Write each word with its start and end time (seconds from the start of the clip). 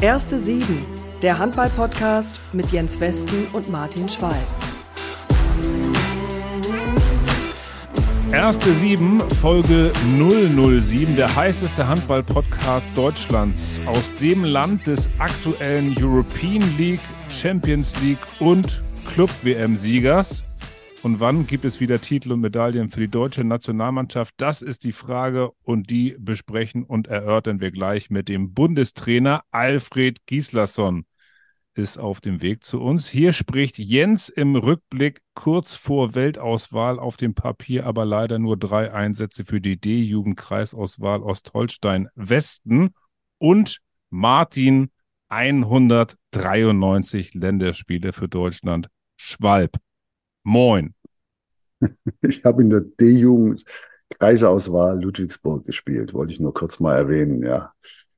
Erste 0.00 0.38
Sieben, 0.38 0.86
der 1.22 1.40
Handball-Podcast 1.40 2.40
mit 2.52 2.70
Jens 2.70 3.00
Westen 3.00 3.48
und 3.52 3.68
Martin 3.68 4.08
Schwalb. 4.08 4.46
Erste 8.30 8.72
Sieben, 8.74 9.20
Folge 9.40 9.90
007, 10.16 11.16
der 11.16 11.34
heißeste 11.34 11.88
Handball-Podcast 11.88 12.88
Deutschlands 12.94 13.80
aus 13.86 14.14
dem 14.20 14.44
Land 14.44 14.86
des 14.86 15.10
aktuellen 15.18 15.96
European 16.00 16.62
League, 16.78 17.00
Champions 17.28 18.00
League 18.00 18.18
und 18.38 18.80
Club-WM-Siegers. 19.04 20.44
Und 21.02 21.20
wann 21.20 21.46
gibt 21.46 21.64
es 21.64 21.78
wieder 21.78 22.00
Titel 22.00 22.32
und 22.32 22.40
Medaillen 22.40 22.88
für 22.88 22.98
die 23.00 23.08
deutsche 23.08 23.44
Nationalmannschaft? 23.44 24.34
Das 24.36 24.62
ist 24.62 24.82
die 24.82 24.92
Frage 24.92 25.52
und 25.62 25.90
die 25.90 26.16
besprechen 26.18 26.82
und 26.82 27.06
erörtern 27.06 27.60
wir 27.60 27.70
gleich 27.70 28.10
mit 28.10 28.28
dem 28.28 28.52
Bundestrainer 28.52 29.44
Alfred 29.52 30.26
Gislason 30.26 31.04
ist 31.74 31.98
auf 31.98 32.20
dem 32.20 32.42
Weg 32.42 32.64
zu 32.64 32.80
uns. 32.80 33.08
Hier 33.08 33.32
spricht 33.32 33.78
Jens 33.78 34.28
im 34.28 34.56
Rückblick 34.56 35.20
kurz 35.34 35.76
vor 35.76 36.16
Weltauswahl 36.16 36.98
auf 36.98 37.16
dem 37.16 37.34
Papier, 37.34 37.86
aber 37.86 38.04
leider 38.04 38.40
nur 38.40 38.56
drei 38.56 38.92
Einsätze 38.92 39.44
für 39.44 39.60
die 39.60 39.80
D-Jugendkreisauswahl 39.80 41.22
Ostholstein 41.22 42.08
Westen 42.16 42.90
und 43.38 43.78
Martin 44.10 44.90
193 45.28 47.34
Länderspiele 47.34 48.12
für 48.12 48.28
Deutschland 48.28 48.88
Schwalb. 49.16 49.76
Moin. 50.48 50.94
Ich 52.22 52.44
habe 52.44 52.62
in 52.62 52.70
der 52.70 52.80
D-Jugend 52.80 53.64
Kreisauswahl 54.18 55.00
Ludwigsburg 55.00 55.64
gespielt, 55.66 56.12
wollte 56.14 56.32
ich 56.32 56.40
nur 56.40 56.52
kurz 56.54 56.80
mal 56.80 56.96
erwähnen, 56.96 57.42
ja. 57.44 57.72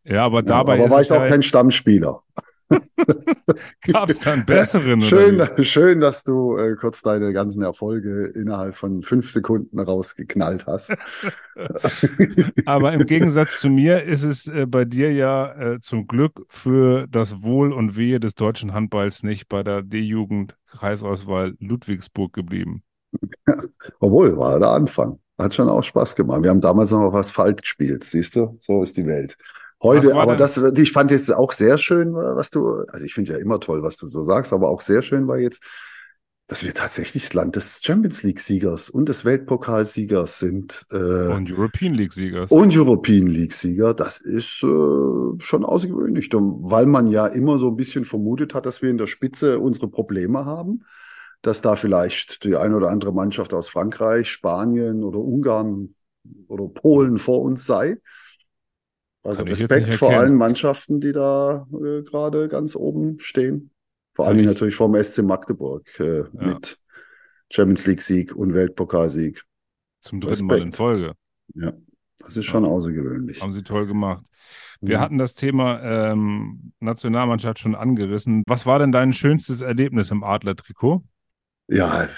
Ja, 0.05 0.25
aber 0.25 0.43
dabei 0.43 0.79
ja, 0.79 0.85
aber 0.85 0.95
war 0.95 1.03
ich 1.03 1.13
auch 1.13 1.29
kein 1.29 1.43
Stammspieler. 1.43 2.23
Gab 3.93 4.11
es 4.11 4.21
dann 4.21 4.45
besseren? 4.47 5.01
schön, 5.01 5.43
schön, 5.63 6.01
dass 6.01 6.23
du 6.25 6.57
äh, 6.57 6.77
kurz 6.77 7.03
deine 7.03 7.33
ganzen 7.33 7.63
Erfolge 7.63 8.27
innerhalb 8.27 8.77
von 8.77 9.03
fünf 9.03 9.31
Sekunden 9.31 9.79
rausgeknallt 9.79 10.67
hast. 10.67 10.95
Aber 12.67 12.93
im 12.93 13.07
Gegensatz 13.07 13.61
zu 13.61 13.69
mir 13.69 14.05
ist 14.05 14.23
es 14.23 14.47
äh, 14.47 14.67
bei 14.67 14.85
dir 14.85 15.13
ja 15.13 15.53
äh, 15.55 15.81
zum 15.81 16.07
Glück 16.07 16.47
für 16.49 17.07
das 17.09 17.43
Wohl 17.43 17.73
und 17.73 17.97
Wehe 17.97 18.21
des 18.21 18.35
deutschen 18.35 18.73
Handballs 18.73 19.23
nicht 19.23 19.49
bei 19.49 19.63
der 19.63 19.83
D-Jugend 19.83 20.57
Kreisauswahl 20.71 21.55
Ludwigsburg 21.59 22.33
geblieben. 22.33 22.83
Obwohl, 24.01 24.37
war 24.37 24.59
der 24.59 24.71
Anfang. 24.71 25.19
Hat 25.39 25.55
schon 25.55 25.69
auch 25.69 25.83
Spaß 25.83 26.15
gemacht. 26.17 26.43
Wir 26.43 26.51
haben 26.51 26.61
damals 26.61 26.91
noch 26.91 27.01
auf 27.01 27.15
Asphalt 27.15 27.63
gespielt, 27.63 28.05
siehst 28.05 28.37
du? 28.37 28.57
So 28.61 28.83
ist 28.83 28.97
die 28.97 29.07
Welt. 29.07 29.37
Heute, 29.83 30.15
aber 30.15 30.37
das, 30.37 30.59
ich 30.59 30.93
fand 30.93 31.11
jetzt 31.11 31.33
auch 31.33 31.53
sehr 31.53 31.79
schön, 31.79 32.15
was 32.15 32.51
du, 32.51 32.85
also 32.89 33.05
ich 33.05 33.15
finde 33.15 33.33
ja 33.33 33.39
immer 33.39 33.61
toll, 33.61 33.83
was 33.83 33.97
du 33.97 34.09
so 34.09 34.23
sagst, 34.23 34.53
aber 34.53 34.69
auch 34.69 34.83
sehr 34.83 35.01
schön 35.01 35.27
war 35.27 35.39
jetzt, 35.39 35.63
dass 36.51 36.65
wir 36.65 36.75
tatsächlich 36.75 37.23
das 37.23 37.35
Land 37.35 37.55
des 37.55 37.81
Champions 37.83 38.25
League-Siegers 38.25 38.91
und 38.91 39.09
des 39.09 39.25
Weltpokalsiegers 39.25 40.41
sind. 40.41 40.85
Äh, 40.91 40.97
und 40.97 41.51
European 41.51 41.95
League-Siegers. 41.95 42.51
Und 42.51 42.77
European 42.77 43.29
League-Sieger. 43.29 43.95
Das 43.95 44.19
ist 44.19 44.63
äh, 44.65 44.67
schon 45.39 45.65
außergewöhnlich, 45.65 46.29
weil 46.33 46.87
man 46.87 47.07
ja 47.07 47.29
immer 47.29 47.59
so 47.59 47.69
ein 47.69 47.77
bisschen 47.77 48.05
vermutet 48.05 48.53
hat, 48.53 48.67
dass 48.67 48.83
wir 48.83 48.91
in 48.91 48.99
der 48.99 49.07
Spitze 49.07 49.61
unsere 49.61 49.87
Probleme 49.87 50.45
haben, 50.45 50.83
dass 51.41 51.63
da 51.63 51.77
vielleicht 51.77 52.43
die 52.43 52.57
eine 52.57 52.77
oder 52.77 52.91
andere 52.91 53.15
Mannschaft 53.15 53.55
aus 53.55 53.69
Frankreich, 53.69 54.29
Spanien 54.29 55.05
oder 55.05 55.21
Ungarn 55.21 55.95
oder 56.49 56.67
Polen 56.67 57.19
vor 57.19 57.43
uns 57.43 57.65
sei. 57.65 57.99
Also 59.23 59.45
Respekt 59.45 59.95
vor 59.95 60.11
allen 60.11 60.35
Mannschaften, 60.35 61.01
die 61.01 61.13
da 61.13 61.67
äh, 61.73 62.03
gerade 62.03 62.49
ganz 62.49 62.75
oben 62.75 63.19
stehen. 63.21 63.71
Vor 64.15 64.27
allem 64.27 64.45
natürlich 64.45 64.75
vom 64.75 64.95
SC 65.03 65.23
Magdeburg 65.23 65.89
äh, 66.01 66.21
ja. 66.21 66.29
mit 66.33 66.79
Champions 67.51 67.87
League 67.87 68.01
Sieg 68.01 68.35
und 68.35 68.55
Weltpokalsieg. 68.55 69.43
Zum 70.01 70.21
dritten 70.21 70.31
Respekt. 70.33 70.49
Mal 70.49 70.67
in 70.67 70.73
Folge. 70.73 71.13
Ja, 71.55 71.73
das 72.19 72.37
ist 72.37 72.47
schon 72.47 72.65
ja. 72.65 72.71
außergewöhnlich. 72.71 73.43
Haben 73.43 73.53
sie 73.53 73.63
toll 73.63 73.87
gemacht. 73.87 74.25
Wir 74.81 74.95
ja. 74.95 75.01
hatten 75.01 75.19
das 75.19 75.35
Thema 75.35 75.81
ähm, 75.83 76.73
Nationalmannschaft 76.81 77.59
schon 77.59 77.75
angerissen. 77.75 78.43
Was 78.47 78.65
war 78.65 78.79
denn 78.79 78.93
dein 78.93 79.13
schönstes 79.13 79.61
Erlebnis 79.61 80.11
im 80.11 80.25
Adler-Trikot? 80.25 81.05
Ja, 81.71 82.09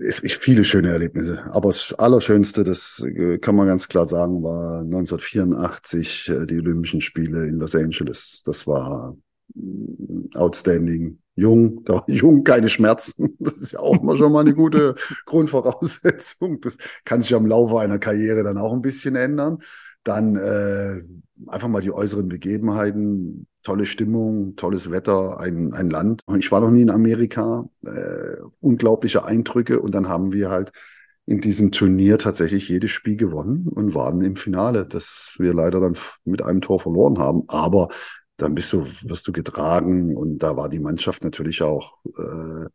es 0.00 0.18
ist 0.18 0.34
viele 0.34 0.64
schöne 0.64 0.90
Erlebnisse. 0.90 1.44
Aber 1.52 1.68
das 1.68 1.94
Allerschönste, 1.94 2.64
das 2.64 3.04
äh, 3.06 3.38
kann 3.38 3.54
man 3.54 3.68
ganz 3.68 3.86
klar 3.86 4.04
sagen, 4.04 4.42
war 4.42 4.80
1984 4.80 6.28
äh, 6.28 6.46
die 6.46 6.58
Olympischen 6.58 7.00
Spiele 7.00 7.46
in 7.46 7.58
Los 7.58 7.76
Angeles. 7.76 8.42
Das 8.44 8.66
war 8.66 9.16
mm, 9.54 10.34
outstanding. 10.34 11.18
Jung, 11.36 11.84
da 11.84 11.94
war 11.94 12.04
jung, 12.10 12.42
keine 12.42 12.68
Schmerzen. 12.68 13.36
Das 13.38 13.58
ist 13.58 13.72
ja 13.72 13.78
auch 13.78 14.02
mal 14.02 14.16
schon 14.16 14.32
mal 14.32 14.40
eine 14.40 14.54
gute 14.54 14.96
Grundvoraussetzung. 15.24 16.60
Das 16.60 16.76
kann 17.04 17.22
sich 17.22 17.34
am 17.34 17.46
Laufe 17.46 17.78
einer 17.78 18.00
Karriere 18.00 18.42
dann 18.42 18.58
auch 18.58 18.72
ein 18.72 18.82
bisschen 18.82 19.14
ändern. 19.14 19.58
Dann 20.02 20.34
äh, 20.36 21.02
einfach 21.46 21.68
mal 21.68 21.82
die 21.82 21.92
äußeren 21.92 22.28
Begebenheiten, 22.28 23.46
tolle 23.66 23.84
Stimmung, 23.84 24.54
tolles 24.54 24.92
Wetter, 24.92 25.40
ein, 25.40 25.72
ein 25.74 25.90
Land. 25.90 26.22
Ich 26.38 26.52
war 26.52 26.60
noch 26.60 26.70
nie 26.70 26.82
in 26.82 26.90
Amerika, 26.90 27.68
äh, 27.84 28.36
unglaubliche 28.60 29.24
Eindrücke 29.24 29.80
und 29.80 29.92
dann 29.92 30.08
haben 30.08 30.32
wir 30.32 30.50
halt 30.50 30.70
in 31.26 31.40
diesem 31.40 31.72
Turnier 31.72 32.16
tatsächlich 32.18 32.68
jedes 32.68 32.92
Spiel 32.92 33.16
gewonnen 33.16 33.66
und 33.66 33.92
waren 33.92 34.22
im 34.22 34.36
Finale, 34.36 34.86
das 34.86 35.34
wir 35.38 35.52
leider 35.52 35.80
dann 35.80 35.96
mit 36.24 36.42
einem 36.42 36.60
Tor 36.60 36.78
verloren 36.78 37.18
haben. 37.18 37.42
Aber 37.48 37.88
dann 38.36 38.54
bist 38.54 38.72
du, 38.72 38.84
wirst 38.84 39.26
du 39.26 39.32
getragen 39.32 40.16
und 40.16 40.38
da 40.38 40.56
war 40.56 40.68
die 40.68 40.78
Mannschaft 40.78 41.24
natürlich 41.24 41.62
auch 41.62 41.98
äh, 42.16 42.68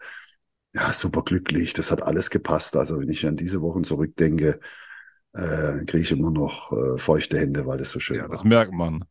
ja 0.73 0.91
super 0.91 1.23
glücklich. 1.23 1.71
Das 1.71 1.89
hat 1.89 2.01
alles 2.01 2.29
gepasst. 2.29 2.75
Also 2.75 2.99
wenn 2.99 3.07
ich 3.07 3.25
an 3.25 3.37
diese 3.37 3.61
Wochen 3.61 3.85
zurückdenke, 3.85 4.59
äh, 5.31 5.85
kriege 5.85 5.99
ich 5.99 6.11
immer 6.11 6.31
noch 6.31 6.73
äh, 6.73 6.97
feuchte 6.97 7.39
Hände, 7.39 7.65
weil 7.65 7.77
das 7.77 7.91
so 7.91 7.99
schön 7.99 8.17
ja, 8.17 8.23
war. 8.23 8.29
Das 8.31 8.43
merkt 8.43 8.73
man. 8.73 9.05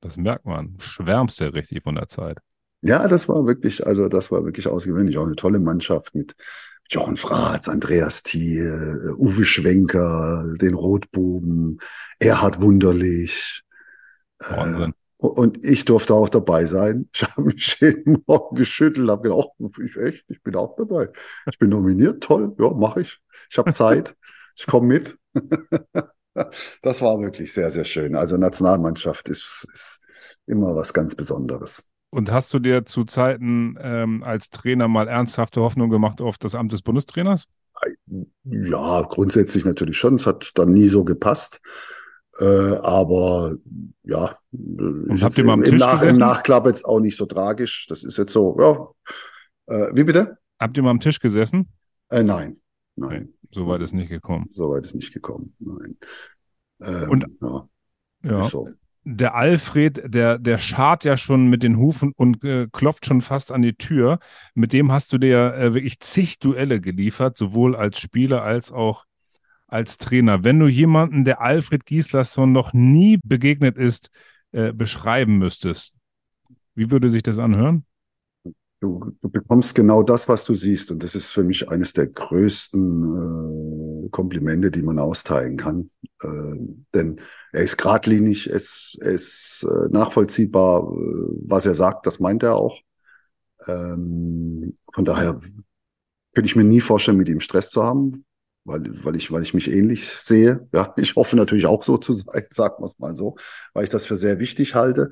Das 0.00 0.16
merkt 0.16 0.44
man. 0.44 0.76
Schwärmst 0.78 1.40
ja 1.40 1.48
richtig 1.48 1.82
von 1.82 1.96
der 1.96 2.08
Zeit. 2.08 2.38
Ja, 2.82 3.08
das 3.08 3.28
war 3.28 3.46
wirklich, 3.46 3.86
also 3.86 4.08
das 4.08 4.30
war 4.30 4.44
wirklich 4.44 4.68
ausgewöhnlich. 4.68 5.18
Auch 5.18 5.26
eine 5.26 5.34
tolle 5.36 5.58
Mannschaft 5.58 6.14
mit 6.14 6.36
Jochen 6.90 7.16
Fratz, 7.16 7.68
Andreas 7.68 8.22
Thiel, 8.22 9.12
Uwe 9.16 9.44
Schwenker, 9.44 10.44
den 10.60 10.74
Rotbuben, 10.74 11.80
Erhard 12.18 12.60
Wunderlich. 12.60 13.62
Äh, 14.40 14.56
Wahnsinn. 14.56 14.90
Äh, 14.90 14.94
und 15.18 15.64
ich 15.66 15.84
durfte 15.84 16.14
auch 16.14 16.28
dabei 16.28 16.66
sein. 16.66 17.08
Ich 17.12 17.24
habe 17.24 17.42
mich 17.42 17.76
jeden 17.80 18.22
Morgen 18.26 18.56
geschüttelt, 18.56 19.10
habe 19.10 19.28
gedacht, 19.28 19.50
ich 19.84 19.96
echt, 19.96 20.24
ich 20.28 20.40
bin 20.42 20.54
auch 20.54 20.76
dabei. 20.76 21.08
Ich 21.50 21.58
bin 21.58 21.70
nominiert, 21.70 22.22
toll, 22.22 22.54
ja, 22.58 22.70
mache 22.70 23.00
ich. 23.00 23.18
Ich 23.50 23.58
habe 23.58 23.72
Zeit, 23.72 24.16
ich 24.56 24.66
komme 24.66 24.86
mit. 24.86 25.18
das 26.82 27.02
war 27.02 27.20
wirklich 27.20 27.52
sehr, 27.52 27.70
sehr 27.70 27.84
schön. 27.84 28.14
Also 28.14 28.36
Nationalmannschaft 28.36 29.28
ist, 29.28 29.66
ist 29.72 30.00
immer 30.46 30.74
was 30.74 30.92
ganz 30.92 31.14
Besonderes. 31.14 31.84
Und 32.10 32.32
hast 32.32 32.52
du 32.54 32.58
dir 32.58 32.86
zu 32.86 33.04
Zeiten 33.04 33.76
ähm, 33.80 34.22
als 34.22 34.48
Trainer 34.50 34.88
mal 34.88 35.08
ernsthafte 35.08 35.60
Hoffnung 35.60 35.90
gemacht 35.90 36.22
auf 36.22 36.38
das 36.38 36.54
Amt 36.54 36.72
des 36.72 36.82
Bundestrainers? 36.82 37.44
Ja, 38.44 39.02
grundsätzlich 39.02 39.64
natürlich 39.64 39.98
schon. 39.98 40.14
Es 40.16 40.26
hat 40.26 40.52
dann 40.54 40.72
nie 40.72 40.88
so 40.88 41.04
gepasst. 41.04 41.60
Äh, 42.40 42.44
aber 42.44 43.56
ja, 44.04 44.36
Und 44.52 45.22
habt 45.22 45.36
ihr 45.36 45.44
mal 45.44 45.54
am 45.54 45.62
im, 45.62 45.70
Tisch 45.72 45.80
Nach 45.80 46.00
gesessen? 46.00 46.14
im 46.14 46.20
Nachklapp 46.20 46.66
jetzt 46.66 46.84
auch 46.84 47.00
nicht 47.00 47.16
so 47.16 47.26
tragisch. 47.26 47.86
Das 47.88 48.02
ist 48.04 48.16
jetzt 48.16 48.32
so, 48.32 48.56
ja. 48.58 48.88
Äh, 49.66 49.90
wie 49.94 50.04
bitte? 50.04 50.38
Habt 50.58 50.76
ihr 50.76 50.82
mal 50.82 50.90
am 50.90 51.00
Tisch 51.00 51.20
gesessen? 51.20 51.68
Äh, 52.10 52.22
nein, 52.22 52.60
nein. 52.96 53.28
So 53.28 53.37
weit 53.66 53.80
ist 53.80 53.94
nicht 53.94 54.10
gekommen. 54.10 54.46
So 54.50 54.70
weit 54.70 54.84
ist 54.84 54.94
nicht 54.94 55.12
gekommen, 55.12 55.54
nein. 55.58 55.96
Ähm, 56.80 57.10
und 57.10 57.26
ja, 57.40 57.68
ja. 58.24 58.44
So. 58.44 58.68
der 59.04 59.34
Alfred, 59.34 60.02
der, 60.14 60.38
der 60.38 60.58
schart 60.58 61.04
ja 61.04 61.16
schon 61.16 61.48
mit 61.48 61.62
den 61.62 61.76
Hufen 61.76 62.12
und 62.16 62.44
äh, 62.44 62.68
klopft 62.70 63.06
schon 63.06 63.20
fast 63.20 63.52
an 63.52 63.62
die 63.62 63.74
Tür. 63.74 64.18
Mit 64.54 64.72
dem 64.72 64.92
hast 64.92 65.12
du 65.12 65.18
dir 65.18 65.54
äh, 65.54 65.74
wirklich 65.74 66.00
zig 66.00 66.38
Duelle 66.38 66.80
geliefert, 66.80 67.36
sowohl 67.36 67.74
als 67.74 67.98
Spieler 67.98 68.42
als 68.42 68.70
auch 68.70 69.04
als 69.66 69.98
Trainer. 69.98 70.44
Wenn 70.44 70.58
du 70.58 70.66
jemanden, 70.66 71.24
der 71.24 71.40
Alfred 71.40 71.84
Gislason 71.84 72.52
noch 72.52 72.72
nie 72.72 73.18
begegnet 73.22 73.76
ist, 73.76 74.10
äh, 74.52 74.72
beschreiben 74.72 75.38
müsstest, 75.38 75.94
wie 76.74 76.90
würde 76.90 77.10
sich 77.10 77.22
das 77.22 77.38
anhören? 77.38 77.84
Du, 78.80 79.10
du 79.20 79.28
bekommst 79.28 79.74
genau 79.74 80.04
das, 80.04 80.28
was 80.28 80.44
du 80.44 80.54
siehst. 80.54 80.92
Und 80.92 81.02
das 81.02 81.16
ist 81.16 81.32
für 81.32 81.42
mich 81.42 81.68
eines 81.68 81.92
der 81.94 82.06
größten 82.06 84.04
äh, 84.06 84.08
Komplimente, 84.10 84.70
die 84.70 84.82
man 84.82 85.00
austeilen 85.00 85.56
kann. 85.56 85.90
Äh, 86.22 86.54
denn 86.94 87.20
er 87.52 87.62
ist 87.62 87.76
geradlinig, 87.76 88.50
er 88.50 88.56
ist, 88.56 88.96
ist 89.00 89.66
äh, 89.68 89.88
nachvollziehbar, 89.90 90.82
äh, 90.82 90.84
was 91.46 91.66
er 91.66 91.74
sagt, 91.74 92.06
das 92.06 92.20
meint 92.20 92.44
er 92.44 92.54
auch. 92.54 92.80
Ähm, 93.66 94.74
von 94.94 95.04
daher 95.04 95.40
könnte 96.34 96.46
ich 96.46 96.56
mir 96.56 96.64
nie 96.64 96.80
vorstellen, 96.80 97.18
mit 97.18 97.28
ihm 97.28 97.40
Stress 97.40 97.70
zu 97.70 97.82
haben, 97.82 98.24
weil, 98.64 98.82
weil, 99.04 99.16
ich, 99.16 99.32
weil 99.32 99.42
ich 99.42 99.54
mich 99.54 99.70
ähnlich 99.70 100.08
sehe. 100.08 100.68
Ja, 100.72 100.94
ich 100.96 101.16
hoffe 101.16 101.36
natürlich 101.36 101.66
auch 101.66 101.82
so 101.82 101.98
zu 101.98 102.12
sein, 102.12 102.46
sagen 102.50 102.76
wir 102.78 102.86
es 102.86 102.98
mal 102.98 103.14
so, 103.14 103.36
weil 103.74 103.84
ich 103.84 103.90
das 103.90 104.06
für 104.06 104.16
sehr 104.16 104.38
wichtig 104.38 104.74
halte. 104.74 105.10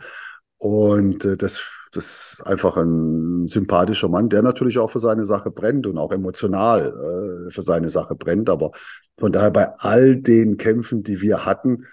Und 0.59 1.25
äh, 1.25 1.37
das, 1.37 1.61
das 1.97 2.35
ist 2.35 2.47
einfach 2.47 2.77
ein 2.77 3.47
sympathischer 3.47 4.09
Mann, 4.09 4.29
der 4.29 4.43
natürlich 4.43 4.79
auch 4.79 4.91
für 4.91 5.01
seine 5.01 5.25
Sache 5.25 5.51
brennt 5.51 5.87
und 5.87 5.97
auch 5.97 6.13
emotional 6.13 7.47
äh, 7.47 7.51
für 7.51 7.63
seine 7.63 7.89
Sache 7.89 8.15
brennt. 8.15 8.51
Aber 8.51 8.73
von 9.19 9.33
daher 9.33 9.51
bei 9.51 9.75
all 9.79 10.17
den 10.17 10.59
Kämpfen, 10.59 11.03
die 11.03 11.23
wir 11.23 11.47
hatten, 11.47 11.87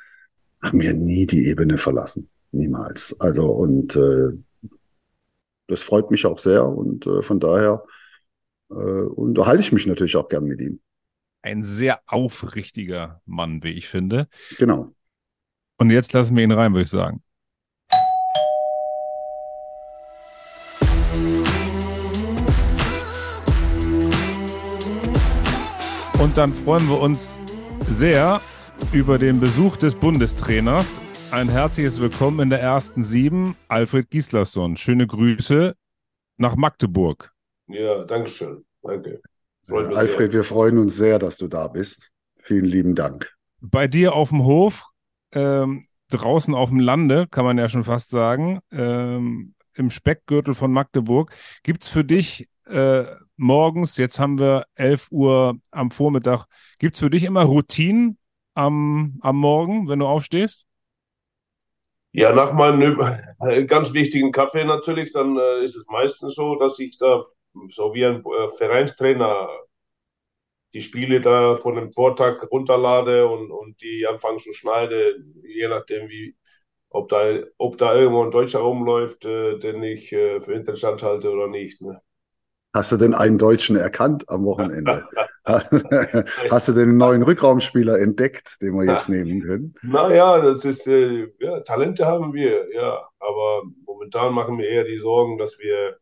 haben 0.61 0.81
wir 0.81 0.93
nie 0.93 1.25
die 1.25 1.47
Ebene 1.47 1.77
verlassen. 1.77 2.29
Niemals. 2.51 3.19
Also 3.19 3.49
und 3.49 3.95
äh, 3.95 4.31
das 5.67 5.81
freut 5.81 6.11
mich 6.11 6.25
auch 6.25 6.39
sehr 6.39 6.67
und 6.67 7.07
äh, 7.07 7.21
von 7.21 7.39
daher 7.39 7.83
äh, 8.69 8.73
unterhalte 8.73 9.61
ich 9.61 9.71
mich 9.71 9.87
natürlich 9.87 10.17
auch 10.17 10.27
gern 10.27 10.43
mit 10.43 10.59
ihm. 10.59 10.81
Ein 11.41 11.63
sehr 11.63 12.01
aufrichtiger 12.07 13.21
Mann, 13.25 13.63
wie 13.63 13.71
ich 13.71 13.87
finde. 13.87 14.27
Genau. 14.57 14.93
Und 15.77 15.89
jetzt 15.89 16.13
lassen 16.13 16.35
wir 16.35 16.43
ihn 16.43 16.51
rein, 16.51 16.73
würde 16.73 16.83
ich 16.83 16.89
sagen. 16.89 17.22
Und 26.23 26.37
dann 26.37 26.53
freuen 26.53 26.87
wir 26.87 27.01
uns 27.01 27.37
sehr 27.89 28.39
über 28.93 29.17
den 29.17 29.41
Besuch 29.41 29.75
des 29.75 29.93
Bundestrainers. 29.93 31.01
Ein 31.31 31.49
herzliches 31.49 31.99
Willkommen 31.99 32.39
in 32.39 32.49
der 32.49 32.61
ersten 32.61 33.03
Sieben, 33.03 33.57
Alfred 33.67 34.09
Gislason. 34.09 34.77
Schöne 34.77 35.05
Grüße 35.05 35.75
nach 36.37 36.55
Magdeburg. 36.55 37.33
Ja, 37.67 38.05
danke 38.05 38.29
schön. 38.29 38.63
Danke. 38.83 39.21
Äh, 39.67 39.73
Alfred, 39.73 40.31
sehr. 40.31 40.33
wir 40.33 40.43
freuen 40.45 40.77
uns 40.77 40.95
sehr, 40.95 41.19
dass 41.19 41.35
du 41.35 41.49
da 41.49 41.67
bist. 41.67 42.09
Vielen 42.37 42.65
lieben 42.67 42.95
Dank. 42.95 43.29
Bei 43.59 43.89
dir 43.89 44.13
auf 44.13 44.29
dem 44.29 44.45
Hof, 44.45 44.85
ähm, 45.33 45.83
draußen 46.09 46.55
auf 46.55 46.69
dem 46.69 46.79
Lande, 46.79 47.27
kann 47.29 47.43
man 47.43 47.57
ja 47.57 47.67
schon 47.67 47.83
fast 47.83 48.11
sagen, 48.11 48.61
ähm, 48.71 49.55
im 49.73 49.89
Speckgürtel 49.89 50.53
von 50.53 50.71
Magdeburg, 50.71 51.33
gibt 51.63 51.83
es 51.83 51.89
für 51.89 52.05
dich 52.05 52.47
äh, 52.67 53.03
morgens, 53.37 53.97
jetzt 53.97 54.19
haben 54.19 54.39
wir 54.39 54.65
11 54.75 55.07
Uhr 55.11 55.57
am 55.71 55.91
Vormittag, 55.91 56.45
gibt 56.79 56.95
es 56.95 56.99
für 56.99 57.09
dich 57.09 57.23
immer 57.23 57.43
Routinen 57.43 58.17
am, 58.53 59.17
am 59.21 59.37
Morgen, 59.37 59.87
wenn 59.87 59.99
du 59.99 60.07
aufstehst? 60.07 60.65
Ja, 62.11 62.31
nach 62.31 62.53
meinem 62.53 62.99
äh, 63.39 63.65
ganz 63.65 63.93
wichtigen 63.93 64.31
Kaffee 64.31 64.65
natürlich, 64.65 65.11
dann 65.13 65.37
äh, 65.37 65.63
ist 65.63 65.75
es 65.75 65.85
meistens 65.87 66.35
so, 66.35 66.55
dass 66.55 66.77
ich 66.77 66.97
da 66.97 67.23
so 67.69 67.93
wie 67.93 68.05
ein 68.05 68.23
äh, 68.23 68.47
Vereinstrainer 68.57 69.49
die 70.73 70.81
Spiele 70.81 71.21
da 71.21 71.55
von 71.55 71.75
dem 71.75 71.93
Vortag 71.93 72.43
runterlade 72.51 73.27
und, 73.27 73.51
und 73.51 73.81
die 73.81 74.05
anfangen 74.07 74.39
zu 74.39 74.53
schneiden, 74.53 75.41
je 75.45 75.67
nachdem 75.67 76.09
wie, 76.09 76.35
ob 76.89 77.09
da, 77.09 77.39
ob 77.57 77.77
da 77.77 77.95
irgendwo 77.95 78.23
ein 78.23 78.31
Deutscher 78.31 78.59
rumläuft, 78.59 79.25
äh, 79.25 79.59
den 79.59 79.83
ich 79.83 80.11
äh, 80.13 80.41
für 80.41 80.53
interessant 80.53 81.03
halte 81.03 81.31
oder 81.31 81.47
nicht. 81.47 81.81
Ne? 81.81 82.01
Hast 82.73 82.91
du 82.91 82.97
denn 82.97 83.13
einen 83.13 83.37
Deutschen 83.37 83.75
erkannt 83.75 84.27
am 84.29 84.45
Wochenende? 84.45 85.07
Hast 85.45 86.69
du 86.69 86.71
denn 86.71 86.89
einen 86.89 86.97
neuen 86.97 87.21
Rückraumspieler 87.21 87.99
entdeckt, 87.99 88.61
den 88.61 88.73
wir 88.75 88.85
jetzt 88.85 89.09
nehmen 89.09 89.41
können? 89.41 89.75
Naja, 89.81 90.39
das 90.39 90.63
ist, 90.63 90.87
äh, 90.87 91.27
ja, 91.39 91.59
Talente 91.59 92.05
haben 92.05 92.33
wir, 92.33 92.73
ja. 92.73 93.07
Aber 93.19 93.63
momentan 93.85 94.33
machen 94.33 94.57
wir 94.57 94.67
eher 94.67 94.85
die 94.85 94.97
Sorgen, 94.97 95.37
dass 95.37 95.59
wir 95.59 95.97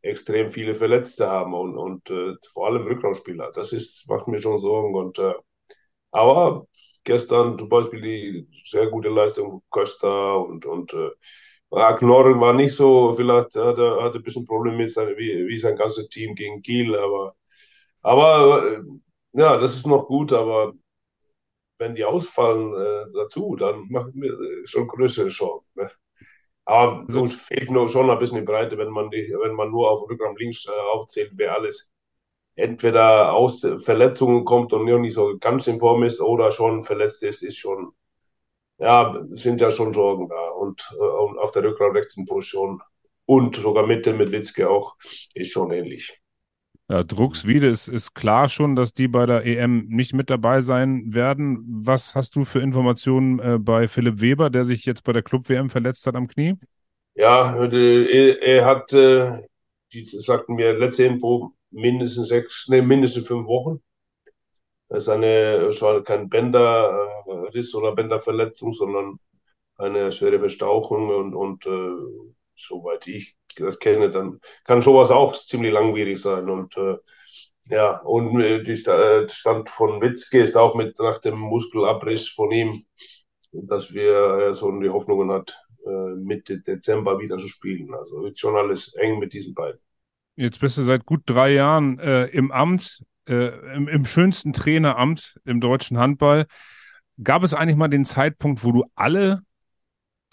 extrem 0.00 0.48
viele 0.48 0.74
Verletzte 0.74 1.28
haben 1.28 1.54
und, 1.54 1.76
und 1.76 2.10
äh, 2.10 2.34
vor 2.52 2.66
allem 2.66 2.86
Rückraumspieler. 2.86 3.52
Das 3.54 3.72
ist, 3.72 4.08
macht 4.08 4.26
mir 4.26 4.40
schon 4.40 4.58
Sorgen. 4.58 4.94
Und, 4.94 5.18
äh, 5.18 5.34
aber 6.10 6.66
gestern 7.04 7.58
zum 7.58 7.68
Beispiel 7.68 8.00
die 8.00 8.48
sehr 8.64 8.88
gute 8.88 9.10
Leistung 9.10 9.50
von 9.50 9.62
Costa 9.68 10.34
und, 10.34 10.66
und 10.66 10.94
äh, 11.72 11.94
Knorren 11.96 12.40
war 12.40 12.52
nicht 12.52 12.74
so, 12.74 13.12
vielleicht 13.14 13.54
hat 13.56 13.78
er, 13.78 14.02
hat 14.02 14.14
er 14.14 14.16
ein 14.16 14.22
bisschen 14.22 14.46
Probleme 14.46 14.78
mit 14.78 14.92
sein, 14.92 15.08
wie, 15.16 15.46
wie 15.48 15.58
sein 15.58 15.76
ganzes 15.76 16.08
Team 16.08 16.34
gegen 16.34 16.62
Kiel, 16.62 16.96
aber, 16.96 17.34
aber 18.02 18.72
äh, 18.72 18.82
ja, 19.32 19.58
das 19.58 19.76
ist 19.76 19.86
noch 19.86 20.06
gut, 20.06 20.32
aber 20.32 20.74
wenn 21.78 21.94
die 21.94 22.04
ausfallen 22.04 22.74
äh, 22.74 23.12
dazu, 23.14 23.56
dann 23.56 23.88
machen 23.90 24.12
wir 24.14 24.36
schon 24.66 24.86
größere 24.86 25.30
Sorgen. 25.30 25.66
Ne? 25.74 25.90
Aber 26.64 27.00
also, 27.00 27.22
uns 27.22 27.34
fehlt 27.34 27.70
nur 27.70 27.88
schon 27.88 28.10
ein 28.10 28.18
bisschen 28.18 28.38
die 28.38 28.44
Breite, 28.44 28.78
wenn 28.78 28.90
man, 28.90 29.10
die, 29.10 29.34
wenn 29.40 29.54
man 29.54 29.70
nur 29.70 29.90
auf 29.90 30.08
Rückraum 30.08 30.36
links 30.36 30.66
äh, 30.66 30.70
aufzählt, 30.94 31.32
wer 31.34 31.56
alles 31.56 31.92
entweder 32.54 33.32
aus 33.32 33.66
Verletzungen 33.82 34.44
kommt 34.44 34.72
und 34.72 34.84
nicht 34.84 35.14
so 35.14 35.38
ganz 35.38 35.66
in 35.66 35.78
Form 35.78 36.02
ist 36.04 36.20
oder 36.20 36.52
schon 36.52 36.82
verletzt 36.82 37.22
ist, 37.22 37.42
ist 37.42 37.58
schon 37.58 37.92
ja, 38.82 39.24
sind 39.30 39.60
ja 39.60 39.70
schon 39.70 39.92
Sorgen 39.92 40.28
da. 40.28 40.50
Und, 40.50 40.82
äh, 40.98 41.02
und 41.02 41.38
auf 41.38 41.52
der 41.52 41.64
rechten 41.64 42.24
Position 42.26 42.80
und 43.26 43.56
sogar 43.56 43.86
Mitte 43.86 44.12
mit 44.12 44.32
Witzke 44.32 44.68
auch 44.68 44.96
ist 45.34 45.52
schon 45.52 45.70
ähnlich. 45.72 46.18
Ja, 46.88 47.04
Druckswiede 47.04 47.68
ist, 47.68 47.88
ist 47.88 48.14
klar 48.14 48.48
schon, 48.48 48.76
dass 48.76 48.92
die 48.92 49.08
bei 49.08 49.24
der 49.24 49.46
EM 49.46 49.86
nicht 49.88 50.12
mit 50.12 50.28
dabei 50.28 50.60
sein 50.60 51.14
werden. 51.14 51.64
Was 51.84 52.14
hast 52.14 52.36
du 52.36 52.44
für 52.44 52.58
Informationen 52.58 53.38
äh, 53.38 53.58
bei 53.58 53.88
Philipp 53.88 54.20
Weber, 54.20 54.50
der 54.50 54.64
sich 54.64 54.84
jetzt 54.84 55.04
bei 55.04 55.12
der 55.12 55.22
Club-WM 55.22 55.70
verletzt 55.70 56.06
hat 56.06 56.16
am 56.16 56.26
Knie? 56.26 56.56
Ja, 57.14 57.54
er, 57.56 58.42
er 58.42 58.64
hat, 58.66 58.92
äh, 58.92 59.42
die 59.92 60.04
sagten 60.04 60.54
mir 60.54 60.76
letzte 60.76 61.04
Info, 61.04 61.52
mindestens 61.70 62.28
sechs, 62.28 62.66
nee, 62.68 62.82
mindestens 62.82 63.26
fünf 63.26 63.46
Wochen. 63.46 63.80
Das 64.92 65.04
ist 65.04 65.08
eine, 65.08 65.68
es 65.68 65.80
war 65.80 66.04
kein 66.04 66.28
Bänderriss 66.28 67.74
oder 67.74 67.92
Bänderverletzung, 67.92 68.74
sondern 68.74 69.18
eine 69.78 70.12
schwere 70.12 70.38
Verstauchung 70.38 71.08
und, 71.08 71.34
und 71.34 71.64
äh, 71.64 72.28
soweit 72.54 73.06
ich 73.06 73.34
das 73.56 73.78
kenne, 73.78 74.10
dann 74.10 74.38
kann 74.64 74.82
sowas 74.82 75.10
auch 75.10 75.32
ziemlich 75.32 75.72
langwierig 75.72 76.20
sein. 76.20 76.50
Und 76.50 76.76
äh, 76.76 76.96
ja, 77.70 78.00
und 78.00 78.38
äh, 78.38 78.62
die 78.62 78.72
äh, 78.72 79.26
Stand 79.30 79.70
von 79.70 80.02
Witzke 80.02 80.40
ist 80.40 80.58
auch 80.58 80.74
mit 80.74 80.98
nach 80.98 81.20
dem 81.22 81.38
Muskelabriss 81.38 82.28
von 82.28 82.50
ihm, 82.50 82.84
dass 83.50 83.94
wir 83.94 84.48
äh, 84.48 84.54
so 84.54 84.70
die 84.78 84.90
Hoffnungen 84.90 85.30
hat, 85.30 85.58
äh, 85.86 86.16
Mitte 86.16 86.60
Dezember 86.60 87.18
wieder 87.18 87.38
zu 87.38 87.48
spielen. 87.48 87.94
Also 87.94 88.20
wird 88.24 88.38
schon 88.38 88.56
alles 88.56 88.92
eng 88.96 89.18
mit 89.18 89.32
diesen 89.32 89.54
beiden. 89.54 89.80
Jetzt 90.36 90.60
bist 90.60 90.76
du 90.76 90.82
seit 90.82 91.06
gut 91.06 91.22
drei 91.24 91.54
Jahren 91.54 91.98
äh, 91.98 92.26
im 92.26 92.52
Amt 92.52 93.02
äh, 93.28 93.74
im, 93.74 93.88
im 93.88 94.04
schönsten 94.04 94.52
Traineramt 94.52 95.40
im 95.44 95.60
deutschen 95.60 95.98
Handball. 95.98 96.46
Gab 97.22 97.42
es 97.42 97.54
eigentlich 97.54 97.76
mal 97.76 97.88
den 97.88 98.04
Zeitpunkt, 98.04 98.64
wo 98.64 98.72
du 98.72 98.84
alle, 98.94 99.42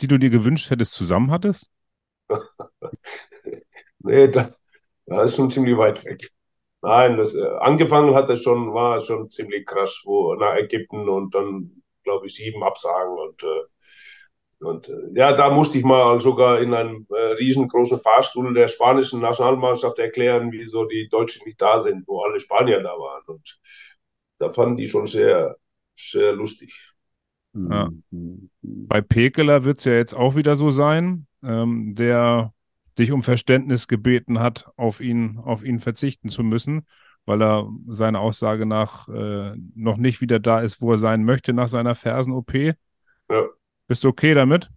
die 0.02 0.08
du 0.08 0.18
dir 0.18 0.30
gewünscht 0.30 0.70
hättest, 0.70 0.94
zusammen 0.94 1.32
hattest? 1.32 1.70
nee, 4.00 4.28
das, 4.28 4.60
das 5.06 5.32
ist 5.32 5.36
schon 5.36 5.52
ziemlich 5.52 5.78
weit 5.78 6.04
weg. 6.06 6.30
Nein, 6.82 7.18
das, 7.18 7.36
äh, 7.36 7.46
angefangen 7.60 8.16
hat 8.16 8.30
es 8.30 8.42
schon, 8.42 8.74
war 8.74 9.02
schon 9.02 9.30
ziemlich 9.30 9.66
krass, 9.66 10.02
wo 10.06 10.36
nach 10.36 10.56
Ägypten 10.56 11.10
und 11.10 11.36
dann, 11.36 11.84
glaube 12.04 12.28
ich, 12.28 12.36
sieben 12.36 12.64
Absagen 12.64 13.18
und 13.18 13.44
äh, 13.44 13.64
und 14.60 14.90
äh, 14.90 14.94
ja, 15.14 15.34
da 15.34 15.50
musste 15.50 15.78
ich 15.78 15.86
mal 15.86 16.20
sogar 16.20 16.62
in 16.62 16.74
einem 16.74 17.08
äh, 17.10 17.34
riesengroßen 17.34 18.00
Fahrstuhl 18.00 18.54
der 18.54 18.68
spanischen 18.68 19.22
Nationalmannschaft 19.22 19.98
erklären, 20.00 20.52
wieso 20.52 20.86
die 20.86 21.08
Deutschen 21.10 21.46
nicht 21.46 21.62
da 21.62 21.82
sind, 21.82 22.08
wo 22.08 22.22
alle 22.22 22.40
Spanier 22.40 22.82
da 22.82 22.90
waren. 22.90 23.24
Und 23.28 23.60
da 24.38 24.50
fanden 24.50 24.78
die 24.78 24.90
schon 24.90 25.08
sehr, 25.08 25.56
sehr 25.96 26.34
lustig. 26.34 26.94
Ja. 27.54 27.90
Bei 28.62 29.02
Pekeler 29.02 29.64
wird 29.64 29.80
es 29.80 29.86
ja 29.86 29.94
jetzt 29.94 30.14
auch 30.14 30.36
wieder 30.36 30.56
so 30.56 30.72
sein, 30.72 31.26
ähm, 31.42 31.94
der 31.96 32.54
dich 32.98 33.12
um 33.14 33.24
Verständnis 33.24 33.88
gebeten 33.88 34.40
hat, 34.40 34.70
auf 34.76 35.00
ihn, 35.00 35.40
auf 35.40 35.64
ihn 35.64 35.80
verzichten 35.80 36.28
zu 36.28 36.44
müssen, 36.44 36.86
weil 37.26 37.42
er 37.42 37.70
seiner 37.88 38.20
Aussage 38.20 38.66
nach 38.66 39.08
äh, 39.08 39.56
noch 39.74 39.98
nicht 39.98 40.20
wieder 40.20 40.40
da 40.40 40.60
ist, 40.60 40.82
wo 40.82 40.92
er 40.92 40.98
sein 40.98 41.24
möchte 41.24 41.54
nach 41.54 41.70
seiner 41.70 41.96
Fersen-OP. 41.96 42.76
Bist 43.90 44.04
du 44.04 44.10
okay 44.10 44.36
damit? 44.36 44.70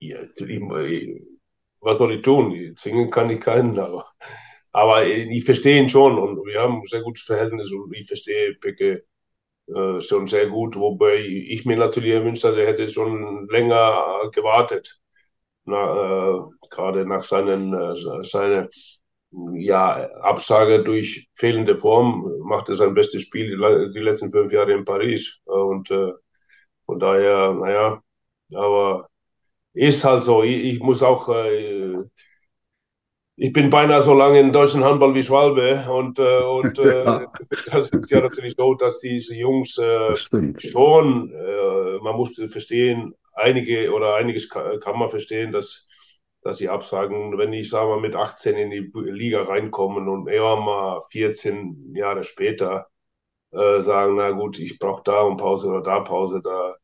Ja, 0.00 0.16
was 1.80 1.98
soll 1.98 2.14
ich 2.14 2.22
tun? 2.22 2.72
Zwingen 2.74 3.10
kann 3.10 3.28
ich 3.28 3.38
keinen, 3.38 3.78
aber, 3.78 4.06
aber 4.72 5.06
ich 5.06 5.44
verstehe 5.44 5.78
ihn 5.78 5.90
schon 5.90 6.18
und 6.18 6.38
wir 6.46 6.58
haben 6.62 6.80
ein 6.80 6.86
sehr 6.86 7.02
gutes 7.02 7.24
Verhältnis 7.24 7.70
und 7.70 7.94
ich 7.94 8.06
verstehe 8.08 8.54
Pecke 8.54 9.04
äh, 9.66 10.00
schon 10.00 10.26
sehr 10.26 10.46
gut, 10.46 10.76
wobei 10.76 11.16
ich 11.16 11.66
mir 11.66 11.76
natürlich 11.76 12.12
gewünscht 12.12 12.44
hätte, 12.44 12.62
er 12.62 12.68
hätte 12.68 12.88
schon 12.88 13.46
länger 13.50 14.30
gewartet. 14.32 15.02
Na, 15.66 16.34
äh, 16.34 16.38
gerade 16.70 17.04
nach 17.04 17.22
seinen, 17.22 17.74
äh, 17.74 18.24
seiner 18.24 18.70
ja, 19.52 20.08
Absage 20.22 20.82
durch 20.82 21.28
fehlende 21.34 21.76
Form 21.76 22.26
macht 22.40 22.70
er 22.70 22.74
sein 22.74 22.94
bestes 22.94 23.20
Spiel 23.20 23.50
die, 23.50 23.92
die 23.92 24.00
letzten 24.02 24.30
fünf 24.30 24.50
Jahre 24.50 24.72
in 24.72 24.86
Paris. 24.86 25.40
Und 25.44 25.90
äh, 25.90 26.12
von 26.88 26.98
daher, 26.98 27.52
naja, 27.52 28.02
aber 28.54 29.10
ist 29.74 30.04
halt 30.04 30.22
so. 30.22 30.42
Ich, 30.42 30.74
ich 30.74 30.80
muss 30.80 31.02
auch, 31.02 31.28
äh, 31.28 31.98
ich 33.36 33.52
bin 33.52 33.68
beinahe 33.68 34.00
so 34.00 34.14
lange 34.14 34.40
in 34.40 34.54
deutschen 34.54 34.82
Handball 34.82 35.14
wie 35.14 35.22
Schwalbe 35.22 35.84
und, 35.90 36.18
äh, 36.18 36.42
und 36.42 36.78
äh, 36.78 37.04
ja. 37.04 37.32
das 37.70 37.90
ist 37.90 38.10
ja 38.10 38.22
natürlich 38.22 38.54
so, 38.56 38.72
dass 38.72 39.00
diese 39.00 39.36
Jungs 39.36 39.76
äh, 39.76 40.16
schon, 40.56 41.30
äh, 41.30 41.98
man 42.02 42.16
muss 42.16 42.42
verstehen, 42.50 43.14
einige 43.34 43.92
oder 43.92 44.14
einiges 44.14 44.48
kann, 44.48 44.80
kann 44.80 44.98
man 44.98 45.10
verstehen, 45.10 45.52
dass, 45.52 45.86
dass 46.40 46.56
sie 46.56 46.70
absagen, 46.70 47.36
wenn 47.36 47.52
ich, 47.52 47.68
sage 47.68 47.90
mal, 47.90 48.00
mit 48.00 48.16
18 48.16 48.56
in 48.56 48.70
die 48.70 48.90
Liga 48.94 49.42
reinkommen 49.42 50.08
und 50.08 50.26
eher 50.26 50.56
mal 50.56 51.02
14 51.10 51.94
Jahre 51.94 52.24
später 52.24 52.88
äh, 53.52 53.82
sagen, 53.82 54.16
na 54.16 54.30
gut, 54.30 54.58
ich 54.58 54.78
brauche 54.78 55.02
da 55.04 55.22
und 55.22 55.38
Pause 55.38 55.68
oder 55.68 55.82
da 55.82 56.00
Pause, 56.00 56.40
da. 56.42 56.76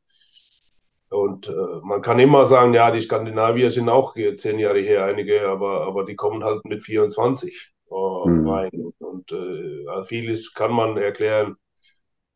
Und 1.11 1.49
äh, 1.49 1.81
man 1.83 2.03
kann 2.03 2.19
immer 2.19 2.45
sagen, 2.47 2.75
ja, 2.75 2.91
die 2.91 3.01
Skandinavier 3.01 3.71
sind 3.71 3.89
auch 3.89 4.15
zehn 4.37 4.59
Jahre 4.59 4.81
her, 4.81 5.05
einige, 5.05 5.49
aber, 5.49 5.87
aber 5.87 6.05
die 6.05 6.17
kommen 6.17 6.43
halt 6.43 6.65
mit 6.65 6.83
24 6.83 7.73
äh, 7.91 7.95
mhm. 7.95 8.49
rein. 8.49 8.93
Und 8.99 9.31
äh, 9.33 9.87
also 9.89 10.05
vieles 10.05 10.55
kann 10.55 10.73
man 10.73 10.97
erklären. 10.97 11.57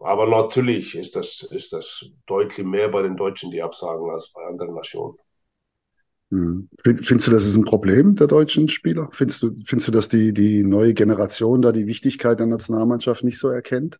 Aber 0.00 0.28
natürlich 0.28 0.94
ist 0.96 1.16
das, 1.16 1.42
ist 1.42 1.72
das 1.72 2.08
deutlich 2.26 2.64
mehr 2.64 2.88
bei 2.88 3.02
den 3.02 3.16
Deutschen, 3.16 3.50
die 3.50 3.62
absagen, 3.62 4.10
als 4.10 4.32
bei 4.32 4.42
anderen 4.44 4.74
Nationen. 4.74 5.16
Mhm. 6.30 6.68
Findest 6.84 7.26
du, 7.26 7.30
das 7.30 7.46
ist 7.46 7.56
ein 7.56 7.64
Problem 7.64 8.14
der 8.14 8.26
deutschen 8.26 8.68
Spieler? 8.68 9.08
Findest 9.12 9.42
du, 9.42 9.56
findest 9.64 9.88
du, 9.88 9.92
dass 9.92 10.08
die, 10.08 10.32
die 10.32 10.62
neue 10.62 10.94
Generation 10.94 11.62
da 11.62 11.72
die 11.72 11.86
Wichtigkeit 11.86 12.38
der 12.38 12.46
Nationalmannschaft 12.46 13.24
nicht 13.24 13.38
so 13.38 13.48
erkennt? 13.48 13.98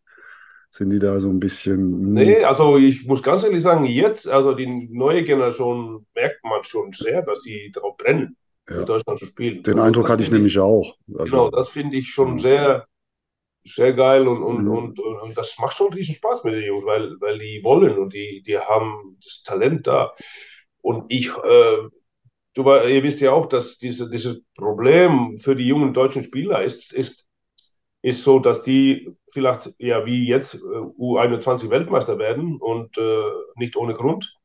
Sind 0.71 0.91
die 0.91 0.99
da 0.99 1.19
so 1.19 1.29
ein 1.29 1.39
bisschen. 1.39 2.13
Nee, 2.13 2.43
also 2.43 2.77
ich 2.77 3.05
muss 3.07 3.23
ganz 3.23 3.43
ehrlich 3.43 3.63
sagen, 3.63 3.85
jetzt, 3.85 4.27
also 4.29 4.53
die 4.53 4.87
neue 4.91 5.23
Generation 5.23 6.05
merkt 6.13 6.43
man 6.43 6.63
schon 6.63 6.91
sehr, 6.93 7.23
dass 7.23 7.41
sie 7.41 7.71
darauf 7.73 7.97
brennen, 7.97 8.37
ja. 8.69 8.81
in 8.81 8.85
Deutschland 8.85 9.17
zu 9.17 9.25
spielen. 9.25 9.63
Den 9.63 9.75
also 9.75 9.87
Eindruck 9.87 10.09
hatte 10.09 10.21
ich 10.21 10.31
nämlich 10.31 10.59
auch. 10.59 10.95
Also, 11.11 11.23
genau, 11.23 11.49
das 11.49 11.69
finde 11.69 11.97
ich 11.97 12.09
schon 12.09 12.37
ja. 12.37 12.43
sehr, 12.43 12.87
sehr 13.65 13.93
geil 13.93 14.27
und, 14.27 14.43
und, 14.43 14.63
mhm. 14.65 14.71
und, 14.71 14.99
und, 14.99 15.19
und, 15.19 15.37
das 15.37 15.57
macht 15.57 15.75
schon 15.75 15.91
riesen 15.91 16.13
Spaß 16.13 16.43
mit 16.43 16.53
den 16.53 16.65
Jungs, 16.65 16.85
weil, 16.85 17.15
weil 17.19 17.39
die 17.39 17.61
wollen 17.63 17.97
und 17.97 18.13
die, 18.13 18.43
die 18.45 18.59
haben 18.59 19.17
das 19.23 19.41
Talent 19.43 19.87
da. 19.87 20.13
Und 20.81 21.05
ich, 21.09 21.29
äh, 21.29 21.77
du, 22.53 22.63
ihr 22.63 23.03
wisst 23.03 23.21
ja 23.21 23.31
auch, 23.31 23.47
dass 23.47 23.79
diese, 23.79 24.09
dieses 24.09 24.41
Problem 24.55 25.39
für 25.39 25.55
die 25.55 25.67
jungen 25.67 25.95
deutschen 25.95 26.23
Spieler 26.23 26.63
ist, 26.63 26.93
ist 26.93 27.25
ist 28.01 28.23
so, 28.23 28.39
dass 28.39 28.63
die 28.63 29.15
vielleicht 29.31 29.71
ja 29.79 30.05
wie 30.05 30.27
jetzt 30.27 30.55
äh, 30.55 30.57
U21 30.57 31.69
Weltmeister 31.69 32.17
werden 32.17 32.57
und 32.59 32.97
äh, 32.97 33.23
nicht 33.55 33.75
ohne 33.75 33.93
Grund. 33.93 34.37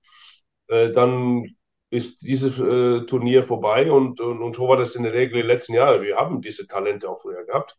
Äh, 0.69 0.93
dann 0.93 1.55
ist 1.91 2.23
dieses 2.23 2.59
äh, 2.59 3.07
Turnier 3.07 3.43
vorbei 3.45 3.91
und, 3.93 4.21
und, 4.21 4.43
und, 4.43 4.57
so 4.57 4.69
war 4.69 4.77
das 4.77 4.97
in 4.97 5.05
der 5.05 5.13
Regel 5.13 5.35
in 5.37 5.43
den 5.43 5.47
letzten 5.47 5.75
Jahren. 5.75 6.03
Wir 6.03 6.17
haben 6.17 6.41
diese 6.41 6.67
Talente 6.67 7.09
auch 7.09 7.21
früher 7.21 7.45
gehabt 7.45 7.77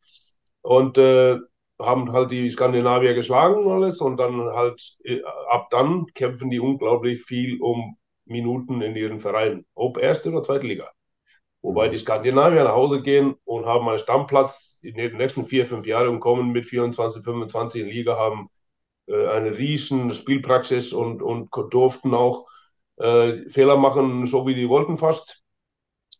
und 0.61 0.97
äh, 0.97 1.37
haben 1.79 2.11
halt 2.13 2.31
die 2.31 2.49
Skandinavier 2.49 3.13
geschlagen 3.13 3.65
und 3.65 3.71
alles 3.71 3.99
und 3.99 4.17
dann 4.17 4.41
halt 4.53 4.97
äh, 5.03 5.21
ab 5.49 5.69
dann 5.71 6.05
kämpfen 6.13 6.49
die 6.49 6.59
unglaublich 6.59 7.23
viel 7.23 7.61
um 7.61 7.97
Minuten 8.25 8.81
in 8.81 8.95
ihren 8.95 9.19
Vereinen, 9.19 9.65
ob 9.75 9.97
erste 9.97 10.31
oder 10.31 10.43
zweite 10.43 10.65
Liga. 10.67 10.89
Wobei 11.65 11.89
die 11.89 11.97
Skandinavier 11.97 12.63
nach 12.63 12.73
Hause 12.75 13.01
gehen 13.01 13.35
und 13.43 13.65
haben 13.65 13.89
einen 13.89 13.97
Stammplatz 13.97 14.77
in 14.83 14.95
den 14.95 15.17
nächsten 15.17 15.45
vier, 15.45 15.65
fünf 15.65 15.87
Jahren 15.87 16.09
und 16.09 16.19
kommen 16.19 16.51
mit 16.51 16.65
24, 16.67 17.23
25 17.23 17.81
in 17.81 17.87
Liga, 17.89 18.17
haben 18.17 18.49
äh, 19.07 19.27
eine 19.27 19.57
riesen 19.57 20.13
Spielpraxis 20.13 20.93
und, 20.93 21.21
und 21.23 21.49
durften 21.71 22.13
auch 22.13 22.47
äh, 22.97 23.49
Fehler 23.49 23.77
machen, 23.77 24.25
so 24.27 24.47
wie 24.47 24.55
die 24.55 24.69
wollten 24.69 24.97
fast. 24.97 25.43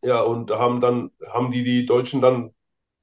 Ja, 0.03 0.21
und 0.21 0.51
haben 0.51 0.81
dann, 0.81 1.11
haben 1.29 1.51
die 1.51 1.63
die 1.63 1.85
Deutschen 1.85 2.21
dann 2.21 2.53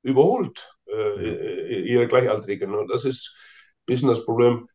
überholt, 0.02 0.76
äh, 0.88 1.82
ihre 1.82 2.08
Gleichaltrigen. 2.08 2.74
Und 2.74 2.88
das 2.88 3.04
ist 3.04 3.36
ein 3.36 3.86
bisschen 3.86 4.08
das 4.08 4.24
Problem. 4.24 4.68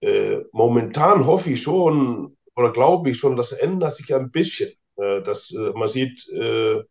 Äh, 0.00 0.40
momentan 0.52 1.26
hoffe 1.26 1.50
ich 1.50 1.62
schon, 1.62 2.36
oder 2.56 2.72
glaube 2.72 3.10
ich 3.10 3.18
schon, 3.18 3.36
das 3.36 3.52
ändert 3.52 3.92
sich 3.92 4.14
ein 4.14 4.30
bisschen. 4.32 4.72
Äh, 4.98 5.22
das, 5.22 5.52
äh, 5.52 5.72
man 5.74 5.88
sieht, 5.88 6.28
äh, 6.28 6.82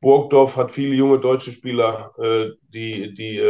Burgdorf 0.00 0.56
hat 0.56 0.72
viele 0.72 0.94
junge 0.94 1.20
deutsche 1.20 1.52
Spieler, 1.52 2.12
die, 2.74 3.14
die 3.14 3.40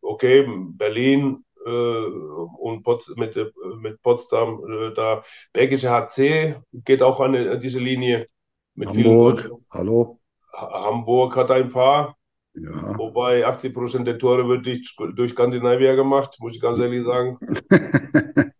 okay, 0.00 0.46
Berlin 0.68 1.44
und 1.64 2.84
Pots 2.84 3.12
mit, 3.16 3.34
mit 3.80 4.00
Potsdam 4.00 4.62
da. 4.94 5.24
Bergische 5.52 5.90
HC 5.90 6.60
geht 6.84 7.02
auch 7.02 7.18
an 7.18 7.58
diese 7.58 7.80
Linie. 7.80 8.28
Mit 8.76 8.90
Hamburg, 8.90 9.50
hallo. 9.68 10.20
Hamburg 10.52 11.34
hat 11.34 11.50
ein 11.50 11.70
paar. 11.70 12.16
Ja. 12.54 12.96
Wobei 12.96 13.44
80 13.44 13.74
Prozent 13.74 14.06
der 14.06 14.16
Tore 14.16 14.46
wird 14.46 14.64
durch, 14.64 14.94
durch 15.16 15.32
Skandinavier 15.32 15.96
gemacht, 15.96 16.36
muss 16.38 16.54
ich 16.54 16.60
ganz 16.60 16.78
ehrlich 16.78 17.04
sagen. 17.04 17.36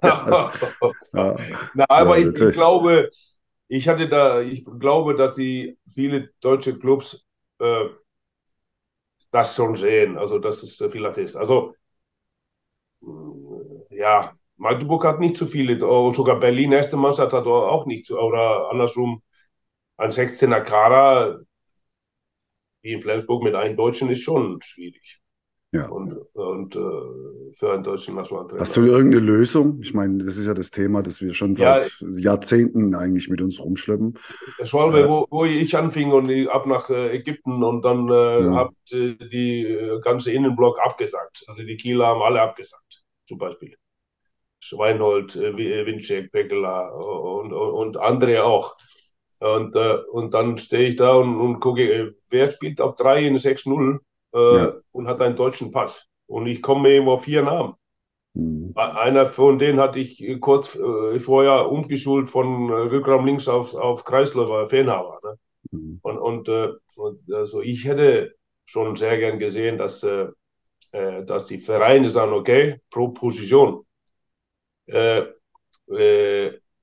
ja. 0.02 0.50
Na, 1.74 1.84
aber 1.88 2.16
ja, 2.16 2.26
ich, 2.26 2.40
ich, 2.40 2.52
glaube, 2.54 3.10
ich 3.68 3.88
hatte 3.88 4.08
da, 4.08 4.40
ich 4.40 4.64
glaube, 4.64 5.14
dass 5.16 5.34
die 5.34 5.78
viele 5.88 6.30
deutsche 6.40 6.78
Clubs 6.78 7.26
äh, 7.60 7.86
das 9.30 9.54
schon 9.56 9.76
sehen, 9.76 10.18
also 10.18 10.38
dass 10.38 10.62
es 10.62 10.76
vielleicht 10.90 11.18
ist. 11.18 11.36
Also 11.36 11.74
äh, 13.02 13.96
ja, 13.96 14.32
Magdeburg 14.56 15.04
hat 15.04 15.20
nicht 15.20 15.36
zu 15.36 15.46
viele, 15.46 15.86
und 15.86 16.16
sogar 16.16 16.38
Berlin, 16.40 16.72
erste 16.72 16.96
Mannschaft 16.96 17.32
hat 17.32 17.46
auch 17.46 17.86
nicht 17.86 18.06
zu, 18.06 18.18
oder 18.18 18.70
andersrum, 18.70 19.22
ein 19.98 20.12
16er 20.12 20.60
Kader 20.62 21.40
wie 22.82 22.92
in 22.94 23.00
Flensburg 23.00 23.44
mit 23.44 23.54
einem 23.54 23.76
Deutschen 23.76 24.10
ist 24.10 24.22
schon 24.22 24.60
schwierig. 24.62 25.20
Ja. 25.70 25.88
Und, 25.88 26.14
und 26.32 26.76
äh, 26.76 27.52
für 27.52 27.72
einen 27.74 27.82
deutschen 27.82 28.14
Nationaltrainer. 28.14 28.62
Hast 28.62 28.74
du 28.76 28.86
irgendeine 28.86 29.22
Lösung? 29.22 29.80
Ich 29.82 29.92
meine, 29.92 30.24
das 30.24 30.38
ist 30.38 30.46
ja 30.46 30.54
das 30.54 30.70
Thema, 30.70 31.02
das 31.02 31.20
wir 31.20 31.34
schon 31.34 31.54
seit 31.54 31.92
ja, 32.00 32.08
Jahrzehnten 32.08 32.94
eigentlich 32.94 33.28
mit 33.28 33.42
uns 33.42 33.60
rumschleppen. 33.60 34.18
Das 34.58 34.72
war, 34.72 34.94
äh, 34.94 35.06
wo, 35.06 35.26
wo 35.28 35.44
ich 35.44 35.76
anfing 35.76 36.10
und 36.12 36.30
ich 36.30 36.48
ab 36.48 36.66
nach 36.66 36.88
äh, 36.88 37.14
Ägypten 37.14 37.62
und 37.62 37.84
dann 37.84 38.08
äh, 38.08 38.44
ja. 38.44 38.54
hat 38.54 38.72
äh, 38.92 39.16
die 39.16 39.64
äh, 39.64 40.00
ganze 40.00 40.32
Innenblock 40.32 40.78
abgesagt. 40.80 41.44
Also 41.48 41.62
die 41.62 41.76
Kieler 41.76 42.06
haben 42.06 42.22
alle 42.22 42.40
abgesagt, 42.40 43.04
zum 43.26 43.36
Beispiel. 43.36 43.76
Schweinhold, 44.60 45.36
Winczek, 45.36 46.32
Pekela 46.32 46.88
und, 46.88 47.52
und, 47.52 47.70
und 47.70 47.96
andere 47.98 48.42
auch. 48.42 48.74
Und, 49.38 49.76
und 49.76 50.34
dann 50.34 50.58
stehe 50.58 50.88
ich 50.88 50.96
da 50.96 51.12
und, 51.12 51.38
und 51.38 51.60
gucke, 51.60 52.16
wer 52.28 52.50
spielt 52.50 52.80
auf 52.80 52.96
3 52.96 53.26
in 53.26 53.36
6-0 53.36 54.00
äh, 54.38 54.56
ja. 54.56 54.72
und 54.92 55.08
hat 55.08 55.20
einen 55.20 55.36
deutschen 55.36 55.70
Pass. 55.70 56.06
Und 56.26 56.46
ich 56.46 56.62
komme 56.62 56.90
irgendwo 56.90 57.12
auf 57.12 57.24
vier 57.24 57.42
Namen. 57.42 57.74
Mhm. 58.34 58.72
Einer 58.74 59.26
von 59.26 59.58
denen 59.58 59.80
hatte 59.80 59.98
ich 59.98 60.24
kurz 60.40 60.76
äh, 60.76 61.18
vorher 61.18 61.70
umgeschult 61.70 62.28
von 62.28 62.70
äh, 62.70 62.74
Rückraum 62.74 63.26
links 63.26 63.48
auf, 63.48 63.74
auf 63.74 64.04
Kreisläufer, 64.04 64.68
Fenhaber. 64.68 65.20
Ne? 65.24 65.38
Mhm. 65.72 65.98
Und, 66.02 66.18
und, 66.18 66.48
äh, 66.48 66.68
und 66.96 67.32
also 67.32 67.62
ich 67.62 67.84
hätte 67.84 68.34
schon 68.64 68.96
sehr 68.96 69.18
gern 69.18 69.38
gesehen, 69.38 69.78
dass, 69.78 70.02
äh, 70.02 70.28
äh 70.92 71.24
dass 71.24 71.46
die 71.46 71.58
Vereine 71.58 72.10
sagen, 72.10 72.32
okay, 72.32 72.80
pro 72.90 73.08
Position. 73.08 73.84
Äh, 74.86 75.22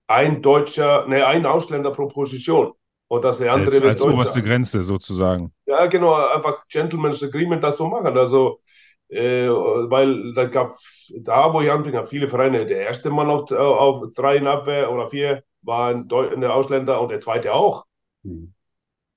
ein 0.07 0.41
Deutscher, 0.41 1.07
ne, 1.07 1.25
ein 1.25 1.45
Ausländer 1.45 1.91
pro 1.91 2.07
Position. 2.07 2.73
Und 3.07 3.23
dass 3.23 3.37
der 3.37 3.53
andere 3.53 3.71
als, 3.71 3.83
als 3.83 4.03
oberste 4.03 4.41
Grenze 4.41 4.81
sozusagen. 4.81 5.53
Ja, 5.65 5.85
genau, 5.85 6.13
einfach 6.13 6.67
Gentleman's 6.67 7.21
Agreement 7.23 7.63
das 7.63 7.77
so 7.77 7.87
machen. 7.87 8.17
Also, 8.17 8.61
äh, 9.09 9.47
weil 9.47 10.33
da 10.33 10.45
gab 10.45 10.75
da, 11.19 11.53
wo 11.53 11.61
ich 11.61 11.71
anfing, 11.71 12.03
viele 12.05 12.27
Vereine. 12.27 12.65
Der 12.65 12.79
erste 12.79 13.09
Mann 13.09 13.29
auf, 13.29 13.51
auf 13.51 14.11
drei 14.15 14.37
in 14.37 14.47
Abwehr 14.47 14.91
oder 14.91 15.07
vier 15.07 15.43
war 15.61 15.89
ein, 15.91 16.07
ein 16.11 16.43
Ausländer 16.43 17.01
und 17.01 17.09
der 17.09 17.19
zweite 17.19 17.53
auch. 17.53 17.85
Mhm. 18.23 18.53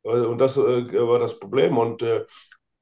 Und 0.02 0.38
das 0.38 0.56
äh, 0.56 0.60
war 0.60 1.18
das 1.18 1.38
Problem. 1.38 1.76
Und 1.76 2.02
äh, 2.02 2.24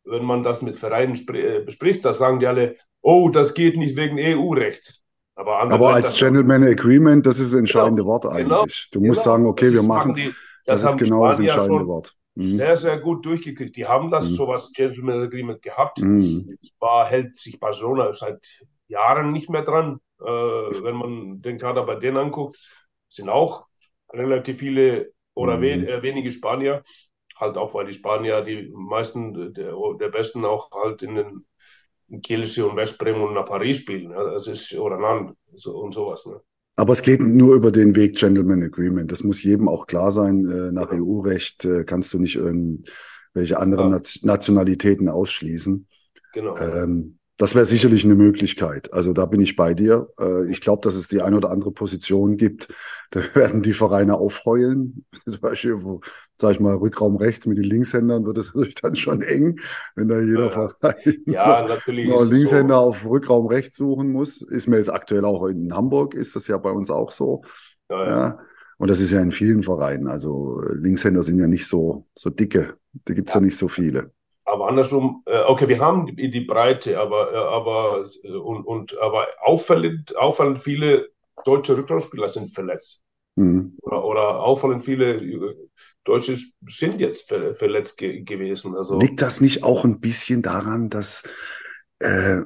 wenn 0.05 0.25
man 0.25 0.43
das 0.43 0.63
mit 0.63 0.77
Vereinen 0.77 1.17
äh, 1.33 1.61
bespricht, 1.61 2.05
da 2.05 2.13
sagen 2.13 2.41
die 2.41 2.47
alle, 2.47 2.77
oh, 3.01 3.29
das 3.29 3.55
geht 3.55 3.77
nicht 3.77 3.97
wegen 3.97 4.19
EU-Recht. 4.19 5.03
Aber, 5.35 5.61
Aber 5.61 5.91
als 5.91 6.19
Gentleman 6.19 6.65
Agreement, 6.65 7.27
das 7.27 7.39
ist 7.39 7.53
das 7.53 7.59
entscheidende 7.59 8.03
genau, 8.03 8.13
Wort 8.13 8.27
eigentlich. 8.27 8.47
Genau, 8.49 8.65
du 8.93 9.01
musst 9.01 9.23
genau, 9.23 9.35
sagen, 9.35 9.47
okay, 9.47 9.73
wir 9.73 9.83
machen. 9.83 10.15
Die, 10.15 10.33
das, 10.66 10.82
das 10.82 10.90
ist 10.92 10.99
genau 10.99 11.32
Spanier 11.32 11.49
das 11.49 11.56
entscheidende 11.56 11.87
Wort. 11.87 12.14
Mhm. 12.35 12.58
Sehr, 12.58 12.76
sehr 12.76 12.99
gut 12.99 13.25
durchgekriegt. 13.25 13.76
Die 13.76 13.87
haben 13.87 14.11
das, 14.11 14.30
mhm. 14.30 14.35
sowas 14.35 14.73
Gentleman 14.73 15.23
Agreement 15.23 15.62
gehabt. 15.62 16.00
Mhm. 16.00 16.49
Zwar 16.78 17.06
hält 17.06 17.35
sich 17.35 17.58
Barcelona 17.58 18.12
seit 18.12 18.46
Jahren 18.88 19.32
nicht 19.32 19.49
mehr 19.49 19.62
dran. 19.62 20.00
Äh, 20.20 20.25
wenn 20.25 20.96
man 20.96 21.38
den 21.38 21.58
Kader 21.58 21.85
bei 21.85 21.96
denen 21.96 22.16
anguckt, 22.16 22.56
sind 23.08 23.28
auch 23.28 23.66
relativ 24.12 24.58
viele 24.58 25.12
oder 25.35 25.56
mhm. 25.56 25.62
we 25.62 25.70
äh, 25.70 26.02
wenige 26.02 26.30
Spanier. 26.30 26.82
Halt 27.37 27.58
auch, 27.58 27.75
weil 27.75 27.87
die 27.87 27.92
Spanier 27.92 28.42
die 28.42 28.70
meisten 28.75 29.52
der, 29.52 29.75
der 30.00 30.08
Besten 30.08 30.44
auch 30.44 30.70
halt 30.73 31.02
in 31.02 31.14
den 31.16 31.46
in 32.08 32.23
Kielce 32.23 32.66
und 32.66 32.76
Westbrem 32.76 33.20
und 33.23 33.35
nach 33.35 33.44
Paris 33.44 33.78
spielen. 33.78 34.12
Ja, 34.12 34.25
das 34.30 34.46
ist, 34.46 34.73
oder 34.75 34.99
Nantes 34.99 35.37
so, 35.54 35.78
und 35.78 35.92
sowas. 35.92 36.26
Ne? 36.26 36.40
Aber 36.76 36.92
es 36.92 37.02
geht 37.02 37.21
nur 37.21 37.54
über 37.54 37.73
den 37.73 37.97
Weg 37.97 38.16
Gentleman 38.16 38.62
Agreement. 38.62 39.11
Das 39.11 39.25
muss 39.25 39.42
jedem 39.42 39.68
auch 39.68 39.87
klar 39.87 40.12
sein. 40.12 40.47
Äh, 40.47 40.73
nach 40.73 40.92
EU-Recht 40.92 41.64
äh, 41.64 41.85
kannst 41.85 42.12
du 42.12 42.18
nicht 42.18 42.37
irgendwelche 42.37 43.59
anderen 43.59 43.92
ja. 43.92 44.00
Nationalitäten 44.23 45.09
ausschließen. 45.09 45.87
Genau. 46.35 46.56
Ähm, 46.59 47.18
Das 47.38 47.55
wäre 47.55 47.66
sicherlich 47.66 48.05
eine 48.05 48.14
Möglichkeit. 48.14 48.95
Also 48.95 49.12
da 49.12 49.26
bin 49.26 49.43
ich 49.43 49.57
bei 49.57 49.75
dir. 49.75 50.09
Äh, 50.19 50.50
ich 50.50 50.62
glaube, 50.62 50.81
dass 50.83 50.95
es 50.95 51.09
die 51.09 51.21
eine 51.21 51.37
oder 51.37 51.50
andere 51.50 51.73
Position 51.73 52.37
gibt. 52.37 52.69
Da 53.12 53.21
werden 53.35 53.62
die 53.62 53.73
Vereine 53.73 54.16
aufheulen. 54.16 55.05
Zum 55.25 55.40
Beispiel, 55.40 55.85
wo, 55.85 56.00
sag 56.35 56.50
ich 56.50 56.61
mal, 56.61 56.75
Rückraum 56.75 57.14
rechts 57.14 57.47
mit 57.47 57.57
den 57.57 57.64
Linkshändern 57.64 58.26
wird 58.26 58.37
es 58.38 58.49
natürlich 58.55 58.75
dann 58.75 58.97
schon 58.97 59.23
eng, 59.23 59.61
wenn 59.95 60.09
da 60.09 60.21
jeder 60.21 60.47
ja, 60.47 60.50
Verein 60.50 61.23
ja, 61.26 61.69
natürlich 61.69 62.09
noch 62.09 62.28
Linkshänder 62.28 62.75
so. 62.75 62.81
auf 62.81 63.07
Rückraum 63.07 63.47
rechts 63.47 63.76
suchen 63.76 64.11
muss. 64.11 64.43
Ist 64.43 64.66
mir 64.66 64.78
jetzt 64.78 64.90
aktuell 64.90 65.25
auch 65.25 65.47
in 65.47 65.73
Hamburg, 65.73 66.14
ist 66.14 66.35
das 66.35 66.49
ja 66.49 66.59
bei 66.59 66.73
uns 66.73 66.90
auch 66.90 67.12
so. 67.12 67.43
Ja, 67.88 68.05
ja. 68.05 68.09
ja. 68.09 68.38
Und 68.76 68.90
das 68.90 69.00
ist 69.00 69.12
ja 69.12 69.21
in 69.21 69.31
vielen 69.31 69.62
Vereinen. 69.62 70.09
Also 70.09 70.61
Linkshänder 70.73 71.23
sind 71.23 71.38
ja 71.38 71.47
nicht 71.47 71.69
so, 71.69 72.09
so 72.16 72.28
dicke. 72.28 72.75
Da 73.05 73.14
gibt's 73.14 73.35
ja. 73.35 73.40
ja 73.40 73.47
nicht 73.47 73.57
so 73.57 73.69
viele 73.69 74.11
aber 74.47 74.69
andersrum, 74.69 75.23
äh, 75.26 75.43
okay, 75.43 75.69
wir 75.69 75.81
haben 75.81 76.07
die, 76.07 76.31
die 76.31 76.41
Breite, 76.41 77.00
aber, 77.00 77.33
äh, 77.33 77.37
aber, 77.37 78.05
äh, 78.23 78.31
und, 78.31 78.65
und, 78.65 78.99
aber 78.99 79.26
auffallend, 79.43 80.17
auffallend 80.17 80.61
viele 80.61 81.09
deutsche 81.45 81.76
Rückraumspieler 81.76 82.29
sind 82.29 82.55
verletzt. 82.55 83.03
Mhm. 83.35 83.76
Oder, 83.83 84.05
oder 84.05 84.41
auffallend 84.41 84.85
viele 84.85 85.55
Deutsche 86.05 86.38
sind 86.69 87.00
jetzt 87.00 87.29
verletzt 87.29 87.99
ge 87.99 88.23
gewesen. 88.23 88.75
Also, 88.76 88.99
Liegt 88.99 89.21
das 89.21 89.41
nicht 89.41 89.65
auch 89.65 89.85
ein 89.85 90.00
bisschen 90.00 90.43
daran, 90.43 90.88
dass 90.88 91.25
äh, 91.99 92.41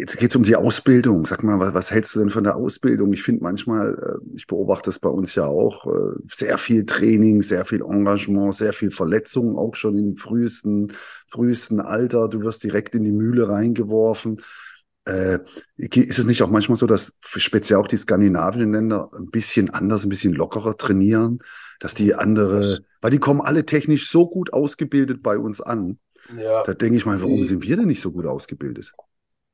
jetzt 0.00 0.18
geht 0.18 0.30
es 0.30 0.36
um 0.36 0.44
die 0.44 0.56
Ausbildung. 0.56 1.26
Sag 1.26 1.42
mal, 1.42 1.60
was, 1.60 1.74
was, 1.74 1.90
hältst 1.90 2.14
du 2.14 2.20
denn 2.20 2.30
von 2.30 2.44
der 2.44 2.56
Ausbildung? 2.56 3.12
Ich 3.12 3.22
finde 3.22 3.42
manchmal, 3.42 3.94
äh, 3.98 4.34
ich 4.34 4.46
beobachte 4.46 4.88
es 4.88 4.98
bei 4.98 5.10
uns 5.10 5.34
ja 5.34 5.44
auch, 5.44 5.86
äh, 5.86 6.16
sehr 6.32 6.56
viel 6.56 6.86
Training, 6.86 7.42
sehr 7.42 7.66
viel 7.66 7.82
Engagement, 7.82 8.54
sehr 8.54 8.72
viel 8.72 8.90
Verletzungen, 8.90 9.56
auch 9.56 9.74
schon 9.74 9.96
im 9.96 10.16
frühesten, 10.16 10.92
frühesten 11.28 11.80
Alter. 11.80 12.28
Du 12.28 12.42
wirst 12.42 12.64
direkt 12.64 12.94
in 12.94 13.04
die 13.04 13.12
Mühle 13.12 13.48
reingeworfen. 13.48 14.40
Äh, 15.04 15.40
ist 15.76 16.18
es 16.18 16.24
nicht 16.24 16.42
auch 16.42 16.50
manchmal 16.50 16.78
so, 16.78 16.86
dass 16.86 17.18
speziell 17.20 17.80
auch 17.80 17.88
die 17.88 17.98
skandinavischen 17.98 18.72
Länder 18.72 19.10
ein 19.14 19.28
bisschen 19.30 19.68
anders, 19.68 20.04
ein 20.04 20.08
bisschen 20.08 20.32
lockerer 20.32 20.78
trainieren, 20.78 21.40
dass 21.78 21.92
die 21.92 22.14
andere, 22.14 22.78
weil 23.02 23.10
die 23.10 23.18
kommen 23.18 23.42
alle 23.42 23.66
technisch 23.66 24.10
so 24.10 24.26
gut 24.30 24.54
ausgebildet 24.54 25.22
bei 25.22 25.36
uns 25.36 25.60
an 25.60 25.98
ja. 26.36 26.62
Da 26.62 26.74
denke 26.74 26.96
ich 26.96 27.06
mal, 27.06 27.20
warum 27.20 27.44
sind 27.44 27.62
wir 27.62 27.76
denn 27.76 27.86
nicht 27.86 28.00
so 28.00 28.12
gut 28.12 28.26
ausgebildet? 28.26 28.92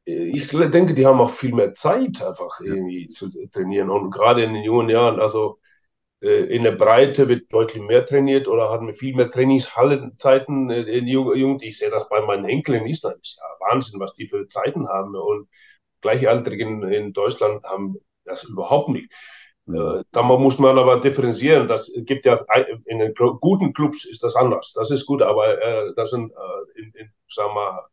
Ich 0.04 0.48
denke, 0.48 0.94
die 0.94 1.06
haben 1.06 1.20
auch 1.20 1.30
viel 1.30 1.54
mehr 1.54 1.72
Zeit, 1.72 2.22
einfach 2.22 2.60
ja. 2.60 2.74
irgendwie 2.74 3.08
zu 3.08 3.30
trainieren. 3.50 3.90
Und 3.90 4.10
gerade 4.10 4.42
in 4.42 4.54
den 4.54 4.64
jungen 4.64 4.88
Jahren, 4.88 5.20
also 5.20 5.58
äh, 6.20 6.44
in 6.54 6.64
der 6.64 6.72
Breite 6.72 7.28
wird 7.28 7.52
deutlich 7.52 7.82
mehr 7.82 8.04
trainiert 8.04 8.48
oder 8.48 8.70
haben 8.70 8.86
wir 8.86 8.94
viel 8.94 9.14
mehr 9.14 9.30
Trainingshallenzeiten 9.30 10.70
äh, 10.70 10.82
in 10.82 11.06
Jugend. 11.06 11.62
Ich 11.62 11.78
sehe 11.78 11.90
das 11.90 12.08
bei 12.08 12.20
meinen 12.22 12.44
Enkeln 12.44 12.82
in 12.82 12.88
Island. 12.88 13.16
Das 13.20 13.30
ist 13.30 13.38
ja 13.38 13.68
Wahnsinn, 13.68 14.00
was 14.00 14.14
die 14.14 14.28
für 14.28 14.46
Zeiten 14.48 14.88
haben. 14.88 15.14
Und 15.14 15.48
Gleichaltrigen 16.00 16.82
in 16.84 17.12
Deutschland 17.12 17.64
haben 17.64 17.96
das 18.24 18.44
überhaupt 18.44 18.88
nicht. 18.90 19.12
Äh, 19.68 20.02
da 20.10 20.22
muss 20.22 20.58
man 20.58 20.78
aber 20.78 21.00
differenzieren. 21.00 21.68
Das 21.68 21.92
gibt 21.94 22.26
ja 22.26 22.38
in 22.86 22.98
den 22.98 23.14
guten 23.14 23.72
Clubs 23.72 24.04
ist 24.04 24.22
das 24.22 24.36
anders. 24.36 24.72
Das 24.74 24.90
ist 24.90 25.06
gut, 25.06 25.22
aber 25.22 25.62
äh, 25.62 25.92
das 25.96 26.10
sind 26.10 26.32
äh, 26.32 26.80
in, 26.80 26.92
in 26.94 27.10
sagen 27.28 27.54
wir 27.54 27.88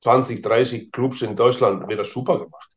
20, 0.00 0.42
30 0.42 0.92
Clubs 0.92 1.22
in 1.22 1.36
Deutschland 1.36 1.88
wird 1.88 1.98
das 1.98 2.10
super 2.10 2.38
gemacht. 2.38 2.70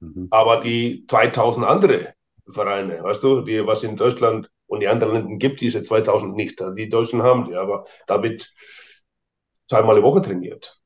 Mhm. 0.00 0.28
Aber 0.30 0.60
die 0.60 1.04
2000 1.08 1.66
andere 1.66 2.14
Vereine, 2.48 3.02
weißt 3.02 3.22
du, 3.22 3.40
die 3.42 3.66
was 3.66 3.82
in 3.82 3.96
Deutschland 3.96 4.50
und 4.66 4.80
die 4.80 4.88
anderen 4.88 5.14
Länder 5.14 5.36
gibt 5.36 5.60
diese 5.60 5.82
2000 5.82 6.36
nicht. 6.36 6.62
Die 6.76 6.88
Deutschen 6.88 7.22
haben 7.22 7.46
die, 7.46 7.54
aber 7.54 7.84
da 8.06 8.22
wird 8.22 8.52
zweimal 9.66 9.96
die 9.96 10.02
Woche 10.02 10.22
trainiert. 10.22 10.80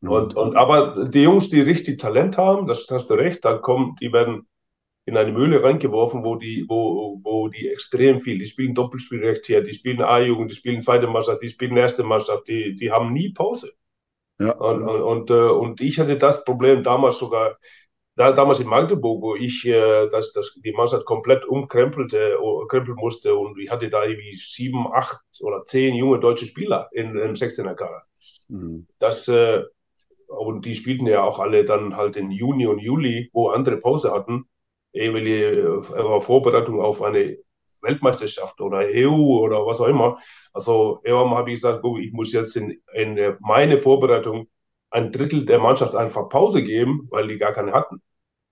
Mhm. 0.00 0.10
Und, 0.10 0.34
und 0.34 0.56
aber 0.56 1.08
die 1.08 1.22
Jungs, 1.22 1.50
die 1.50 1.60
richtig 1.60 2.00
Talent 2.00 2.36
haben, 2.36 2.66
das 2.66 2.88
hast 2.90 3.08
du 3.10 3.14
recht, 3.14 3.44
da 3.44 3.58
kommen, 3.58 3.96
die 4.00 4.12
werden 4.12 4.48
in 5.04 5.16
eine 5.16 5.32
Mühle 5.32 5.62
reingeworfen, 5.62 6.24
wo 6.24 6.36
die, 6.36 6.64
wo, 6.68 7.18
wo 7.22 7.48
die 7.48 7.68
extrem 7.68 8.18
viel, 8.18 8.38
die 8.38 8.46
spielen 8.46 8.74
Doppelspielrecht 8.74 9.46
hier, 9.46 9.62
die 9.62 9.72
spielen 9.72 10.00
A-Jugend, 10.00 10.50
die 10.50 10.54
spielen 10.54 10.80
zweite 10.80 11.08
Mannschaft, 11.08 11.42
die 11.42 11.48
spielen 11.48 11.76
erste 11.76 12.04
Mannschaft, 12.04 12.46
die, 12.48 12.74
die 12.74 12.92
haben 12.92 13.12
nie 13.12 13.30
Pause. 13.30 13.72
Ja. 14.38 14.52
Und, 14.52 14.82
und, 14.82 15.02
und, 15.02 15.30
äh, 15.30 15.48
und 15.48 15.80
ich 15.80 15.98
hatte 15.98 16.16
das 16.16 16.44
Problem 16.44 16.82
damals 16.82 17.18
sogar, 17.18 17.58
da, 18.14 18.30
damals 18.30 18.60
in 18.60 18.68
Magdeburg, 18.68 19.22
wo 19.22 19.34
ich 19.34 19.66
äh, 19.66 20.08
das, 20.08 20.32
das, 20.32 20.54
die 20.64 20.72
Mannschaft 20.72 21.04
komplett 21.04 21.44
umkrempelte, 21.46 22.38
uh, 22.40 22.66
krempeln 22.66 22.96
musste 22.96 23.34
und 23.34 23.58
ich 23.58 23.70
hatte 23.70 23.88
da 23.88 24.04
irgendwie 24.04 24.34
sieben, 24.34 24.86
acht 24.92 25.20
oder 25.40 25.64
zehn 25.64 25.94
junge 25.94 26.20
deutsche 26.20 26.46
Spieler 26.46 26.88
in, 26.92 27.16
im 27.16 27.34
16er 27.34 27.74
Kader. 27.74 28.02
Mhm. 28.48 28.86
Das, 28.98 29.26
äh, 29.28 29.62
und 30.28 30.64
die 30.64 30.74
spielten 30.74 31.06
ja 31.06 31.24
auch 31.24 31.40
alle 31.40 31.64
dann 31.64 31.96
halt 31.96 32.16
in 32.16 32.30
Juni 32.30 32.66
und 32.66 32.78
Juli, 32.78 33.30
wo 33.32 33.48
andere 33.48 33.78
Pause 33.78 34.12
hatten 34.12 34.46
jeweilige 34.92 35.82
Vorbereitung 36.20 36.80
auf 36.80 37.02
eine 37.02 37.38
Weltmeisterschaft 37.80 38.60
oder 38.60 38.78
EU 38.78 39.40
oder 39.40 39.66
was 39.66 39.80
auch 39.80 39.88
immer. 39.88 40.18
Also 40.52 41.00
irgendwann 41.04 41.38
habe 41.38 41.50
ich 41.50 41.56
gesagt, 41.56 41.82
guck, 41.82 41.98
ich 41.98 42.12
muss 42.12 42.32
jetzt 42.32 42.56
in, 42.56 42.80
in 42.94 43.36
meine 43.40 43.78
Vorbereitung 43.78 44.48
ein 44.90 45.10
Drittel 45.10 45.44
der 45.44 45.58
Mannschaft 45.58 45.94
einfach 45.94 46.28
Pause 46.28 46.62
geben, 46.62 47.08
weil 47.10 47.26
die 47.26 47.38
gar 47.38 47.52
keine 47.52 47.72
hatten. 47.72 48.00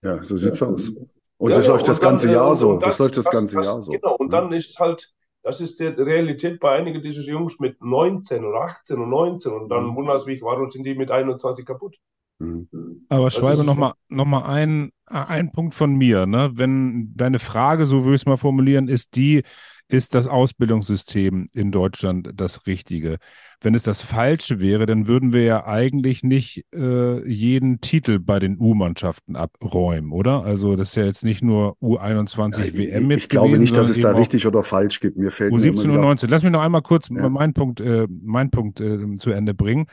Ja, 0.02 0.22
so 0.22 0.36
sieht's 0.36 0.60
ja. 0.60 0.66
aus. 0.66 0.88
Und 1.36 1.50
ja, 1.50 1.56
das 1.56 1.66
ja, 1.66 1.72
läuft 1.72 1.88
das 1.88 2.00
ganze 2.00 2.26
dann, 2.26 2.36
Jahr 2.36 2.54
so. 2.54 2.76
Das, 2.76 2.90
das, 2.90 2.98
läuft 2.98 3.16
das, 3.16 3.24
das 3.24 3.32
ganze 3.32 3.56
das, 3.56 3.66
Jahr 3.66 3.80
so. 3.80 3.92
Genau, 3.92 4.16
und 4.16 4.30
dann 4.30 4.52
ist 4.52 4.78
halt, 4.78 5.12
das 5.42 5.60
ist 5.60 5.80
die 5.80 5.86
Realität 5.86 6.60
bei 6.60 6.72
einigen 6.72 7.02
dieser 7.02 7.22
Jungs 7.22 7.60
mit 7.60 7.82
19 7.82 8.44
oder 8.44 8.60
18 8.62 8.98
und 8.98 9.10
19 9.10 9.52
und 9.52 9.68
dann 9.68 9.86
mhm. 9.86 9.96
wundert 9.96 10.26
mich, 10.26 10.42
warum 10.42 10.70
sind 10.70 10.84
die 10.84 10.94
mit 10.94 11.10
21 11.10 11.64
kaputt? 11.64 11.96
Mhm. 12.40 12.68
Aber 13.08 13.30
Schwalbe, 13.30 13.64
nochmal 13.64 13.92
noch 14.08 14.24
mal 14.24 14.42
ein, 14.46 14.90
ein 15.06 15.52
Punkt 15.52 15.74
von 15.74 15.94
mir. 15.94 16.26
Ne? 16.26 16.50
Wenn 16.54 17.12
deine 17.14 17.38
Frage, 17.38 17.86
so 17.86 18.04
würde 18.04 18.16
ich 18.16 18.22
es 18.22 18.26
mal 18.26 18.38
formulieren, 18.38 18.88
ist 18.88 19.14
die, 19.14 19.42
ist 19.88 20.14
das 20.14 20.26
Ausbildungssystem 20.26 21.48
in 21.52 21.70
Deutschland 21.70 22.30
das 22.34 22.66
Richtige? 22.66 23.18
Wenn 23.60 23.74
es 23.74 23.82
das 23.82 24.00
Falsche 24.00 24.60
wäre, 24.60 24.86
dann 24.86 25.06
würden 25.06 25.34
wir 25.34 25.42
ja 25.42 25.66
eigentlich 25.66 26.22
nicht 26.22 26.64
äh, 26.74 27.28
jeden 27.28 27.82
Titel 27.82 28.18
bei 28.18 28.38
den 28.38 28.56
U-Mannschaften 28.58 29.36
abräumen, 29.36 30.12
oder? 30.12 30.42
Also 30.42 30.76
das 30.76 30.90
ist 30.90 30.94
ja 30.94 31.04
jetzt 31.04 31.24
nicht 31.24 31.42
nur 31.42 31.76
U21 31.82 32.64
ja, 32.64 32.78
WM 32.78 33.10
jetzt 33.10 33.18
Ich 33.18 33.28
glaube 33.28 33.48
gewesen, 33.48 33.62
nicht, 33.62 33.76
dass 33.76 33.90
es 33.90 34.00
da 34.00 34.12
richtig 34.12 34.46
oder 34.46 34.62
falsch 34.62 35.00
gibt. 35.00 35.18
Mir 35.18 35.30
fällt 35.30 35.52
U17 35.52 35.90
und 35.90 36.00
19. 36.00 36.30
Lass 36.30 36.42
mich 36.42 36.52
noch 36.52 36.62
einmal 36.62 36.82
kurz 36.82 37.10
ja. 37.10 37.28
meinen 37.28 37.52
Punkt, 37.52 37.82
äh, 37.82 38.06
meinen 38.08 38.50
Punkt 38.50 38.80
äh, 38.80 39.14
zu 39.16 39.30
Ende 39.30 39.52
bringen. 39.52 39.86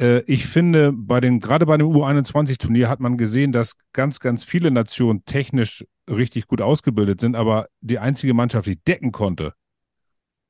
Äh, 0.00 0.20
ich 0.20 0.46
finde, 0.46 0.92
bei 0.92 1.20
den, 1.20 1.40
gerade 1.40 1.66
bei 1.66 1.76
dem 1.76 1.88
U21-Turnier 1.88 2.88
hat 2.88 3.00
man 3.00 3.16
gesehen, 3.16 3.52
dass 3.52 3.76
ganz, 3.92 4.20
ganz 4.20 4.44
viele 4.44 4.70
Nationen 4.70 5.24
technisch 5.24 5.84
richtig 6.08 6.46
gut 6.46 6.60
ausgebildet 6.60 7.20
sind, 7.20 7.36
aber 7.36 7.66
die 7.80 7.98
einzige 7.98 8.34
Mannschaft, 8.34 8.66
die 8.66 8.80
decken 8.82 9.12
konnte, 9.12 9.52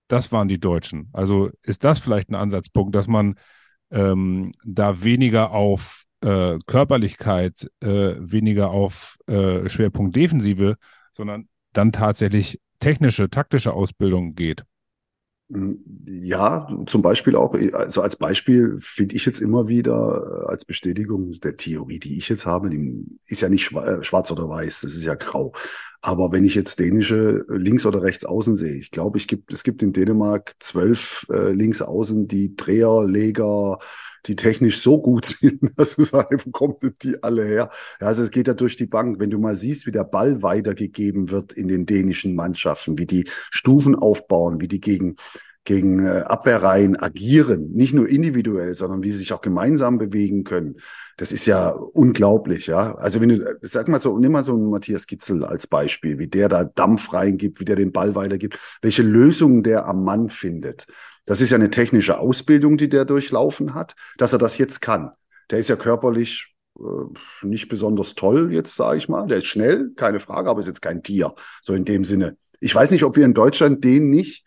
das 0.08 0.32
waren 0.32 0.48
die 0.48 0.60
Deutschen. 0.60 1.10
Also 1.12 1.50
ist 1.62 1.84
das 1.84 1.98
vielleicht 1.98 2.30
ein 2.30 2.34
Ansatzpunkt, 2.34 2.94
dass 2.94 3.08
man 3.08 3.34
ähm, 3.90 4.52
da 4.64 5.02
weniger 5.02 5.50
auf 5.50 6.04
äh, 6.20 6.58
Körperlichkeit, 6.66 7.70
äh, 7.80 8.14
weniger 8.18 8.70
auf 8.70 9.18
äh, 9.26 9.68
Schwerpunkt 9.68 10.16
Defensive, 10.16 10.76
sondern 11.14 11.48
dann 11.72 11.92
tatsächlich 11.92 12.60
technische, 12.78 13.28
taktische 13.28 13.72
Ausbildung 13.72 14.34
geht? 14.34 14.64
Ja, 15.50 16.68
zum 16.86 17.00
Beispiel 17.00 17.34
auch, 17.34 17.54
also 17.72 18.02
als 18.02 18.16
Beispiel 18.16 18.76
finde 18.80 19.14
ich 19.16 19.24
jetzt 19.24 19.40
immer 19.40 19.68
wieder 19.68 20.44
äh, 20.44 20.50
als 20.50 20.66
Bestätigung 20.66 21.32
der 21.40 21.56
Theorie, 21.56 21.98
die 21.98 22.18
ich 22.18 22.28
jetzt 22.28 22.44
habe, 22.44 22.68
die 22.68 23.06
ist 23.26 23.40
ja 23.40 23.48
nicht 23.48 23.72
äh, 23.72 24.02
schwarz 24.02 24.30
oder 24.30 24.46
weiß, 24.46 24.82
das 24.82 24.94
ist 24.94 25.04
ja 25.04 25.14
grau. 25.14 25.54
Aber 26.02 26.32
wenn 26.32 26.44
ich 26.44 26.54
jetzt 26.54 26.78
dänische 26.78 27.46
links 27.48 27.86
oder 27.86 28.02
rechts 28.02 28.26
außen 28.26 28.56
sehe, 28.56 28.76
ich 28.76 28.90
glaube, 28.90 29.16
ich 29.16 29.26
gibt, 29.26 29.50
es 29.50 29.62
gibt 29.62 29.82
in 29.82 29.94
Dänemark 29.94 30.54
zwölf 30.58 31.26
äh, 31.30 31.52
links 31.52 31.80
außen, 31.80 32.28
die 32.28 32.54
Dreher, 32.54 33.06
Leger, 33.06 33.78
die 34.26 34.36
technisch 34.36 34.80
so 34.80 35.00
gut 35.00 35.26
sind, 35.40 35.60
dass 35.76 35.96
du 35.96 36.04
sagst, 36.04 36.46
wo 36.46 36.50
kommen 36.50 36.76
die 37.02 37.22
alle 37.22 37.44
her? 37.44 37.70
Ja, 38.00 38.06
also 38.06 38.22
es 38.22 38.30
geht 38.30 38.46
ja 38.46 38.54
durch 38.54 38.76
die 38.76 38.86
Bank. 38.86 39.20
Wenn 39.20 39.30
du 39.30 39.38
mal 39.38 39.56
siehst, 39.56 39.86
wie 39.86 39.92
der 39.92 40.04
Ball 40.04 40.42
weitergegeben 40.42 41.30
wird 41.30 41.52
in 41.52 41.68
den 41.68 41.86
dänischen 41.86 42.34
Mannschaften, 42.34 42.98
wie 42.98 43.06
die 43.06 43.28
Stufen 43.50 43.94
aufbauen, 43.94 44.60
wie 44.60 44.68
die 44.68 44.80
gegen 44.80 45.16
gegen 45.68 46.06
äh, 46.06 46.20
Abwehrreihen 46.20 46.96
agieren, 46.96 47.72
nicht 47.74 47.92
nur 47.92 48.08
individuell, 48.08 48.74
sondern 48.74 49.02
wie 49.02 49.10
sie 49.10 49.18
sich 49.18 49.34
auch 49.34 49.42
gemeinsam 49.42 49.98
bewegen 49.98 50.42
können. 50.42 50.76
Das 51.18 51.30
ist 51.30 51.44
ja 51.44 51.68
unglaublich, 51.68 52.68
ja. 52.68 52.94
Also 52.94 53.20
wenn 53.20 53.28
du, 53.28 53.58
sag 53.60 53.86
mal 53.88 54.00
so, 54.00 54.18
nimm 54.18 54.32
mal 54.32 54.42
so 54.42 54.54
einen 54.54 54.70
Matthias 54.70 55.06
Gitzel 55.06 55.44
als 55.44 55.66
Beispiel, 55.66 56.18
wie 56.18 56.26
der 56.26 56.48
da 56.48 56.64
Dampf 56.64 57.12
reingibt, 57.12 57.60
wie 57.60 57.66
der 57.66 57.76
den 57.76 57.92
Ball 57.92 58.14
weitergibt, 58.14 58.58
welche 58.80 59.02
Lösungen 59.02 59.62
der 59.62 59.84
am 59.86 60.04
Mann 60.04 60.30
findet. 60.30 60.86
Das 61.28 61.42
ist 61.42 61.50
ja 61.50 61.56
eine 61.56 61.68
technische 61.68 62.18
Ausbildung, 62.18 62.78
die 62.78 62.88
der 62.88 63.04
durchlaufen 63.04 63.74
hat, 63.74 63.94
dass 64.16 64.32
er 64.32 64.38
das 64.38 64.56
jetzt 64.56 64.80
kann. 64.80 65.10
Der 65.50 65.58
ist 65.58 65.68
ja 65.68 65.76
körperlich 65.76 66.54
äh, 66.78 66.82
nicht 67.46 67.68
besonders 67.68 68.14
toll, 68.14 68.50
jetzt 68.50 68.74
sage 68.74 68.96
ich 68.96 69.10
mal. 69.10 69.26
Der 69.26 69.38
ist 69.38 69.44
schnell, 69.44 69.90
keine 69.94 70.20
Frage, 70.20 70.48
aber 70.48 70.60
ist 70.60 70.68
jetzt 70.68 70.80
kein 70.80 71.02
Tier, 71.02 71.34
so 71.62 71.74
in 71.74 71.84
dem 71.84 72.06
Sinne. 72.06 72.38
Ich 72.60 72.74
weiß 72.74 72.90
nicht, 72.92 73.04
ob 73.04 73.16
wir 73.16 73.26
in 73.26 73.34
Deutschland 73.34 73.84
den 73.84 74.08
nicht 74.08 74.46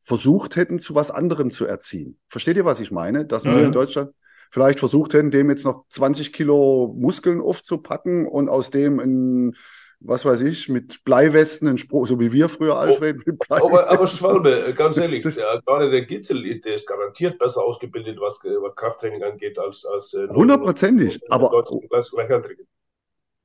versucht 0.00 0.54
hätten, 0.54 0.78
zu 0.78 0.94
was 0.94 1.10
anderem 1.10 1.50
zu 1.50 1.66
erziehen. 1.66 2.18
Versteht 2.28 2.56
ihr, 2.56 2.64
was 2.64 2.78
ich 2.78 2.92
meine? 2.92 3.24
Dass 3.24 3.42
mhm. 3.42 3.56
wir 3.56 3.64
in 3.64 3.72
Deutschland, 3.72 4.12
vielleicht 4.52 4.78
versucht 4.78 5.14
hätten, 5.14 5.32
dem 5.32 5.50
jetzt 5.50 5.64
noch 5.64 5.86
20 5.88 6.32
Kilo 6.32 6.94
Muskeln 6.96 7.40
aufzupacken 7.40 8.28
und 8.28 8.48
aus 8.48 8.70
dem 8.70 9.00
ein 9.00 9.56
was 10.04 10.24
weiß 10.24 10.42
ich, 10.42 10.68
mit 10.68 11.04
Bleiwesten, 11.04 11.68
ein 11.68 11.78
Spruch, 11.78 12.06
so 12.06 12.18
wie 12.20 12.32
wir 12.32 12.48
früher, 12.48 12.76
Alfred, 12.76 13.16
oh, 13.18 13.22
mit 13.26 13.50
Aber, 13.50 13.88
aber 13.88 14.06
Schwalbe, 14.06 14.74
ganz 14.76 14.96
ehrlich, 14.96 15.22
der, 15.22 15.60
gerade 15.64 15.90
der 15.90 16.02
Gitzel, 16.02 16.60
der 16.60 16.74
ist 16.74 16.86
garantiert 16.86 17.38
besser 17.38 17.62
ausgebildet, 17.62 18.18
was, 18.20 18.40
was 18.44 18.74
Krafttraining 18.76 19.22
angeht, 19.22 19.58
als. 19.58 19.84
als 19.84 20.14
äh, 20.14 20.28
Hundertprozentig, 20.28 21.20
aber. 21.30 21.50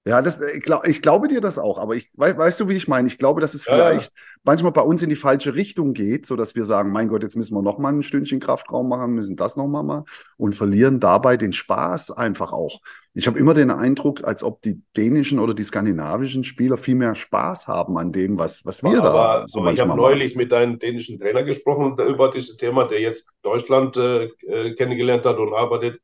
Ja, 0.07 0.21
das, 0.21 0.39
ich, 0.39 0.63
glaub, 0.63 0.87
ich 0.87 1.01
glaube 1.01 1.27
dir 1.27 1.41
das 1.41 1.59
auch, 1.59 1.77
aber 1.77 1.95
ich 1.95 2.09
weißt 2.15 2.61
du, 2.61 2.69
wie 2.69 2.77
ich 2.77 2.87
meine? 2.87 3.09
Ich 3.09 3.17
glaube, 3.17 3.41
dass 3.41 3.53
es 3.53 3.65
vielleicht 3.65 4.15
ja. 4.15 4.23
manchmal 4.45 4.71
bei 4.71 4.81
uns 4.81 5.01
in 5.01 5.09
die 5.09 5.17
falsche 5.17 5.53
Richtung 5.53 5.93
geht, 5.93 6.25
so 6.25 6.37
dass 6.37 6.55
wir 6.55 6.63
sagen, 6.63 6.93
mein 6.93 7.09
Gott, 7.09 7.23
jetzt 7.23 7.35
müssen 7.35 7.55
wir 7.55 7.61
noch 7.61 7.77
mal 7.77 7.91
ein 7.91 8.03
Stündchen 8.03 8.39
Kraftraum 8.39 8.87
machen, 8.87 9.15
müssen 9.15 9.35
das 9.35 9.57
noch 9.57 9.67
mal 9.67 9.83
mal 9.83 10.05
und 10.37 10.55
verlieren 10.55 11.01
dabei 11.01 11.35
den 11.35 11.51
Spaß 11.51 12.11
einfach 12.11 12.53
auch. 12.53 12.79
Ich 13.15 13.27
habe 13.27 13.37
immer 13.37 13.53
den 13.53 13.69
Eindruck, 13.69 14.23
als 14.23 14.43
ob 14.43 14.61
die 14.61 14.81
dänischen 14.95 15.39
oder 15.39 15.53
die 15.53 15.63
skandinavischen 15.63 16.43
Spieler 16.45 16.77
viel 16.77 16.95
mehr 16.95 17.15
Spaß 17.15 17.67
haben 17.67 17.97
an 17.97 18.11
dem, 18.13 18.37
was, 18.37 18.63
was 18.65 18.83
wir 18.83 19.03
aber, 19.03 19.41
da 19.41 19.43
so 19.47 19.59
aber 19.59 19.73
Ich 19.73 19.79
habe 19.81 19.95
neulich 19.95 20.35
mit 20.35 20.53
einem 20.53 20.79
dänischen 20.79 21.17
Trainer 21.19 21.43
gesprochen 21.43 21.97
über 22.07 22.31
dieses 22.31 22.55
Thema, 22.55 22.85
der 22.85 23.01
jetzt 23.01 23.27
Deutschland 23.41 23.97
äh, 23.97 24.25
äh 24.47 24.75
kennengelernt 24.75 25.25
hat 25.25 25.37
und 25.37 25.53
arbeitet 25.53 25.99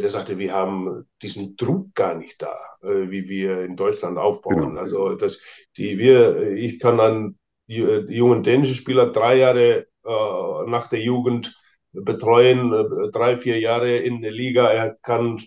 der 0.00 0.10
sagte, 0.10 0.38
wir 0.38 0.52
haben 0.52 1.06
diesen 1.20 1.56
Druck 1.56 1.94
gar 1.94 2.14
nicht 2.14 2.40
da, 2.40 2.54
äh, 2.82 3.10
wie 3.10 3.28
wir 3.28 3.64
in 3.64 3.76
Deutschland 3.76 4.18
aufbauen. 4.18 4.60
Genau. 4.60 4.80
Also 4.80 5.14
das, 5.14 5.40
die 5.76 5.98
wir, 5.98 6.52
ich 6.52 6.78
kann 6.78 7.36
die, 7.66 8.06
die 8.06 8.14
jungen 8.14 8.42
dänischen 8.42 8.74
Spieler 8.74 9.06
drei 9.06 9.36
Jahre 9.36 9.86
äh, 10.04 10.70
nach 10.70 10.88
der 10.88 11.00
Jugend 11.00 11.60
betreuen, 11.92 12.72
äh, 12.72 13.10
drei, 13.10 13.36
vier 13.36 13.58
Jahre 13.58 13.96
in 13.98 14.22
der 14.22 14.32
Liga. 14.32 14.70
Er 14.70 14.94
kann 15.02 15.40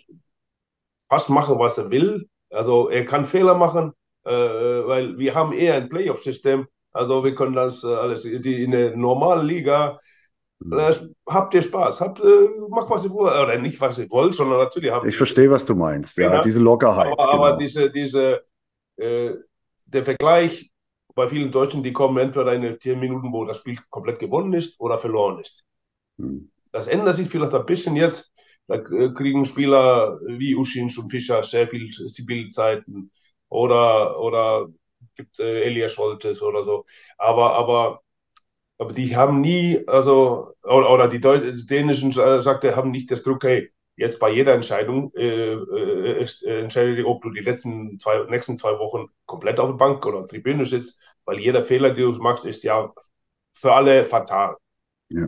fast 1.09 1.29
machen, 1.29 1.59
was 1.59 1.77
er 1.77 1.91
will. 1.91 2.29
Also 2.49 2.89
er 2.89 3.05
kann 3.05 3.25
Fehler 3.25 3.55
machen, 3.55 3.93
äh, 4.23 4.31
weil 4.31 5.17
wir 5.17 5.33
haben 5.35 5.53
eher 5.53 5.75
ein 5.75 5.89
Playoff-System. 5.89 6.67
Also 6.91 7.23
wir 7.23 7.35
können 7.35 7.53
das 7.53 7.83
äh, 7.83 7.87
alles 7.87 8.23
die, 8.23 8.63
in 8.63 8.71
der 8.71 8.95
normalen 8.95 9.45
Liga 9.45 9.99
äh, 10.71 10.93
habt 11.27 11.53
ihr 11.53 11.61
Spaß, 11.61 12.01
habt, 12.01 12.19
äh, 12.19 12.49
macht 12.69 12.89
was 12.89 13.03
ihr 13.03 13.11
wollt, 13.11 13.33
oder 13.33 13.57
nicht 13.57 13.79
was 13.81 13.97
ihr 13.97 14.09
wollt, 14.09 14.35
sondern 14.35 14.59
natürlich 14.59 14.91
habt 14.91 15.05
Ich 15.05 15.17
verstehe, 15.17 15.49
was 15.49 15.65
du 15.65 15.75
meinst, 15.75 16.17
ja, 16.17 16.29
genau. 16.29 16.41
diese 16.41 16.61
Lockerheit. 16.61 17.11
Aber, 17.11 17.31
genau. 17.31 17.43
aber 17.43 17.57
diese, 17.57 17.89
diese, 17.91 18.43
äh, 18.97 19.33
der 19.85 20.03
Vergleich 20.03 20.71
bei 21.13 21.27
vielen 21.27 21.51
Deutschen, 21.51 21.83
die 21.83 21.93
kommen 21.93 22.17
entweder 22.17 22.53
in 22.53 22.79
10 22.79 22.99
Minuten, 22.99 23.31
wo 23.31 23.45
das 23.45 23.57
Spiel 23.57 23.77
komplett 23.89 24.19
gewonnen 24.19 24.53
ist 24.53 24.79
oder 24.79 24.97
verloren 24.97 25.39
ist. 25.39 25.63
Hm. 26.17 26.51
Das 26.71 26.87
ändert 26.87 27.15
sich 27.15 27.29
vielleicht 27.29 27.53
ein 27.53 27.65
bisschen 27.65 27.95
jetzt. 27.95 28.33
Da 28.67 28.75
äh, 28.75 29.13
kriegen 29.13 29.45
Spieler 29.45 30.19
wie 30.25 30.55
Uschins 30.55 30.97
und 30.97 31.09
Fischer 31.09 31.43
sehr 31.43 31.67
viel 31.67 31.89
Spielzeiten 31.91 33.11
oder, 33.49 34.19
oder 34.19 34.67
gibt 35.15 35.39
äh, 35.39 35.63
Elias 35.63 35.93
Scholtes 35.93 36.41
oder 36.41 36.63
so. 36.63 36.85
Aber, 37.17 37.53
aber 37.53 38.01
aber 38.77 38.93
die 38.93 39.15
haben 39.15 39.41
nie, 39.41 39.83
also, 39.87 40.53
oder, 40.63 40.91
oder 40.91 41.07
die, 41.07 41.19
die 41.19 41.65
dänischen 41.65 42.11
äh, 42.11 42.41
sagte, 42.41 42.75
haben 42.75 42.91
nicht 42.91 43.09
das 43.11 43.23
Druck, 43.23 43.43
hey, 43.43 43.71
jetzt 43.95 44.19
bei 44.19 44.31
jeder 44.31 44.53
Entscheidung 44.53 45.13
äh, 45.15 45.53
äh, 45.53 46.23
äh 46.23 46.59
entscheide 46.61 46.95
dich, 46.95 47.05
ob 47.05 47.21
du 47.21 47.31
die 47.31 47.41
letzten 47.41 47.99
zwei, 47.99 48.25
nächsten 48.29 48.57
zwei 48.57 48.77
Wochen 48.77 49.07
komplett 49.25 49.59
auf 49.59 49.69
der 49.69 49.77
Bank 49.77 50.05
oder 50.05 50.19
der 50.19 50.27
Tribüne 50.27 50.65
sitzt, 50.65 50.99
weil 51.23 51.39
jeder 51.39 51.63
Fehler, 51.63 51.93
den 51.93 52.13
du 52.13 52.21
machst, 52.21 52.45
ist 52.45 52.63
ja 52.63 52.93
für 53.53 53.73
alle 53.73 54.03
fatal. 54.03 54.57
Ja. 55.09 55.27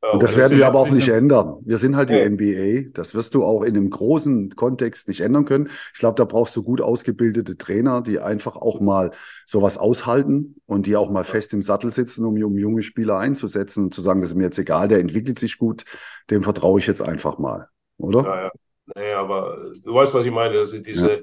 Und 0.00 0.22
das, 0.22 0.36
werden 0.36 0.56
wir 0.56 0.66
aber 0.66 0.78
auch 0.78 0.90
nicht 0.90 1.08
ändern. 1.08 1.56
Wir 1.64 1.76
sind 1.76 1.96
halt 1.96 2.10
die 2.10 2.14
ja. 2.14 2.28
NBA. 2.28 2.90
Das 2.94 3.16
wirst 3.16 3.34
du 3.34 3.42
auch 3.42 3.62
in 3.62 3.76
einem 3.76 3.90
großen 3.90 4.50
Kontext 4.50 5.08
nicht 5.08 5.20
ändern 5.20 5.44
können. 5.44 5.70
Ich 5.92 5.98
glaube, 5.98 6.14
da 6.14 6.24
brauchst 6.24 6.54
du 6.54 6.62
gut 6.62 6.80
ausgebildete 6.80 7.56
Trainer, 7.58 8.00
die 8.00 8.20
einfach 8.20 8.54
auch 8.54 8.80
mal 8.80 9.10
sowas 9.44 9.76
aushalten 9.76 10.54
und 10.66 10.86
die 10.86 10.94
auch 10.94 11.10
mal 11.10 11.24
fest 11.24 11.52
im 11.52 11.62
Sattel 11.62 11.90
sitzen, 11.90 12.24
um, 12.24 12.40
um 12.40 12.56
junge 12.56 12.82
Spieler 12.82 13.18
einzusetzen 13.18 13.84
und 13.84 13.94
zu 13.94 14.00
sagen, 14.00 14.22
das 14.22 14.30
ist 14.30 14.36
mir 14.36 14.44
jetzt 14.44 14.58
egal, 14.58 14.86
der 14.86 15.00
entwickelt 15.00 15.40
sich 15.40 15.58
gut, 15.58 15.84
dem 16.30 16.44
vertraue 16.44 16.78
ich 16.78 16.86
jetzt 16.86 17.02
einfach 17.02 17.38
mal, 17.38 17.66
oder? 17.96 18.22
Ja, 18.22 18.42
ja. 18.42 18.50
Nee, 18.96 19.12
aber 19.12 19.72
du 19.82 19.94
weißt, 19.94 20.14
was 20.14 20.24
ich 20.24 20.32
meine. 20.32 20.54
Das 20.54 20.72
ist 20.72 20.86
diese, 20.86 21.16
ja. 21.16 21.22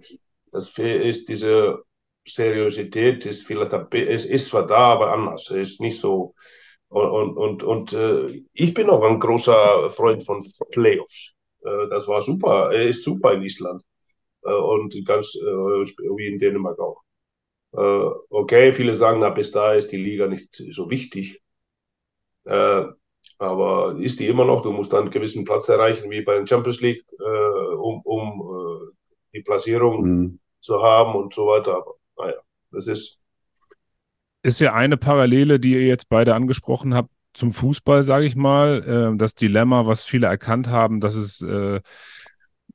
das 0.52 0.78
ist 0.78 1.30
diese 1.30 1.80
Seriosität 2.28 3.26
ist 3.26 3.46
vielleicht, 3.46 3.72
es 3.94 4.26
ist 4.26 4.48
zwar 4.48 4.66
da, 4.66 4.94
aber 4.94 5.14
anders. 5.14 5.50
Es 5.52 5.72
ist 5.72 5.82
nicht 5.82 6.00
so, 6.00 6.34
und, 6.90 7.38
und, 7.38 7.64
und 7.64 7.94
äh, 7.94 8.44
ich 8.54 8.74
bin 8.74 8.90
auch 8.90 9.04
ein 9.04 9.20
großer 9.20 9.90
Freund 9.90 10.24
von 10.24 10.46
Playoffs. 10.72 11.34
Äh, 11.64 11.88
das 11.90 12.08
war 12.08 12.22
super. 12.22 12.72
Er 12.72 12.88
ist 12.88 13.04
super 13.04 13.34
in 13.34 13.44
Island. 13.44 13.84
Äh, 14.44 14.54
und 14.54 14.96
ganz 15.06 15.36
äh, 15.36 15.46
wie 15.46 16.28
in 16.28 16.40
Dänemark 16.40 16.80
auch. 16.80 17.02
Äh, 17.74 18.10
okay, 18.30 18.74
viele 18.74 18.94
sagen, 18.94 19.20
na, 19.20 19.30
bis 19.30 19.52
da 19.52 19.74
ist 19.74 19.92
die 19.92 19.98
Liga 19.98 20.28
nicht 20.28 20.56
so 20.56 20.90
wichtig. 20.90 21.42
Äh, 22.46 22.86
aber 23.40 23.98
ist 24.00 24.20
die 24.20 24.28
immer 24.28 24.46
noch? 24.46 24.62
Du 24.62 24.72
musst 24.72 24.94
dann 24.94 25.04
einen 25.04 25.12
gewissen 25.12 25.46
Platz 25.46 25.68
erreichen, 25.68 26.10
wie 26.12 26.22
bei 26.22 26.36
den 26.36 26.48
Champions 26.48 26.80
League, 26.80 27.04
um, 27.20 28.02
um 28.04 28.94
die 29.34 29.42
Platzierung 29.42 30.04
mhm. 30.04 30.40
zu 30.60 30.82
haben 30.82 31.16
und 31.16 31.34
so 31.34 31.48
weiter. 31.48 31.76
Aber 31.78 31.96
naja, 32.18 32.40
das 32.72 32.88
ist 32.88 33.25
ist 34.46 34.60
ja 34.60 34.74
eine 34.74 34.96
Parallele, 34.96 35.60
die 35.60 35.74
ihr 35.74 35.86
jetzt 35.86 36.08
beide 36.08 36.36
angesprochen 36.36 36.94
habt 36.94 37.10
zum 37.34 37.52
Fußball, 37.52 38.04
sage 38.04 38.26
ich 38.26 38.36
mal. 38.36 39.12
Äh, 39.14 39.18
das 39.18 39.34
Dilemma, 39.34 39.88
was 39.88 40.04
viele 40.04 40.28
erkannt 40.28 40.68
haben, 40.68 41.00
dass 41.00 41.16
es 41.16 41.42
äh, 41.42 41.82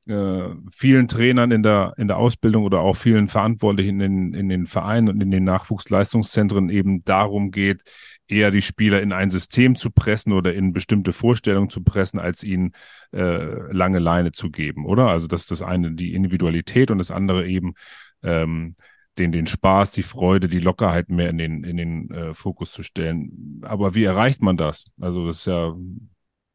äh, 0.06 0.48
vielen 0.72 1.06
Trainern 1.06 1.52
in 1.52 1.62
der, 1.62 1.94
in 1.96 2.08
der 2.08 2.18
Ausbildung 2.18 2.64
oder 2.64 2.80
auch 2.80 2.96
vielen 2.96 3.28
Verantwortlichen 3.28 4.00
in, 4.00 4.34
in 4.34 4.48
den 4.48 4.66
Vereinen 4.66 5.08
und 5.08 5.20
in 5.20 5.30
den 5.30 5.44
Nachwuchsleistungszentren 5.44 6.68
eben 6.70 7.04
darum 7.04 7.52
geht, 7.52 7.82
eher 8.26 8.50
die 8.50 8.62
Spieler 8.62 9.00
in 9.00 9.12
ein 9.12 9.30
System 9.30 9.76
zu 9.76 9.90
pressen 9.90 10.32
oder 10.32 10.52
in 10.52 10.72
bestimmte 10.72 11.12
Vorstellungen 11.12 11.70
zu 11.70 11.82
pressen, 11.82 12.18
als 12.18 12.42
ihnen 12.42 12.72
äh, 13.12 13.72
lange 13.72 14.00
Leine 14.00 14.32
zu 14.32 14.50
geben, 14.50 14.86
oder? 14.86 15.08
Also 15.08 15.28
das 15.28 15.42
ist 15.42 15.50
das 15.52 15.62
eine 15.62 15.92
die 15.92 16.14
Individualität 16.14 16.90
und 16.90 16.98
das 16.98 17.10
andere 17.10 17.46
eben 17.46 17.74
ähm, 18.22 18.74
den, 19.18 19.32
den 19.32 19.46
Spaß, 19.46 19.90
die 19.92 20.02
Freude, 20.02 20.48
die 20.48 20.60
Lockerheit 20.60 21.08
mehr 21.08 21.30
in 21.30 21.38
den, 21.38 21.64
in 21.64 21.76
den 21.76 22.10
äh, 22.10 22.34
Fokus 22.34 22.72
zu 22.72 22.82
stellen. 22.82 23.60
Aber 23.62 23.94
wie 23.94 24.04
erreicht 24.04 24.40
man 24.42 24.56
das? 24.56 24.86
Also 25.00 25.26
das 25.26 25.38
ist 25.38 25.46
ja 25.46 25.74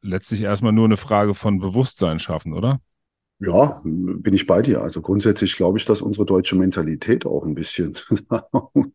letztlich 0.02 0.42
erstmal 0.42 0.72
nur 0.72 0.86
eine 0.86 0.98
Frage 0.98 1.36
von 1.36 1.60
Bewusstsein 1.60 2.20
schaffen, 2.20 2.54
oder? 2.54 2.80
Ja, 3.40 3.82
bin 3.84 4.34
ich 4.34 4.48
bei 4.48 4.62
dir. 4.62 4.82
Also 4.82 5.02
grundsätzlich 5.02 5.58
glaube 5.58 5.78
ich, 5.78 5.84
dass 5.84 6.02
unsere 6.02 6.26
deutsche 6.26 6.56
Mentalität 6.56 7.26
auch 7.26 7.44
ein 7.44 7.54
bisschen 7.54 7.94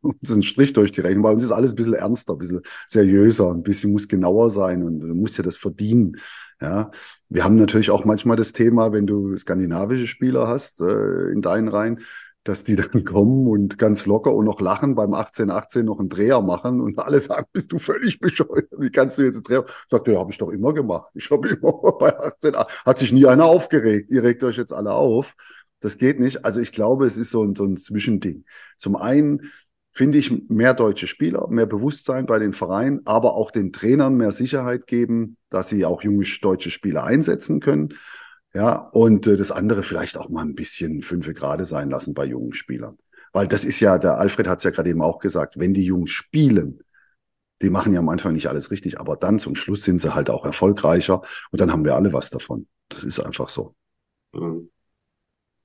uns 0.01 0.33
einen 0.33 0.43
Strich 0.43 0.73
durch 0.73 0.93
die 0.93 1.03
Rechnung. 1.03 1.25
Bei 1.25 1.33
uns 1.33 1.43
ist 1.43 1.51
alles 1.51 1.73
ein 1.73 1.77
bisschen 1.77 1.95
ernster, 1.95 2.33
ein 2.33 2.39
bisschen 2.39 2.63
seriöser, 2.87 3.51
ein 3.51 3.63
bisschen 3.63 3.93
muss 3.93 4.09
genauer 4.09 4.51
sein 4.51 4.83
und 4.83 5.01
du 5.01 5.15
musst 5.15 5.37
ja 5.37 5.45
das 5.45 5.59
verdienen. 5.59 6.17
Ja, 6.59 6.91
wir 7.29 7.45
haben 7.45 7.57
natürlich 7.57 7.91
auch 7.91 8.05
manchmal 8.05 8.37
das 8.37 8.53
Thema, 8.53 8.93
wenn 8.93 9.07
du 9.07 9.37
skandinavische 9.37 10.07
Spieler 10.07 10.49
hast 10.49 10.81
äh, 10.81 11.31
in 11.33 11.43
deinen 11.43 11.69
Reihen, 11.69 12.01
dass 12.45 12.65
die 12.65 12.77
dann 12.77 13.05
kommen 13.05 13.47
und 13.47 13.79
ganz 13.79 14.07
locker 14.07 14.35
und 14.35 14.47
noch 14.47 14.61
lachen 14.61 14.95
beim 14.95 15.15
1818 15.15 15.85
noch 15.85 15.99
einen 15.99 16.09
Dreher 16.09 16.41
machen 16.41 16.81
und 16.81 16.99
alle 16.99 17.19
sagen, 17.19 17.47
bist 17.53 17.73
du 17.73 17.79
völlig 17.79 18.21
bescheuert? 18.21 18.69
Wie 18.79 18.91
kannst 18.91 19.19
du 19.19 19.23
jetzt 19.23 19.37
einen 19.37 19.45
Dreher? 19.45 19.65
Sagt 19.89 20.09
er, 20.09 20.15
ja, 20.15 20.21
habe 20.21 20.33
ich 20.33 20.39
doch 20.39 20.51
immer 20.51 20.73
gemacht. 20.73 21.11
Ich 21.15 21.31
habe 21.31 21.49
immer 21.63 21.73
bei 21.99 22.19
18, 22.19 22.55
hat 22.57 22.99
sich 22.99 23.13
nie 23.13 23.27
einer 23.27 23.45
aufgeregt. 23.45 24.11
Ihr 24.11 24.23
regt 24.23 24.43
euch 24.45 24.57
jetzt 24.57 24.73
alle 24.73 24.93
auf. 24.93 25.35
Das 25.81 25.99
geht 25.99 26.21
nicht. 26.21 26.45
Also 26.45 26.61
ich 26.61 26.73
glaube, 26.73 27.07
es 27.07 27.17
ist 27.17 27.31
so 27.31 27.43
ein, 27.43 27.55
so 27.55 27.65
ein 27.65 27.77
Zwischending. 27.77 28.45
Zum 28.77 28.97
einen 28.97 29.51
finde 29.93 30.19
ich 30.19 30.49
mehr 30.49 30.75
deutsche 30.75 31.07
Spieler, 31.07 31.49
mehr 31.49 31.67
Bewusstsein 31.67 32.27
bei 32.27 32.39
den 32.39 32.53
Vereinen, 32.53 33.01
aber 33.07 33.35
auch 33.35 33.51
den 33.51 33.73
Trainern 33.73 34.17
mehr 34.17 34.33
Sicherheit 34.33 34.87
geben, 34.87 35.37
dass 35.49 35.69
sie 35.69 35.85
auch 35.85 36.03
junge 36.03 36.25
deutsche 36.41 36.71
Spieler 36.71 37.05
einsetzen 37.05 37.61
können. 37.61 37.95
Ja, 38.53 38.77
und 38.77 39.27
äh, 39.27 39.37
das 39.37 39.53
andere 39.53 39.83
vielleicht 39.83 40.17
auch 40.17 40.29
mal 40.29 40.43
ein 40.43 40.55
bisschen 40.55 41.03
fünfe 41.03 41.35
gerade 41.35 41.65
sein 41.65 41.91
lassen 41.91 42.15
bei 42.15 42.25
jungen 42.25 42.53
Spielern. 42.53 42.99
Weil 43.33 43.47
das 43.47 43.65
ist 43.65 43.79
ja, 43.81 43.99
der 43.99 44.19
Alfred 44.19 44.49
hat 44.49 44.59
es 44.59 44.65
ja 44.65 44.71
gerade 44.71 44.91
eben 44.91 45.03
auch 45.03 45.21
gesagt, 45.21 45.59
wenn 45.59 45.73
die 45.73 45.85
Jungs 45.85 46.11
spielen, 46.11 46.83
die 47.63 47.71
machen 47.71 47.93
ja 47.93 48.01
am 48.01 48.09
Anfang 48.09 48.33
nicht 48.33 48.49
alles 48.49 48.71
richtig, 48.71 48.99
aber 48.99 49.17
dann 49.17 49.39
zum 49.39 49.55
Schluss 49.55 49.85
sind 49.85 50.01
sie 50.01 50.15
halt 50.15 50.31
auch 50.31 50.45
erfolgreicher 50.45 51.23
und 51.53 51.61
dann 51.61 51.71
haben 51.71 51.85
wir 51.85 51.95
alle 51.95 52.13
was 52.13 52.31
davon. 52.31 52.67
Das 52.89 53.05
ist 53.05 53.21
einfach 53.21 53.49
so. 53.49 53.77
Mhm. 54.33 54.71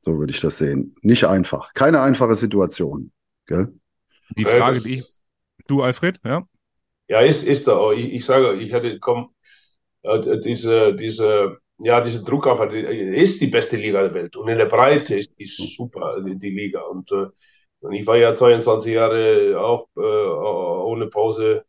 So 0.02 0.20
würde 0.20 0.32
ich 0.32 0.42
das 0.42 0.60
sehen. 0.60 0.96
Nicht 1.02 1.26
einfach. 1.26 1.74
Keine 1.74 2.02
einfache 2.02 2.36
Situation. 2.36 3.12
Gell? 3.48 3.74
Die 4.38 4.46
Frage, 4.46 4.80
die 4.80 4.96
ich. 4.96 5.06
Du, 5.68 5.82
Alfred, 5.82 6.20
ja? 6.24 6.48
Ja, 7.08 7.22
ist, 7.22 7.44
ist 7.44 7.68
da. 7.68 7.92
Ich, 7.92 8.14
ich 8.14 8.26
sage, 8.26 8.54
ich 8.56 8.74
hatte, 8.74 9.00
komm, 9.00 9.34
äh, 10.04 10.40
diese, 10.40 10.94
diese 10.94 11.58
ja, 11.80 12.02
diese 12.02 12.24
Druck 12.24 12.48
auf, 12.48 12.60
ist 12.72 13.42
die 13.42 13.48
beste 13.48 13.78
Liga 13.78 14.02
der 14.04 14.14
Welt 14.14 14.36
und 14.38 14.48
in 14.50 14.58
der 14.58 14.66
Breite 14.68 15.18
ist 15.18 15.38
die 15.40 15.46
super, 15.46 16.22
die, 16.26 16.38
die 16.38 16.50
Liga. 16.52 16.82
Und, 16.82 17.12
äh, 17.12 17.28
und 17.82 17.94
ich 17.94 18.08
war 18.08 18.18
ja 18.18 18.34
22 18.34 18.94
Jahre 18.94 19.60
auch 19.60 19.88
äh, 19.98 20.02
ohne 20.02 21.08
Pause 21.08 21.66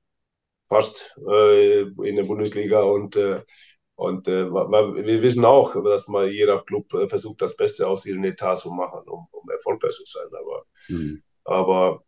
fast 0.68 1.16
äh, 1.28 1.82
in 1.82 2.16
der 2.16 2.24
Bundesliga 2.24 2.82
und, 2.82 3.16
äh, 3.16 3.42
Und 3.96 4.28
äh, 4.28 4.50
wir 4.50 5.22
wissen 5.22 5.44
auch, 5.44 5.74
dass 5.84 6.08
mal 6.08 6.28
jeder 6.30 6.62
Club 6.64 6.92
äh, 6.94 7.08
versucht, 7.08 7.40
das 7.40 7.56
Beste 7.56 7.86
aus 7.88 8.04
ihrem 8.06 8.24
Etat 8.24 8.56
zu 8.58 8.70
machen, 8.70 9.08
um, 9.08 9.26
um 9.32 9.50
erfolgreich 9.50 9.92
zu 9.92 10.04
sein. 10.06 10.28
Aber, 10.38 10.64
mhm. 10.88 11.22
aber 11.44 12.04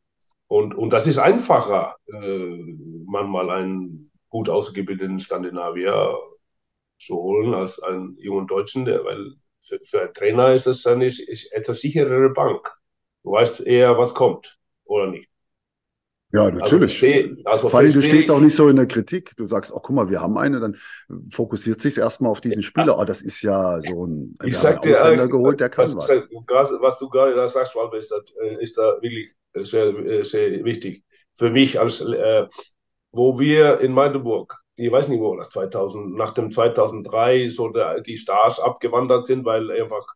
und, 0.49 0.75
und 0.75 0.91
das 0.91 1.07
ist 1.07 1.19
einfacher, 1.19 1.97
äh, 2.13 2.65
manchmal 3.07 3.51
einen 3.51 4.11
gut 4.29 4.49
ausgebildeten 4.49 5.19
Skandinavier 5.19 6.19
zu 6.99 7.17
holen 7.17 7.55
als 7.55 7.81
einen 7.81 8.17
jungen 8.19 8.47
Deutschen, 8.47 8.85
der, 8.85 9.05
weil 9.05 9.35
für, 9.61 9.81
für 9.85 10.03
einen 10.03 10.15
Trainer 10.15 10.55
ist 10.55 10.67
das 10.67 10.87
eine 10.87 11.07
ist 11.07 11.53
etwas 11.53 11.81
sicherere 11.81 12.31
Bank. 12.31 12.61
Du 13.23 13.33
weißt 13.33 13.61
eher, 13.61 13.99
was 13.99 14.15
kommt 14.15 14.59
oder 14.85 15.09
nicht. 15.09 15.29
Ja, 16.31 16.43
also 16.43 16.59
natürlich. 16.59 17.03
Also, 17.03 17.43
also 17.45 17.69
Vor 17.71 17.81
allem, 17.81 17.93
du 17.93 18.03
stehst 18.03 18.31
auch 18.31 18.41
nicht 18.41 18.55
so 18.55 18.69
in 18.69 18.77
der 18.77 18.87
Kritik. 18.87 19.35
Du 19.37 19.47
sagst, 19.47 19.73
oh, 19.73 19.81
guck 19.81 19.97
mal, 19.97 20.11
wir 20.11 20.21
haben 20.21 20.37
eine, 20.37 20.61
dann 20.61 20.77
fokussiert 21.31 21.81
sich 21.81 21.97
erstmal 21.97 22.31
auf 22.31 22.43
diesen 22.43 22.63
Spieler. 22.63 22.99
Oh, 22.99 23.05
das 23.05 23.23
ist 23.23 23.41
ja 23.43 23.81
so 23.81 24.07
ein, 24.07 24.37
ich 24.45 24.57
sag 24.57 24.83
dir, 24.83 25.01
Ausländer 25.01 25.25
äh, 25.25 25.29
geholt, 25.29 25.61
der 25.61 25.71
kann 25.71 25.87
was. 25.97 26.09
Was, 26.09 26.73
was 26.81 26.99
du 26.99 27.09
gerade 27.09 27.35
da 27.35 27.49
sagst, 27.49 27.75
Walter, 27.75 27.97
ist, 27.97 28.13
äh, 28.13 28.63
ist 28.63 28.77
da 28.77 28.99
wirklich 29.01 29.33
sehr, 29.55 29.87
äh, 29.87 30.25
sehr 30.25 30.65
wichtig. 30.65 31.03
Für 31.35 31.51
mich 31.51 31.81
als, 31.81 32.03
äh, 32.03 32.47
wo 33.11 33.39
wir 33.39 33.81
in 33.81 33.93
Magdeburg, 33.93 34.55
ich 34.79 34.93
weiß 34.93 35.09
nicht 35.09 35.21
wo, 35.21 35.37
das 35.37 35.51
2000, 35.51 36.15
nach 36.17 36.33
dem 36.33 36.51
2003 36.51 37.49
so 37.49 37.69
der, 37.69 38.01
die 38.01 38.17
Stars 38.17 38.61
abgewandert 38.61 39.25
sind, 39.25 39.45
weil 39.45 39.71
einfach 39.71 40.07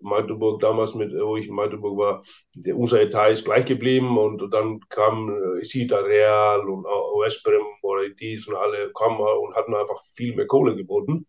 Magdeburg 0.00 0.60
damals, 0.60 0.94
mit, 0.94 1.12
wo 1.12 1.36
ich 1.36 1.48
in 1.48 1.54
Magdeburg 1.54 1.98
war, 1.98 2.22
der, 2.54 2.76
unser 2.76 3.00
Etat 3.00 3.30
ist 3.30 3.44
gleich 3.44 3.64
geblieben 3.64 4.16
und 4.18 4.52
dann 4.52 4.80
kam 4.88 5.30
äh, 5.30 5.64
Sita 5.64 5.98
Real 5.98 6.68
und 6.68 6.84
Westbrem 6.84 7.62
oder 7.82 8.08
dies 8.10 8.46
und 8.46 8.56
alle 8.56 8.92
kamen 8.92 9.18
und 9.18 9.54
hatten 9.56 9.74
einfach 9.74 10.00
viel 10.14 10.36
mehr 10.36 10.46
Kohle 10.46 10.76
geboten. 10.76 11.26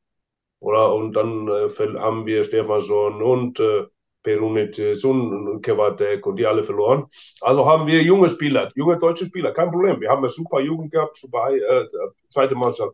Oder, 0.60 0.94
und 0.94 1.14
dann 1.14 1.48
äh, 1.48 1.70
haben 2.00 2.26
wir 2.26 2.44
Stefansson 2.44 3.22
und 3.22 3.60
äh, 3.60 3.86
Perunit, 4.28 4.78
äh, 4.78 4.94
Sun, 4.94 5.62
Kevatek 5.62 6.26
und 6.28 6.36
die 6.36 6.46
alle 6.46 6.64
verloren. 6.64 7.06
Also 7.42 7.66
haben 7.66 7.88
wir 7.88 8.04
junge 8.04 8.30
Spieler, 8.30 8.72
junge 8.76 8.98
deutsche 9.00 9.26
Spieler, 9.26 9.54
kein 9.54 9.72
Problem. 9.72 10.02
Wir 10.02 10.10
haben 10.10 10.20
eine 10.20 10.30
super 10.30 10.60
Jugend 10.60 10.92
gehabt, 10.92 11.16
super 11.16 11.50
äh, 11.56 11.88
zweite 12.30 12.56
Mannschaft. 12.56 12.94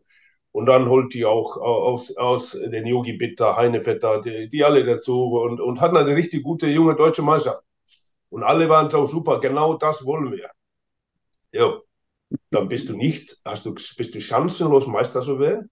Und 0.52 0.66
dann 0.66 0.88
holt 0.88 1.12
die 1.12 1.24
auch 1.24 1.56
aus, 1.56 2.16
aus 2.16 2.52
den 2.52 2.86
Yogi 2.86 3.14
Bitter, 3.14 3.56
Heinevetter, 3.56 4.20
die, 4.20 4.48
die 4.48 4.62
alle 4.62 4.84
dazu 4.84 5.40
und, 5.40 5.60
und 5.60 5.80
hatten 5.80 5.96
eine 5.96 6.14
richtig 6.14 6.44
gute 6.44 6.68
junge 6.68 6.94
deutsche 6.94 7.22
Mannschaft. 7.22 7.62
Und 8.30 8.44
alle 8.44 8.68
waren 8.68 8.92
auch 8.94 9.08
super, 9.08 9.40
genau 9.40 9.74
das 9.74 10.06
wollen 10.06 10.30
wir. 10.30 10.50
Ja, 11.50 11.80
dann 12.50 12.68
bist 12.68 12.88
du 12.88 12.96
nicht, 12.96 13.36
hast 13.44 13.66
du, 13.66 13.74
bist 13.74 14.14
du 14.14 14.20
chancenlos 14.20 14.86
Meister 14.86 15.20
zu 15.22 15.40
werden, 15.40 15.70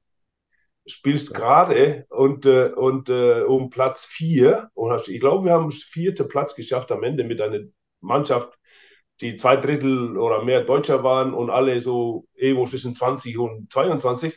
spielst 0.87 1.35
gerade 1.35 2.07
und, 2.09 2.47
äh, 2.47 2.71
und 2.75 3.09
äh, 3.09 3.43
um 3.43 3.71
Platz 3.71 4.05
vier 4.05 4.71
und 4.75 4.91
hast, 4.91 5.09
ich 5.09 5.21
glaube, 5.21 5.47
wir 5.47 5.53
haben 5.53 5.71
vierte 5.71 6.25
Platz 6.25 6.55
geschafft 6.55 6.91
am 6.93 7.03
Ende 7.03 7.25
mit 7.25 7.41
einer 7.41 7.61
Mannschaft, 8.01 8.59
die 9.21 9.37
zwei 9.37 9.57
Drittel 9.57 10.19
oder 10.19 10.43
mehr 10.43 10.63
Deutscher 10.63 11.05
waren 11.05 11.35
und 11.35 11.51
alle 11.51 11.81
so 11.81 12.27
irgendwo 12.35 12.67
zwischen 12.67 12.95
20 12.95 13.39
und 13.39 13.73
22 13.73 14.37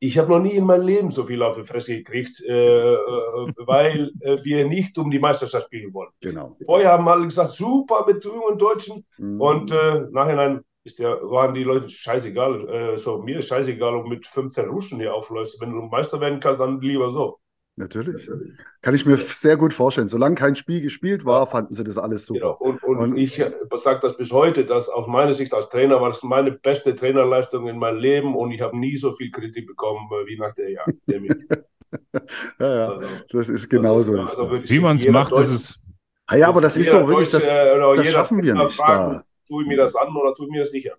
ich 0.00 0.16
habe 0.16 0.30
noch 0.30 0.38
nie 0.38 0.52
in 0.52 0.64
meinem 0.64 0.86
Leben 0.86 1.10
so 1.10 1.24
viel 1.24 1.42
auf 1.42 1.56
die 1.56 1.64
Fresse 1.64 1.96
gekriegt, 1.96 2.40
äh, 2.46 2.94
äh, 2.94 3.52
weil 3.56 4.12
äh, 4.20 4.36
wir 4.44 4.66
nicht 4.66 4.96
um 4.96 5.10
die 5.10 5.18
Meisterschaft 5.18 5.66
spielen 5.66 5.92
wollen. 5.92 6.10
Genau. 6.20 6.56
Vorher 6.64 6.92
haben 6.92 7.08
alle 7.08 7.24
gesagt, 7.24 7.50
super 7.50 8.04
mit 8.06 8.24
jungen 8.24 8.58
Deutschen. 8.58 9.04
Mhm. 9.18 9.40
Und 9.40 9.72
äh, 9.72 10.06
nachhinein 10.12 10.60
ist 10.88 10.98
der, 10.98 11.20
waren 11.22 11.54
die 11.54 11.64
Leute 11.64 11.88
scheißegal. 11.88 12.68
Äh, 12.68 12.96
so, 12.96 13.18
mir 13.18 13.38
ist 13.38 13.48
scheißegal, 13.48 13.94
ob 13.94 14.08
mit 14.08 14.26
15 14.26 14.68
Russen 14.68 14.98
hier 14.98 15.14
aufläufst. 15.14 15.60
Wenn 15.60 15.72
du 15.72 15.82
Meister 15.82 16.20
werden 16.20 16.40
kannst, 16.40 16.60
dann 16.60 16.80
lieber 16.80 17.10
so. 17.10 17.38
Natürlich. 17.76 18.28
Kann 18.82 18.94
ich 18.94 19.06
mir 19.06 19.16
sehr 19.18 19.56
gut 19.56 19.72
vorstellen. 19.72 20.08
Solange 20.08 20.34
kein 20.34 20.56
Spiel 20.56 20.80
gespielt 20.80 21.24
war, 21.24 21.46
fanden 21.46 21.74
sie 21.74 21.84
das 21.84 21.96
alles 21.96 22.26
super. 22.26 22.40
Genau. 22.40 22.56
Und, 22.56 22.82
und, 22.82 22.98
und, 22.98 23.16
ich 23.16 23.36
sage 23.36 24.00
das 24.02 24.16
bis 24.16 24.32
heute, 24.32 24.64
dass 24.64 24.88
aus 24.88 25.06
meiner 25.06 25.32
Sicht 25.32 25.54
als 25.54 25.68
Trainer 25.68 26.00
war 26.00 26.08
das 26.08 26.24
meine 26.24 26.50
beste 26.50 26.96
Trainerleistung 26.96 27.68
in 27.68 27.78
meinem 27.78 27.98
Leben 27.98 28.34
und 28.34 28.50
ich 28.50 28.62
habe 28.62 28.76
nie 28.76 28.96
so 28.96 29.12
viel 29.12 29.30
Kritik 29.30 29.68
bekommen 29.68 30.08
äh, 30.10 30.26
wie 30.26 30.38
nach 30.38 30.54
der 30.54 30.70
Jahr. 30.70 30.86
ja, 32.58 32.74
ja, 32.74 32.88
also, 32.88 33.06
das 33.30 33.48
ist 33.48 33.68
genauso. 33.68 34.18
Also, 34.18 34.46
also 34.46 34.70
wie 34.70 34.80
man 34.80 34.96
es 34.96 35.06
macht, 35.06 35.32
ist 35.32 35.50
es. 35.50 35.78
Ah, 36.26 36.36
ja, 36.36 36.48
aber 36.48 36.60
das 36.60 36.76
ist 36.76 36.90
so 36.90 37.06
wirklich, 37.06 37.30
das, 37.30 37.44
das 37.44 38.08
schaffen 38.08 38.42
wir 38.42 38.54
nicht. 38.54 38.74
Fragen, 38.74 39.14
da. 39.14 39.24
Tue 39.48 39.62
ich 39.62 39.68
mir 39.68 39.76
das 39.76 39.96
an 39.96 40.14
oder 40.14 40.34
tue 40.34 40.46
ich 40.46 40.52
mir 40.52 40.60
das 40.60 40.72
nicht 40.72 40.92
an? 40.92 40.98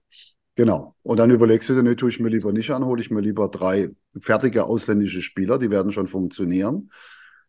Genau. 0.55 0.95
Und 1.03 1.17
dann 1.17 1.31
überlegst 1.31 1.69
du 1.69 1.75
dir, 1.75 1.83
ne, 1.83 1.95
tue 1.95 2.09
ich 2.09 2.19
mir 2.19 2.29
lieber 2.29 2.51
nicht 2.51 2.69
an, 2.71 2.83
hole 2.83 3.01
ich 3.01 3.11
mir 3.11 3.21
lieber 3.21 3.47
drei 3.47 3.91
fertige 4.19 4.65
ausländische 4.65 5.21
Spieler, 5.21 5.57
die 5.57 5.69
werden 5.69 5.91
schon 5.91 6.07
funktionieren. 6.07 6.91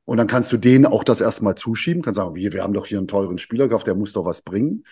Und 0.04 0.16
dann 0.16 0.26
kannst 0.26 0.52
du 0.52 0.56
denen 0.56 0.86
auch 0.86 1.02
das 1.02 1.20
erstmal 1.20 1.54
zuschieben, 1.54 2.02
kannst 2.02 2.18
sagen, 2.18 2.34
wir, 2.34 2.52
wir 2.52 2.62
haben 2.62 2.72
doch 2.72 2.86
hier 2.86 2.98
einen 2.98 3.08
teuren 3.08 3.38
Spieler 3.38 3.68
gekauft, 3.68 3.86
der 3.86 3.94
muss 3.94 4.12
doch 4.12 4.24
was 4.24 4.42
bringen. 4.42 4.84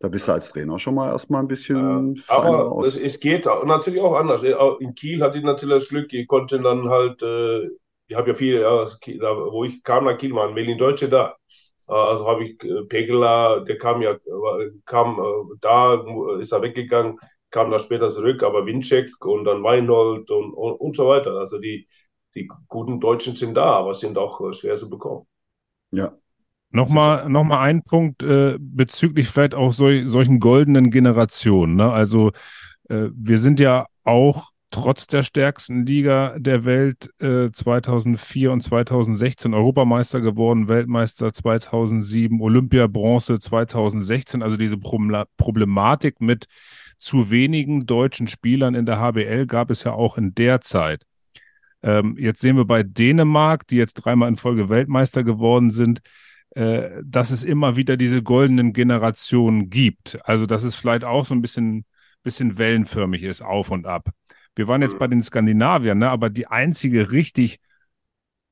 Da 0.00 0.08
bist 0.08 0.26
du 0.28 0.32
als 0.32 0.50
Trainer 0.50 0.78
schon 0.78 0.94
mal 0.94 1.10
erstmal 1.10 1.42
ein 1.42 1.48
bisschen 1.48 2.14
ja, 2.16 2.22
Aber 2.28 2.72
aus. 2.72 2.96
es 2.96 3.20
geht 3.20 3.44
natürlich 3.44 4.00
auch 4.00 4.14
anders. 4.14 4.42
In 4.80 4.94
Kiel 4.94 5.22
hatte 5.22 5.38
ich 5.38 5.44
natürlich 5.44 5.74
das 5.74 5.88
Glück, 5.88 6.12
ich 6.12 6.26
konnte 6.26 6.58
dann 6.58 6.88
halt, 6.88 7.22
äh, 7.22 7.68
ich 8.08 8.16
habe 8.16 8.30
ja 8.30 8.34
viele, 8.34 8.62
ja, 8.62 8.84
wo 9.52 9.64
ich 9.64 9.82
kam 9.82 10.06
nach 10.06 10.16
Kiel, 10.16 10.34
waren 10.34 10.54
Berlin 10.54 10.78
Deutsche 10.78 11.08
da. 11.08 11.36
Äh, 11.90 11.94
also 11.94 12.26
habe 12.26 12.44
ich 12.44 12.62
äh, 12.64 12.84
Pegela, 12.84 13.60
der 13.60 13.78
kam 13.78 14.00
ja, 14.02 14.16
kam 14.86 15.20
da, 15.60 16.04
ist 16.40 16.52
er 16.52 16.62
weggegangen 16.62 17.18
kam 17.50 17.70
da 17.70 17.78
später 17.78 18.10
zurück, 18.10 18.42
aber 18.42 18.66
Winczek 18.66 19.24
und 19.24 19.44
dann 19.44 19.62
Weinhold 19.62 20.30
und, 20.30 20.52
und, 20.54 20.72
und 20.72 20.96
so 20.96 21.08
weiter. 21.08 21.34
Also 21.36 21.58
die, 21.58 21.88
die 22.34 22.48
guten 22.68 23.00
Deutschen 23.00 23.34
sind 23.34 23.56
da, 23.56 23.72
aber 23.72 23.94
sind 23.94 24.16
auch 24.18 24.40
äh, 24.40 24.52
schwer 24.52 24.76
zu 24.76 24.88
bekommen. 24.88 25.26
Ja. 25.90 26.12
Nochmal, 26.72 27.28
noch 27.28 27.42
mal 27.42 27.60
ein 27.62 27.82
Punkt 27.82 28.22
äh, 28.22 28.56
bezüglich 28.60 29.28
vielleicht 29.28 29.56
auch 29.56 29.72
sol 29.72 30.06
solchen 30.06 30.38
goldenen 30.38 30.92
Generationen. 30.92 31.74
Ne? 31.74 31.90
Also 31.90 32.30
äh, 32.88 33.08
wir 33.12 33.38
sind 33.38 33.58
ja 33.58 33.86
auch 34.04 34.50
trotz 34.70 35.06
der 35.06 35.22
stärksten 35.22 35.84
Liga 35.84 36.38
der 36.38 36.64
Welt 36.64 37.10
äh, 37.20 37.50
2004 37.50 38.52
und 38.52 38.60
2016 38.60 39.52
Europameister 39.52 40.20
geworden, 40.20 40.68
Weltmeister 40.68 41.32
2007, 41.32 42.40
Olympia 42.40 42.86
Bronze 42.86 43.38
2016. 43.38 44.42
Also 44.42 44.56
diese 44.56 44.78
Problematik 44.78 46.20
mit 46.20 46.46
zu 46.98 47.30
wenigen 47.30 47.86
deutschen 47.86 48.28
Spielern 48.28 48.74
in 48.74 48.86
der 48.86 49.00
HBL 49.00 49.46
gab 49.46 49.70
es 49.70 49.84
ja 49.84 49.92
auch 49.92 50.18
in 50.18 50.34
der 50.34 50.60
Zeit. 50.60 51.02
Ähm, 51.82 52.16
jetzt 52.18 52.40
sehen 52.40 52.56
wir 52.56 52.66
bei 52.66 52.82
Dänemark, 52.82 53.66
die 53.66 53.76
jetzt 53.76 53.94
dreimal 53.94 54.28
in 54.28 54.36
Folge 54.36 54.68
Weltmeister 54.68 55.24
geworden 55.24 55.70
sind, 55.70 56.00
äh, 56.50 56.90
dass 57.04 57.30
es 57.30 57.42
immer 57.42 57.76
wieder 57.76 57.96
diese 57.96 58.22
goldenen 58.22 58.72
Generationen 58.72 59.70
gibt. 59.70 60.18
Also 60.24 60.46
dass 60.46 60.62
es 60.62 60.74
vielleicht 60.74 61.04
auch 61.04 61.24
so 61.24 61.34
ein 61.34 61.42
bisschen, 61.42 61.84
bisschen 62.22 62.58
wellenförmig 62.58 63.22
ist, 63.22 63.40
auf 63.42 63.70
und 63.70 63.86
ab. 63.86 64.10
Wir 64.56 64.68
waren 64.68 64.82
jetzt 64.82 64.94
mhm. 64.94 64.98
bei 64.98 65.06
den 65.06 65.22
Skandinaviern, 65.22 65.98
ne? 65.98 66.10
aber 66.10 66.30
die 66.30 66.46
einzige 66.46 67.12
richtig 67.12 67.58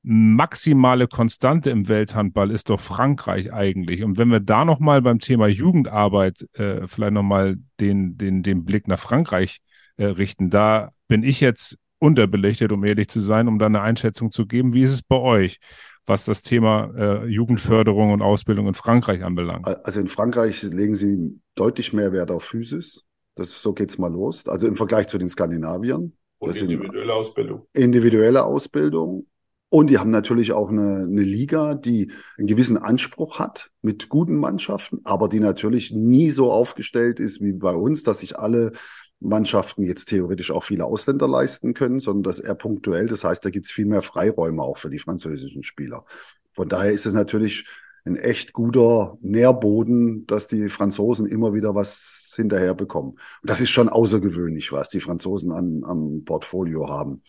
maximale 0.01 1.07
Konstante 1.07 1.69
im 1.71 1.87
Welthandball 1.87 2.51
ist 2.51 2.69
doch 2.69 2.79
Frankreich 2.79 3.51
eigentlich. 3.51 4.03
Und 4.03 4.17
wenn 4.17 4.29
wir 4.29 4.39
da 4.39 4.63
nochmal 4.63 5.01
beim 5.01 5.19
Thema 5.19 5.47
Jugendarbeit 5.47 6.47
äh, 6.53 6.87
vielleicht 6.87 7.13
nochmal 7.13 7.57
den, 7.79 8.17
den, 8.17 8.43
den 8.43 8.63
Blick 8.63 8.87
nach 8.87 8.99
Frankreich 8.99 9.59
äh, 9.97 10.05
richten, 10.05 10.49
da 10.49 10.89
bin 11.07 11.23
ich 11.23 11.41
jetzt 11.41 11.77
unterbelichtet, 11.99 12.71
um 12.71 12.85
ehrlich 12.85 13.09
zu 13.09 13.19
sein, 13.19 13.49
um 13.49 13.59
da 13.59 13.65
eine 13.65 13.81
Einschätzung 13.81 14.31
zu 14.31 14.47
geben. 14.47 14.73
Wie 14.73 14.83
ist 14.83 14.93
es 14.93 15.01
bei 15.01 15.17
euch, 15.17 15.59
was 16.05 16.23
das 16.23 16.43
Thema 16.43 16.91
äh, 16.95 17.25
Jugendförderung 17.27 18.13
und 18.13 18.21
Ausbildung 18.21 18.67
in 18.67 18.73
Frankreich 18.73 19.23
anbelangt? 19.23 19.67
Also 19.67 19.99
in 19.99 20.07
Frankreich 20.07 20.63
legen 20.63 20.95
sie 20.95 21.41
deutlich 21.55 21.91
mehr 21.91 22.13
Wert 22.13 22.31
auf 22.31 22.45
Physis. 22.45 23.03
Das, 23.39 23.61
so 23.61 23.73
geht's 23.73 23.97
mal 23.97 24.11
los. 24.11 24.47
Also 24.47 24.67
im 24.67 24.75
Vergleich 24.75 25.07
zu 25.07 25.17
den 25.17 25.29
Skandinaviern. 25.29 26.13
Und 26.39 26.55
individuelle 26.55 27.13
Ausbildung. 27.13 27.67
Individuelle 27.73 28.45
Ausbildung. 28.45 29.25
Und 29.69 29.89
die 29.89 29.99
haben 29.99 30.09
natürlich 30.09 30.51
auch 30.51 30.69
eine, 30.69 31.03
eine 31.03 31.21
Liga, 31.21 31.75
die 31.75 32.11
einen 32.37 32.47
gewissen 32.47 32.77
Anspruch 32.77 33.37
hat 33.37 33.69
mit 33.81 34.09
guten 34.09 34.37
Mannschaften, 34.37 35.01
aber 35.03 35.29
die 35.29 35.39
natürlich 35.39 35.91
nie 35.91 36.31
so 36.31 36.51
aufgestellt 36.51 37.19
ist 37.19 37.41
wie 37.41 37.53
bei 37.53 37.73
uns, 37.73 38.03
dass 38.03 38.19
sich 38.19 38.39
alle 38.39 38.71
Mannschaften 39.19 39.83
jetzt 39.83 40.05
theoretisch 40.05 40.49
auch 40.49 40.63
viele 40.63 40.85
Ausländer 40.85 41.27
leisten 41.27 41.73
können, 41.73 41.99
sondern 41.99 42.23
das 42.23 42.39
eher 42.39 42.55
punktuell. 42.55 43.07
Das 43.07 43.23
heißt, 43.23 43.43
da 43.45 43.49
gibt 43.49 43.65
es 43.65 43.71
viel 43.71 43.85
mehr 43.85 44.01
Freiräume 44.01 44.63
auch 44.63 44.77
für 44.77 44.89
die 44.89 44.99
französischen 44.99 45.61
Spieler. 45.63 46.05
Von 46.51 46.67
daher 46.67 46.91
ist 46.91 47.05
es 47.05 47.13
natürlich 47.13 47.67
ein 48.05 48.15
echt 48.15 48.53
guter 48.53 49.17
Nährboden, 49.21 50.25
dass 50.25 50.47
die 50.47 50.69
Franzosen 50.69 51.27
immer 51.27 51.53
wieder 51.53 51.75
was 51.75 52.33
hinterher 52.35 52.73
bekommen. 52.73 53.11
Und 53.11 53.49
das 53.49 53.61
ist 53.61 53.69
schon 53.69 53.89
außergewöhnlich, 53.89 54.71
was 54.71 54.89
die 54.89 54.99
Franzosen 54.99 55.51
an, 55.51 55.81
am 55.83 56.23
Portfolio 56.25 56.89
haben. 56.89 57.23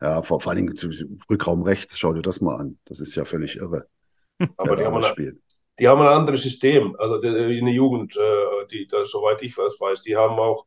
Ja, 0.00 0.22
vor, 0.22 0.40
vor 0.40 0.54
Dingen 0.54 0.74
zu 0.74 0.90
Rückraum 1.30 1.62
rechts, 1.62 1.98
schau 1.98 2.12
dir 2.12 2.22
das 2.22 2.40
mal 2.40 2.56
an. 2.56 2.78
Das 2.84 3.00
ist 3.00 3.14
ja 3.14 3.24
völlig 3.24 3.56
irre. 3.56 3.86
Aber 4.56 4.76
die 4.76 4.84
haben, 4.84 4.96
eine, 4.96 5.32
die 5.78 5.88
haben, 5.88 6.00
ein 6.00 6.08
anderes 6.08 6.42
System. 6.42 6.94
Also 6.98 7.16
in 7.20 7.64
der 7.64 7.74
Jugend, 7.74 8.16
äh, 8.16 8.66
die, 8.70 8.86
das, 8.86 9.10
soweit 9.10 9.42
ich 9.42 9.56
was 9.56 9.80
weiß, 9.80 10.02
die 10.02 10.16
haben 10.16 10.38
auch, 10.38 10.66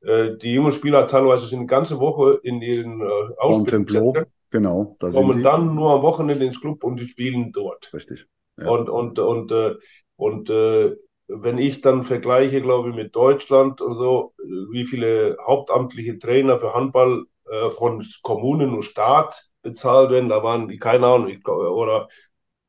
äh, 0.00 0.36
die 0.36 0.54
jungen 0.54 0.72
Spieler 0.72 1.06
teilweise 1.06 1.46
sind 1.46 1.60
eine 1.60 1.66
ganze 1.66 2.00
Woche 2.00 2.40
in 2.42 2.62
ihren 2.62 3.02
äh, 3.02 3.34
Ausbildungszentren. 3.36 4.26
Genau. 4.50 4.96
Da 5.00 5.10
kommen 5.10 5.42
dann 5.42 5.74
nur 5.74 5.92
am 5.92 6.02
Wochenende 6.02 6.44
ins 6.44 6.60
Club 6.60 6.84
und 6.84 7.00
die 7.00 7.08
spielen 7.08 7.52
dort. 7.52 7.92
Richtig. 7.94 8.26
Ja. 8.56 8.68
Und, 8.68 8.88
und, 8.88 9.18
und, 9.18 9.52
äh, 9.52 9.74
und 10.16 10.50
äh, 10.50 10.96
wenn 11.28 11.58
ich 11.58 11.80
dann 11.80 12.02
vergleiche, 12.02 12.60
glaube 12.60 12.90
ich, 12.90 12.94
mit 12.94 13.16
Deutschland 13.16 13.80
und 13.80 13.94
so, 13.94 14.34
wie 14.70 14.84
viele 14.84 15.36
hauptamtliche 15.46 16.18
Trainer 16.18 16.58
für 16.58 16.74
Handball 16.74 17.24
äh, 17.50 17.70
von 17.70 18.04
Kommunen 18.22 18.74
und 18.74 18.82
Staat 18.82 19.48
bezahlt 19.62 20.10
werden, 20.10 20.28
da 20.28 20.42
waren 20.42 20.68
die, 20.68 20.78
keine 20.78 21.06
Ahnung, 21.06 21.28
ich, 21.28 21.46
oder 21.48 22.08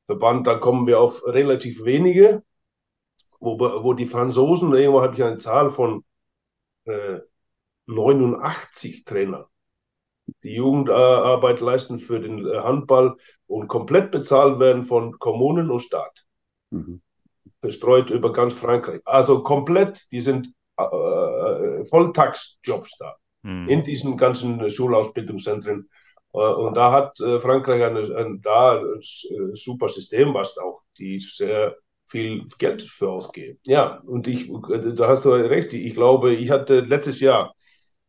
Verband, 0.06 0.48
da 0.48 0.56
kommen 0.56 0.88
wir 0.88 1.00
auf 1.00 1.26
relativ 1.26 1.84
wenige, 1.84 2.44
wo, 3.40 3.60
wo 3.60 3.94
die 3.94 4.06
Franzosen, 4.06 4.74
irgendwo 4.74 5.02
habe 5.02 5.16
ich 5.16 5.24
eine 5.24 5.38
Zahl 5.38 5.70
von 5.70 6.04
äh, 6.86 7.20
89 7.88 9.06
Trainern, 9.06 9.46
die 10.44 10.56
Jugendarbeit 10.56 11.60
leisten 11.62 12.00
für 12.00 12.20
den 12.20 12.46
äh, 12.48 12.60
Handball 12.60 13.18
und 13.54 13.68
komplett 13.68 14.12
bezahlt 14.12 14.60
werden 14.60 14.84
von 14.84 15.20
Kommunen 15.20 15.70
und 15.70 15.80
Staat. 15.80 16.26
Mhm. 16.72 17.02
Bestreut 17.62 18.10
über 18.10 18.34
ganz 18.34 18.56
Frankreich. 18.56 19.02
Also 19.06 19.44
komplett, 19.44 20.12
die 20.12 20.22
sind 20.22 20.54
äh, 20.78 20.84
äh 20.84 21.86
Volltagsjobs 21.86 22.98
da 22.98 23.16
mhm. 23.44 23.70
in 23.70 23.84
diesen 23.84 24.18
ganzen 24.18 24.70
Schulausbildungszentren. 24.70 25.88
Äh, 26.34 26.38
und 26.38 26.74
da 26.76 26.92
hat 26.92 27.20
äh, 27.20 27.40
Frankreich 27.40 27.84
ein, 27.84 27.98
ein, 27.98 28.42
da 28.42 28.80
ein 28.80 29.56
super 29.56 29.88
System, 29.88 30.34
was 30.34 30.58
auch 30.58 30.82
die 30.98 31.20
sehr 31.20 31.76
viel 32.08 32.48
Geld 32.58 32.82
für 32.82 33.12
ausgeben. 33.12 33.60
Ja, 33.66 34.02
und 34.06 34.28
ich, 34.28 34.52
da 34.96 35.08
hast 35.08 35.26
du 35.26 35.30
recht. 35.30 35.74
Ich 35.74 35.94
glaube, 35.94 36.34
ich 36.34 36.50
hatte 36.50 36.80
letztes 36.80 37.20
Jahr 37.20 37.54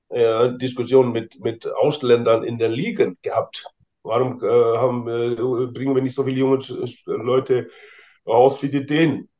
äh, 0.09 0.57
Diskussionen 0.57 1.13
mit, 1.13 1.39
mit 1.41 1.67
Ausländern 1.67 2.45
in 2.45 2.57
den 2.59 2.73
Ligen 2.73 3.19
gehabt. 3.23 3.67
Warum 4.05 4.43
äh, 4.45 4.47
haben, 4.47 5.09
äh, 5.09 5.67
bringen 5.73 5.95
wir 5.95 6.03
nicht 6.03 6.15
so 6.15 6.25
viele 6.25 6.37
junge 6.37 6.59
Leute 7.07 7.71
aus 8.25 8.63
wie 8.63 8.69
die 8.69 8.85
Dänen? 8.87 9.31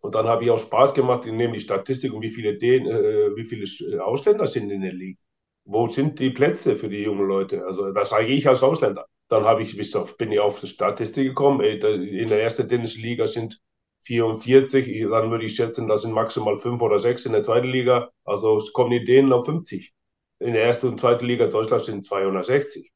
Und 0.00 0.14
dann 0.14 0.26
habe 0.26 0.44
ich 0.44 0.50
auch 0.50 0.58
Spaß 0.58 0.94
gemacht, 0.94 1.26
ich 1.26 1.32
nehme 1.32 1.54
die 1.54 1.60
Statistik 1.60 2.12
und 2.12 2.22
wie 2.22 2.30
viele, 2.30 2.56
Den, 2.58 2.86
äh, 2.86 3.36
wie 3.36 3.44
viele 3.44 4.04
Ausländer 4.04 4.46
sind 4.46 4.70
in 4.70 4.80
der 4.82 4.92
Liga. 4.92 5.18
Wo 5.66 5.88
sind 5.88 6.18
die 6.18 6.30
Plätze 6.30 6.76
für 6.76 6.88
die 6.88 7.02
jungen 7.02 7.26
Leute? 7.28 7.64
Also 7.66 7.92
das 7.92 8.10
sage 8.10 8.26
ich 8.26 8.48
als 8.48 8.62
Ausländer. 8.62 9.06
Dann 9.28 9.44
habe 9.44 9.62
ich 9.62 9.76
bis 9.76 9.94
auf, 9.96 10.16
bin 10.16 10.32
ich 10.32 10.40
auf 10.40 10.60
die 10.60 10.68
Statistik 10.68 11.28
gekommen. 11.28 11.60
In 11.60 12.26
der 12.26 12.42
ersten 12.42 12.68
Tennisliga 12.68 13.26
sind 13.26 13.60
44, 14.02 15.08
dann 15.10 15.30
würde 15.30 15.46
ich 15.46 15.54
schätzen, 15.56 15.88
das 15.88 16.02
sind 16.02 16.12
maximal 16.12 16.58
fünf 16.58 16.82
oder 16.82 16.98
sechs 16.98 17.24
in 17.26 17.32
der 17.32 17.42
zweiten 17.42 17.68
Liga. 17.68 18.10
Also 18.24 18.58
es 18.58 18.72
kommen 18.72 18.90
die 18.90 19.04
Dänen 19.04 19.32
auf 19.32 19.46
50. 19.46 19.94
In 20.40 20.52
der 20.54 20.64
ersten 20.64 20.88
und 20.88 21.00
zweiten 21.00 21.26
Liga 21.26 21.46
Deutschland 21.46 21.84
sind 21.84 22.04
260. 22.04 22.92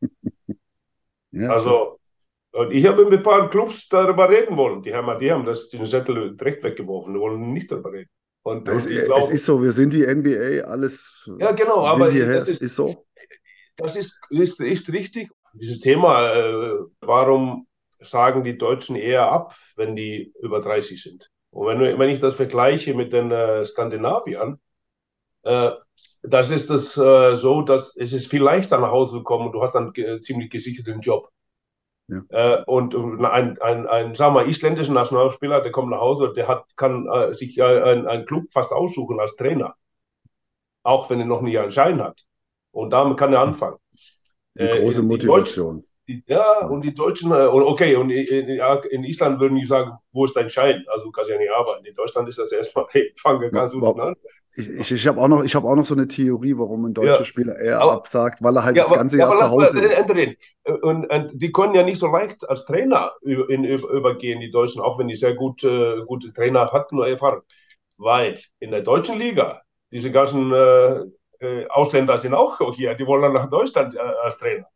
ja, 1.32 1.48
also 1.50 1.98
und 2.52 2.70
ich 2.70 2.86
habe 2.86 3.04
mit 3.04 3.14
ein 3.14 3.22
paar 3.22 3.48
Clubs 3.48 3.88
darüber 3.88 4.28
reden 4.28 4.56
wollen. 4.58 4.82
Die 4.82 4.94
haben, 4.94 5.18
die 5.18 5.32
haben 5.32 5.46
das, 5.46 5.70
den 5.70 5.86
Zettel 5.86 6.36
direkt 6.36 6.62
weggeworfen, 6.62 7.14
die 7.14 7.20
wollen 7.20 7.52
nicht 7.52 7.70
darüber 7.70 7.92
reden. 7.92 8.10
Und, 8.42 8.68
es, 8.68 8.86
und 8.86 9.04
glaub, 9.04 9.22
es, 9.22 9.30
ist 9.30 9.44
so, 9.44 9.62
wir 9.62 9.72
sind 9.72 9.92
die 9.92 10.06
NBA, 10.06 10.64
alles. 10.66 11.30
Ja, 11.38 11.52
genau, 11.52 11.86
aber 11.86 12.10
hierher, 12.10 12.34
das 12.34 12.48
ist, 12.48 12.60
ist, 12.60 12.76
so. 12.76 13.06
Das 13.76 13.96
ist, 13.96 14.20
ist, 14.28 14.60
ist 14.60 14.92
richtig. 14.92 15.30
Dieses 15.54 15.78
Thema, 15.78 16.34
äh, 16.34 16.78
warum 17.00 17.66
sagen 18.00 18.44
die 18.44 18.58
Deutschen 18.58 18.96
eher 18.96 19.30
ab, 19.30 19.56
wenn 19.76 19.96
die 19.96 20.34
über 20.42 20.60
30 20.60 21.00
sind? 21.00 21.30
Und 21.50 21.68
wenn, 21.68 21.98
wenn 21.98 22.10
ich 22.10 22.20
das 22.20 22.34
vergleiche 22.34 22.94
mit 22.94 23.12
den 23.12 23.30
äh, 23.30 23.64
Skandinaviern, 23.64 24.58
äh, 25.44 25.70
das 26.22 26.50
ist 26.50 26.70
das 26.70 26.96
äh, 26.96 27.34
so, 27.34 27.62
dass 27.62 27.96
es 27.96 28.12
ist 28.12 28.28
viel 28.28 28.42
leichter 28.42 28.78
nach 28.78 28.90
Hause 28.90 29.18
zu 29.18 29.22
kommen 29.22 29.46
und 29.46 29.52
du 29.52 29.62
hast 29.62 29.74
dann 29.74 29.92
ziemlich 30.20 30.50
gesicherten 30.50 31.00
Job. 31.00 31.30
Ja. 32.08 32.22
Äh, 32.58 32.64
und 32.66 32.94
ein, 32.94 33.58
ein, 33.60 33.86
ein, 33.86 34.14
sagen 34.14 34.34
wir, 34.34 34.46
isländischer 34.46 34.92
Nationalspieler, 34.92 35.60
der 35.60 35.72
kommt 35.72 35.90
nach 35.90 36.00
Hause, 36.00 36.32
der 36.34 36.48
hat, 36.48 36.64
kann 36.76 37.08
äh, 37.08 37.32
sich 37.32 37.58
äh, 37.58 37.62
einen 37.62 38.24
Club 38.24 38.44
fast 38.50 38.72
aussuchen 38.72 39.20
als 39.20 39.36
Trainer. 39.36 39.74
Auch 40.82 41.08
wenn 41.10 41.20
er 41.20 41.26
noch 41.26 41.42
nie 41.42 41.56
einen 41.58 41.70
Schein 41.70 42.02
hat. 42.02 42.24
Und 42.72 42.90
damit 42.90 43.16
kann 43.16 43.32
er 43.32 43.40
anfangen. 43.40 43.76
Eine 44.58 44.80
große 44.80 45.00
äh, 45.00 45.04
Motivation. 45.04 45.84
Die, 46.08 46.24
ja, 46.26 46.66
und 46.66 46.82
die 46.82 46.92
Deutschen, 46.92 47.30
äh, 47.30 47.44
okay, 47.44 47.94
und 47.94 48.10
in, 48.10 48.48
in, 48.48 49.04
Island 49.04 49.40
würden 49.40 49.56
die 49.56 49.64
sagen, 49.64 49.92
wo 50.10 50.24
ist 50.24 50.34
dein 50.34 50.50
Schein? 50.50 50.84
Also 50.88 51.06
du 51.06 51.12
kannst 51.12 51.30
ja 51.30 51.38
nicht 51.38 51.52
arbeiten. 51.52 51.84
In 51.84 51.94
Deutschland 51.94 52.28
ist 52.28 52.38
das 52.38 52.50
erstmal, 52.50 52.86
hey, 52.90 53.12
fange 53.16 53.50
ganz 53.50 53.72
gut 53.72 54.00
an. 54.00 54.16
Ich, 54.54 54.68
ich, 54.68 54.92
ich 54.92 55.06
habe 55.06 55.18
auch, 55.20 55.28
noch, 55.28 55.44
hab 55.44 55.64
auch 55.64 55.76
noch 55.76 55.86
so 55.86 55.94
eine 55.94 56.06
Theorie, 56.06 56.54
warum 56.58 56.84
ein 56.84 56.92
deutscher 56.92 57.18
ja. 57.18 57.24
Spieler 57.24 57.58
eher 57.58 57.80
aber, 57.80 57.92
absagt, 57.92 58.42
weil 58.42 58.54
er 58.54 58.64
halt 58.64 58.76
ja, 58.76 58.82
das 58.82 58.92
ganze 58.92 59.16
Jahr 59.16 59.34
zu 59.34 59.48
Hause 59.48 59.80
ist. 59.80 59.98
André, 59.98 60.36
und, 60.82 61.06
und, 61.06 61.30
die 61.32 61.52
können 61.52 61.74
ja 61.74 61.82
nicht 61.82 61.98
so 61.98 62.08
leicht 62.08 62.48
als 62.48 62.66
Trainer 62.66 63.12
in, 63.22 63.64
übergehen, 63.64 64.40
die 64.40 64.50
Deutschen, 64.50 64.82
auch 64.82 64.98
wenn 64.98 65.08
die 65.08 65.14
sehr 65.14 65.34
gut, 65.34 65.64
äh, 65.64 66.02
gute 66.06 66.34
Trainer 66.34 66.70
hatten 66.70 66.98
oder 66.98 67.08
erfahren. 67.08 67.40
Weil 67.96 68.40
in 68.58 68.70
der 68.70 68.82
deutschen 68.82 69.18
Liga, 69.18 69.62
diese 69.90 70.10
ganzen 70.10 70.52
äh, 70.52 71.00
äh 71.40 71.66
Ausländer 71.68 72.18
sind 72.18 72.34
auch 72.34 72.58
hier, 72.74 72.94
die 72.94 73.06
wollen 73.06 73.32
nach 73.32 73.48
Deutschland 73.48 73.94
äh, 73.94 73.98
als 73.98 74.36
Trainer. 74.36 74.66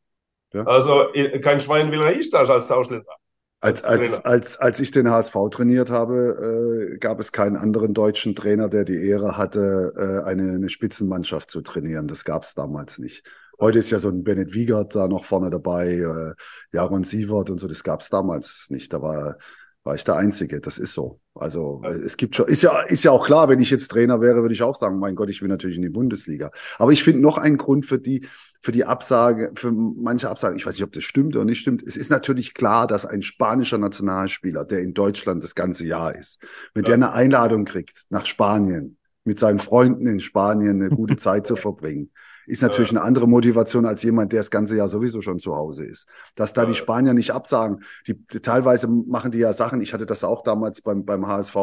Ja. 0.55 0.65
Also 0.65 1.13
äh, 1.13 1.39
kein 1.41 1.61
Schwein 1.61 1.91
will 1.91 1.99
nach 1.99 2.17
Island 2.17 2.49
als 2.49 2.71
Ausländer. 2.71 3.13
Als, 3.61 3.83
als, 3.85 4.25
als, 4.25 4.59
als 4.59 4.81
ich 4.81 4.91
den 4.91 5.11
HSV 5.11 5.35
trainiert 5.51 5.91
habe, 5.91 6.93
äh, 6.93 6.99
gab 6.99 7.19
es 7.19 7.33
keinen 7.33 7.57
anderen 7.57 7.95
deutschen 7.95 8.35
Trainer, 8.35 8.69
der 8.69 8.85
die 8.85 9.09
Ehre 9.09 9.39
hatte, 9.39 9.93
äh, 9.97 10.29
eine, 10.29 10.53
eine 10.53 10.69
Spitzenmannschaft 10.69 11.51
zu 11.51 11.63
trainieren. 11.63 12.07
Das 12.07 12.25
gab 12.25 12.43
es 12.43 12.55
damals 12.55 12.99
nicht. 12.99 13.25
Heute 13.59 13.79
ist 13.79 13.91
ja 13.91 13.99
so 13.99 14.09
ein 14.11 14.25
Bennett 14.25 14.53
Wiegert 14.53 14.95
da 14.95 15.09
noch 15.09 15.25
vorne 15.25 15.49
dabei, 15.49 15.95
äh, 15.95 16.35
Jaron 16.73 17.05
Sievert 17.05 17.49
und 17.49 17.59
so, 17.59 17.67
das 17.67 17.83
gab 17.83 18.03
es 18.03 18.11
damals 18.11 18.67
nicht. 18.69 18.93
Da 18.93 19.01
war, 19.01 19.39
war 19.87 19.95
ich 19.95 20.05
der 20.05 20.17
Einzige. 20.17 20.61
Das 20.61 20.79
ist 20.79 20.93
so. 20.93 21.21
Also 21.35 21.81
es 22.05 22.17
gibt 22.17 22.35
schon, 22.35 22.49
ist 22.49 22.63
ja, 22.63 22.81
ist 22.81 23.05
ja 23.05 23.13
auch 23.13 23.25
klar, 23.25 23.49
wenn 23.49 23.61
ich 23.61 23.71
jetzt 23.71 23.89
Trainer 23.89 24.21
wäre, 24.21 24.43
würde 24.43 24.53
ich 24.53 24.63
auch 24.63 24.75
sagen, 24.75 24.99
mein 24.99 25.15
Gott, 25.15 25.31
ich 25.31 25.41
will 25.41 25.49
natürlich 25.49 25.77
in 25.77 25.83
die 25.83 25.89
Bundesliga. 25.89 26.51
Aber 26.79 26.91
ich 26.91 27.05
finde 27.05 27.23
noch 27.23 27.39
einen 27.39 27.57
Grund 27.57 27.87
für 27.87 28.01
die, 28.01 28.27
für 28.61 28.73
die 28.73 28.85
Absage, 28.85 29.53
für 29.55 29.71
manche 29.71 30.29
Absagen, 30.29 30.57
ich 30.57 30.67
weiß 30.67 30.75
nicht, 30.75 30.83
ob 30.83 30.93
das 30.93 31.05
stimmt 31.05 31.37
oder 31.37 31.45
nicht 31.45 31.61
stimmt. 31.61 31.85
Es 31.87 31.97
ist 31.97 32.11
natürlich 32.11 32.53
klar, 32.53 32.89
dass 32.89 33.07
ein 33.07 33.23
spanischer 33.23 33.79
Nationalspieler, 33.79 34.65
der 34.65 34.81
in 34.81 34.93
Deutschland 34.93 35.45
das 35.45 35.55
ganze 35.55 35.87
Jahr 35.87 36.17
ist, 36.17 36.43
wenn 36.75 36.83
ja. 36.83 36.87
der 36.87 36.95
eine 36.95 37.13
Einladung 37.13 37.65
kriegt 37.65 38.07
nach 38.11 38.27
Spanien, 38.27 38.99
mit 39.23 39.39
seinen 39.39 39.61
Freunden 39.61 40.09
in 40.09 40.19
Spanien 40.19 40.83
eine 40.83 40.91
gute 40.91 41.17
Zeit 41.17 41.47
zu 41.47 41.55
verbringen, 41.55 42.11
ist 42.47 42.63
natürlich 42.63 42.93
ja. 42.93 42.99
eine 42.99 43.07
andere 43.07 43.29
Motivation 43.29 43.87
als 43.87 44.03
jemand, 44.03 44.33
der 44.33 44.41
das 44.41 44.51
ganze 44.51 44.77
Jahr 44.77 44.89
sowieso 44.89 45.21
schon 45.21 45.39
zu 45.39 45.55
Hause 45.55 45.85
ist. 45.85 46.07
Dass 46.35 46.53
da 46.53 46.63
ja. 46.63 46.69
die 46.69 46.75
Spanier 46.75 47.15
nicht 47.15 47.33
absagen, 47.33 47.83
die, 48.07 48.15
die, 48.15 48.41
teilweise 48.41 48.89
machen 48.89 49.31
die 49.31 49.39
ja 49.39 49.53
Sachen, 49.53 49.81
ich 49.81 49.93
hatte 49.93 50.07
das 50.07 50.25
auch 50.25 50.43
damals 50.43 50.81
beim, 50.83 51.05
beim 51.05 51.27
HSV, 51.27 51.57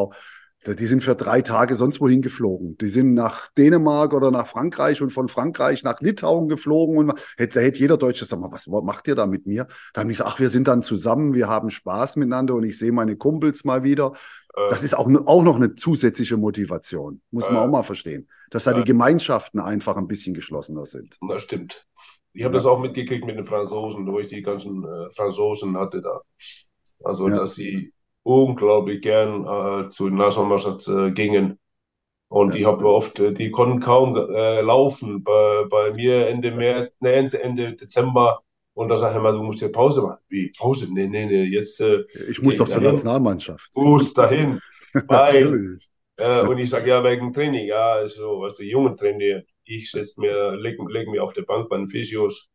die 0.65 0.85
sind 0.85 1.03
für 1.03 1.15
drei 1.15 1.41
Tage 1.41 1.75
sonst 1.75 1.99
wohin 1.99 2.21
geflogen. 2.21 2.77
Die 2.77 2.87
sind 2.87 3.13
nach 3.13 3.51
Dänemark 3.57 4.13
oder 4.13 4.31
nach 4.31 4.47
Frankreich 4.47 5.01
und 5.01 5.09
von 5.09 5.27
Frankreich 5.27 5.83
nach 5.83 5.99
Litauen 5.99 6.47
geflogen. 6.47 6.97
Und 6.97 7.13
da 7.37 7.59
hätte 7.59 7.79
jeder 7.79 7.97
Deutsche 7.97 8.25
gesagt, 8.25 8.41
was 8.49 8.67
macht 8.67 9.07
ihr 9.07 9.15
da 9.15 9.27
mit 9.27 9.45
mir? 9.45 9.67
Da 9.93 10.01
haben 10.01 10.07
die 10.07 10.13
gesagt, 10.13 10.29
ach, 10.33 10.39
wir 10.39 10.49
sind 10.49 10.67
dann 10.67 10.81
zusammen, 10.81 11.33
wir 11.33 11.49
haben 11.49 11.69
Spaß 11.69 12.15
miteinander 12.15 12.55
und 12.55 12.63
ich 12.63 12.77
sehe 12.79 12.93
meine 12.93 13.17
Kumpels 13.17 13.65
mal 13.65 13.83
wieder. 13.83 14.13
Äh, 14.55 14.69
das 14.69 14.83
ist 14.83 14.95
auch, 14.95 15.09
auch 15.25 15.43
noch 15.43 15.55
eine 15.55 15.75
zusätzliche 15.75 16.37
Motivation. 16.37 17.21
Muss 17.31 17.45
man 17.45 17.55
äh, 17.55 17.59
auch 17.59 17.67
mal 17.67 17.83
verstehen. 17.83 18.27
Dass 18.49 18.65
da 18.65 18.71
äh, 18.71 18.75
die 18.75 18.83
Gemeinschaften 18.83 19.59
einfach 19.59 19.97
ein 19.97 20.07
bisschen 20.07 20.33
geschlossener 20.33 20.85
sind. 20.85 21.17
Das 21.27 21.41
stimmt. 21.41 21.87
Ich 22.33 22.43
habe 22.43 22.53
ja. 22.53 22.59
das 22.59 22.65
auch 22.65 22.79
mitgekriegt 22.79 23.25
mit 23.25 23.37
den 23.37 23.45
Franzosen, 23.45 24.07
wo 24.07 24.19
ich 24.19 24.27
die 24.27 24.41
ganzen 24.41 24.83
äh, 24.83 25.11
Franzosen 25.11 25.77
hatte 25.77 26.01
da. 26.01 26.21
Also, 27.03 27.27
ja. 27.27 27.37
dass 27.37 27.55
sie 27.55 27.93
unglaublich 28.23 29.01
gern 29.01 29.45
äh, 29.45 29.89
zu 29.89 30.09
den 30.09 30.17
Nationalmannschaft 30.17 30.87
äh, 30.87 31.11
gingen. 31.11 31.59
Und 32.29 32.53
ja. 32.53 32.59
ich 32.61 32.65
habe 32.65 32.87
oft, 32.87 33.19
äh, 33.19 33.33
die 33.33 33.51
konnten 33.51 33.79
kaum 33.79 34.15
äh, 34.15 34.61
laufen. 34.61 35.23
Bei, 35.23 35.65
bei 35.69 35.93
mir 35.93 36.27
Ende 36.27 36.51
März, 36.51 36.91
ne, 36.99 37.11
Ende, 37.11 37.43
Ende 37.43 37.75
Dezember. 37.75 38.41
Und 38.75 38.89
da 38.89 38.97
sage 38.97 39.13
ich 39.13 39.19
immer, 39.19 39.31
du 39.31 39.43
musst 39.43 39.61
ja 39.61 39.69
Pause 39.69 40.01
machen. 40.01 40.19
Wie 40.29 40.51
Pause? 40.57 40.87
Nee, 40.91 41.07
nee, 41.07 41.25
nee, 41.25 41.43
jetzt. 41.43 41.79
Äh, 41.79 42.03
ich 42.29 42.41
muss 42.41 42.57
doch 42.57 42.67
zur 42.67 42.81
Nationalmannschaft. 42.81 43.69
Du 43.75 43.81
musst 43.81 44.17
dahin. 44.17 44.59
weil, 45.07 45.77
äh, 46.17 46.41
und 46.41 46.57
ich 46.57 46.69
sage, 46.69 46.89
ja, 46.89 47.03
wegen 47.03 47.33
Training. 47.33 47.67
Ja, 47.67 47.93
also, 47.93 48.41
was 48.41 48.55
du 48.55 48.63
Jungen 48.63 48.97
trainieren. 48.97 49.43
Ich 49.63 49.91
setze 49.91 50.19
mir, 50.19 50.55
leg, 50.55 50.77
leg 50.89 51.07
mir 51.07 51.23
auf 51.23 51.33
der 51.33 51.43
Bank 51.43 51.69
bei 51.69 51.77
den 51.77 51.87
Physios. 51.87 52.49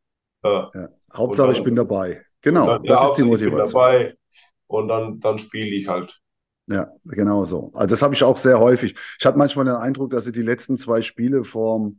Ja. 0.45 0.71
Hauptsache, 1.15 1.49
dann, 1.49 1.57
ich 1.57 1.65
bin 1.65 1.77
dabei. 1.77 2.23
Genau, 2.43 2.67
dann, 2.67 2.83
das 2.83 3.01
ja, 3.01 3.09
ist 3.09 3.15
die 3.15 3.23
Motivation. 3.23 3.65
Ich 3.65 3.73
bin 3.73 3.73
dabei 3.73 4.15
und 4.67 4.89
dann, 4.89 5.21
dann 5.21 5.39
spiele 5.39 5.75
ich 5.75 5.89
halt. 5.89 6.21
Ja, 6.67 6.93
genau 7.05 7.45
so. 7.45 7.71
Also 7.75 7.89
das 7.89 8.03
habe 8.03 8.15
ich 8.15 8.23
auch 8.23 8.37
sehr 8.37 8.61
häufig. 8.61 8.95
Ich 9.19 9.25
habe 9.25 9.39
manchmal 9.39 9.65
den 9.65 9.75
Eindruck, 9.75 10.11
dass 10.11 10.25
sie 10.25 10.33
die 10.33 10.43
letzten 10.43 10.77
zwei 10.77 11.01
Spiele 11.01 11.43
vor, 11.45 11.93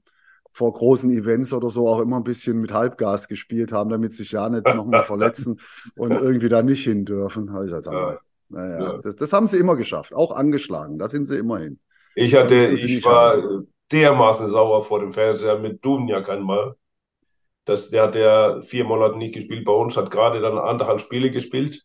vor 0.51 0.73
großen 0.73 1.09
Events 1.11 1.53
oder 1.53 1.69
so 1.69 1.87
auch 1.87 1.99
immer 1.99 2.17
ein 2.17 2.23
bisschen 2.23 2.59
mit 2.59 2.73
Halbgas 2.73 3.27
gespielt 3.27 3.71
haben, 3.71 3.89
damit 3.89 4.13
sich 4.13 4.31
ja 4.31 4.49
nicht 4.49 4.65
nochmal 4.65 5.03
verletzen 5.05 5.59
und 5.95 6.11
irgendwie 6.11 6.49
da 6.49 6.61
nicht 6.61 6.83
hin 6.83 7.05
dürfen. 7.05 7.49
Also, 7.49 7.79
sag 7.79 7.93
mal, 7.93 8.19
naja, 8.49 8.79
ja. 8.79 8.97
das, 8.97 9.15
das 9.15 9.31
haben 9.31 9.47
sie 9.47 9.57
immer 9.57 9.75
geschafft, 9.75 10.13
auch 10.13 10.31
angeschlagen. 10.31 10.97
Da 10.97 11.07
sind 11.07 11.25
sie 11.25 11.37
immerhin. 11.37 11.79
Ich 12.15 12.35
hatte, 12.35 12.55
ich 12.55 13.05
war 13.05 13.37
haben. 13.37 13.67
dermaßen 13.91 14.47
sauer 14.47 14.81
vor 14.81 14.99
dem 14.99 15.13
Fernseher 15.13 15.57
mit 15.59 15.83
Duvniak 15.85 16.27
einmal 16.29 16.75
Das, 17.65 17.89
der 17.91 18.03
hat 18.03 18.15
ja 18.15 18.61
vier 18.61 18.83
Monate 18.83 19.17
nicht 19.17 19.35
gespielt 19.35 19.65
bei 19.65 19.71
uns, 19.71 19.95
hat 19.95 20.11
gerade 20.11 20.41
dann 20.41 20.57
anderthalb 20.57 20.99
Spiele 20.99 21.31
gespielt 21.31 21.83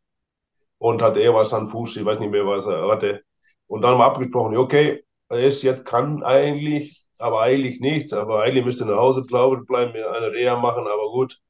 und 0.78 1.02
hat 1.02 1.16
er 1.16 1.34
was 1.34 1.52
an 1.52 1.66
Fuß, 1.66 1.96
ich 1.96 2.04
weiß 2.04 2.18
nicht 2.18 2.30
mehr, 2.30 2.46
was 2.46 2.66
er 2.66 2.88
hatte. 2.88 3.22
Und 3.66 3.82
dann 3.82 3.92
haben 3.92 3.98
wir 3.98 4.06
abgesprochen, 4.06 4.56
okay, 4.56 5.04
er 5.28 5.46
ist 5.46 5.62
jetzt, 5.62 5.84
kann 5.84 6.22
eigentlich, 6.22 7.03
aber 7.18 7.42
eigentlich 7.42 7.80
nichts, 7.80 8.12
aber 8.12 8.42
eigentlich 8.42 8.64
müsste 8.64 8.84
nach 8.86 8.96
Hause 8.96 9.22
glaube 9.22 9.64
bleiben, 9.64 9.92
eine 9.92 10.32
Reha 10.32 10.58
machen, 10.58 10.86
aber 10.86 11.10
gut. 11.10 11.40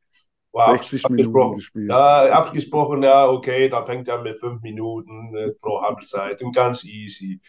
War 0.53 0.79
60 0.79 1.09
Minuten 1.09 1.57
gespielt. 1.57 1.89
Ja, 1.89 2.31
abgesprochen, 2.31 3.03
ja, 3.03 3.29
okay, 3.29 3.69
dann 3.69 3.85
fängt 3.87 4.07
er 4.07 4.23
mit 4.23 4.39
fünf 4.39 4.63
Minuten 4.63 5.35
äh, 5.35 5.51
pro 5.61 5.83
Halbzeit 5.83 6.41
und 6.43 6.55
ganz 6.55 6.85
easy. 6.85 7.41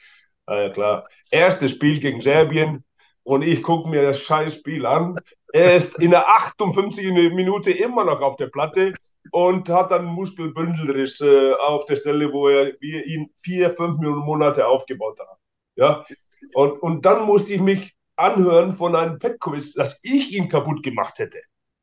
Äh, 0.47 0.72
klar. 0.72 1.03
Erstes 1.30 1.72
Spiel 1.72 1.99
gegen 1.99 2.22
Serbien 2.22 2.84
und 3.24 3.43
ich 3.43 3.61
gucke 3.61 3.89
mir 3.89 4.01
das 4.01 4.22
scheiß 4.22 4.55
Spiel 4.55 4.86
an. 4.86 5.16
Er 5.53 5.76
ist 5.76 5.99
in 5.99 6.11
der 6.11 6.28
58. 6.28 7.11
Minute 7.34 7.72
immer 7.72 8.05
noch 8.05 8.22
auf 8.22 8.36
der 8.38 8.47
Platte 8.47 8.93
und 9.32 9.70
hat 9.70 9.91
dann 9.91 10.05
Muskelbündelriss 10.05 11.22
äh, 11.22 11.53
auf 11.53 11.86
der 11.86 11.95
Stelle, 11.95 12.32
wo 12.32 12.47
er, 12.47 12.74
wir 12.80 13.05
ihn 13.05 13.30
vier, 13.38 13.72
fünf 13.72 13.97
Monate 13.99 14.68
aufgebaut 14.68 15.20
haben. 15.20 15.39
Ja? 15.76 16.05
Und, 16.53 16.82
und 16.82 17.05
dann 17.05 17.26
musste 17.26 17.53
ich 17.53 17.61
mich 17.61 17.94
anhören 18.16 18.74
von 18.74 18.95
einem 18.95 19.20
Petkovic, 19.20 19.74
dass 19.76 19.99
ich 20.03 20.32
ihn 20.32 20.49
kaputt 20.49 20.84
gemacht 20.84 21.20
hätte. 21.20 21.39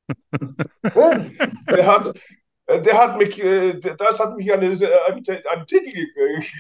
der, 0.83 1.87
hat, 1.87 2.15
der 2.69 2.99
hat 2.99 3.19
mich, 3.19 3.43
äh, 3.43 3.79
das 3.79 4.19
hat 4.19 4.37
mich 4.37 4.53
einen, 4.53 4.73
einen, 4.73 5.23
einen 5.51 5.67
Titel 5.67 6.07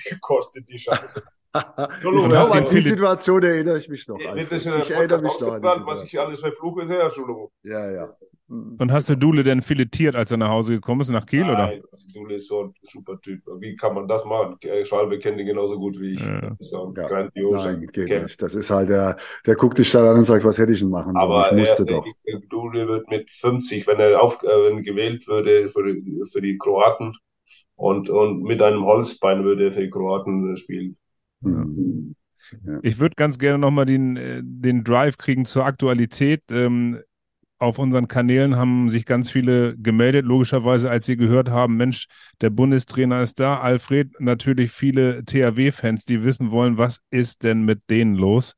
gekostet, 0.08 0.68
die 0.68 0.78
Scheiße. 0.78 1.22
genau, 2.02 2.50
an 2.50 2.64
die 2.64 2.80
Situation 2.80 3.42
erinnere 3.42 3.78
ich 3.78 3.88
mich 3.88 4.06
noch. 4.08 4.18
Ich, 4.18 4.52
ich 4.52 4.90
erinnere 4.90 5.22
mich 5.22 5.40
noch 5.40 5.52
an 5.52 5.62
Was 5.62 6.02
ich 6.02 6.18
alles 6.18 6.40
verfluche, 6.40 6.86
sehr 6.86 7.02
Entschuldigung. 7.02 7.50
Ja, 7.62 7.90
ja. 7.90 8.16
Und 8.52 8.92
hast 8.92 9.08
du 9.08 9.16
Dule 9.16 9.44
denn 9.44 9.62
filetiert, 9.62 10.14
als 10.14 10.30
er 10.30 10.36
nach 10.36 10.50
Hause 10.50 10.74
gekommen 10.74 11.00
ist, 11.00 11.08
nach 11.08 11.24
Kiel, 11.24 11.40
Nein, 11.40 11.50
oder? 11.50 11.72
Dule 12.12 12.34
ist 12.34 12.48
so 12.48 12.64
ein 12.64 12.74
super 12.82 13.18
Typ. 13.18 13.40
Wie 13.60 13.76
kann 13.76 13.94
man 13.94 14.06
das 14.06 14.26
machen? 14.26 14.56
Schalbe 14.84 15.18
kennt 15.18 15.40
ihn 15.40 15.46
genauso 15.46 15.78
gut 15.78 15.98
wie 15.98 16.14
ich. 16.14 16.20
Ja. 16.20 16.40
Das 16.40 16.66
ist 16.66 16.74
ein 16.74 16.92
ja. 16.94 17.06
grandios. 17.06 17.64
Nein, 17.64 17.86
geht 17.86 18.08
Camp. 18.08 18.24
nicht. 18.24 18.42
Das 18.42 18.54
ist 18.54 18.70
halt, 18.70 18.90
der, 18.90 19.16
der 19.46 19.54
guckt 19.54 19.78
dich 19.78 19.90
dann 19.90 20.06
an 20.06 20.16
und 20.16 20.24
sagt, 20.24 20.44
was 20.44 20.58
hätte 20.58 20.72
ich 20.72 20.80
denn 20.80 20.90
machen 20.90 21.14
sollen? 21.14 21.30
Aber 21.30 21.50
ich 21.50 21.58
musste 21.58 21.84
er, 21.84 21.86
doch. 21.86 22.06
Dule 22.50 22.86
wird 22.88 23.08
mit 23.08 23.30
50, 23.30 23.86
wenn 23.86 24.00
er, 24.00 24.22
auf, 24.22 24.42
äh, 24.42 24.46
wenn 24.46 24.82
gewählt 24.82 25.26
würde 25.26 25.70
für, 25.70 25.84
für 26.30 26.42
die 26.42 26.58
Kroaten 26.58 27.16
und, 27.76 28.10
und 28.10 28.42
mit 28.42 28.60
einem 28.60 28.84
Holzbein 28.84 29.44
würde 29.44 29.64
er 29.64 29.72
für 29.72 29.80
die 29.80 29.90
Kroaten 29.90 30.54
spielen. 30.58 30.98
Mhm. 31.40 32.16
Ja. 32.66 32.80
Ich 32.82 32.98
würde 32.98 33.14
ganz 33.16 33.38
gerne 33.38 33.58
nochmal 33.58 33.86
den, 33.86 34.16
äh, 34.16 34.42
den 34.44 34.84
Drive 34.84 35.16
kriegen 35.16 35.46
zur 35.46 35.64
Aktualität. 35.64 36.42
Ähm, 36.50 37.00
auf 37.62 37.78
unseren 37.78 38.08
Kanälen 38.08 38.56
haben 38.56 38.90
sich 38.90 39.06
ganz 39.06 39.30
viele 39.30 39.76
gemeldet, 39.78 40.26
logischerweise, 40.26 40.90
als 40.90 41.06
sie 41.06 41.16
gehört 41.16 41.48
haben, 41.48 41.76
Mensch, 41.76 42.06
der 42.40 42.50
Bundestrainer 42.50 43.22
ist 43.22 43.38
da. 43.38 43.60
Alfred, 43.60 44.20
natürlich 44.20 44.72
viele 44.72 45.24
THW-Fans, 45.24 46.04
die 46.04 46.24
wissen 46.24 46.50
wollen, 46.50 46.76
was 46.76 46.98
ist 47.10 47.44
denn 47.44 47.62
mit 47.62 47.88
denen 47.88 48.16
los? 48.16 48.56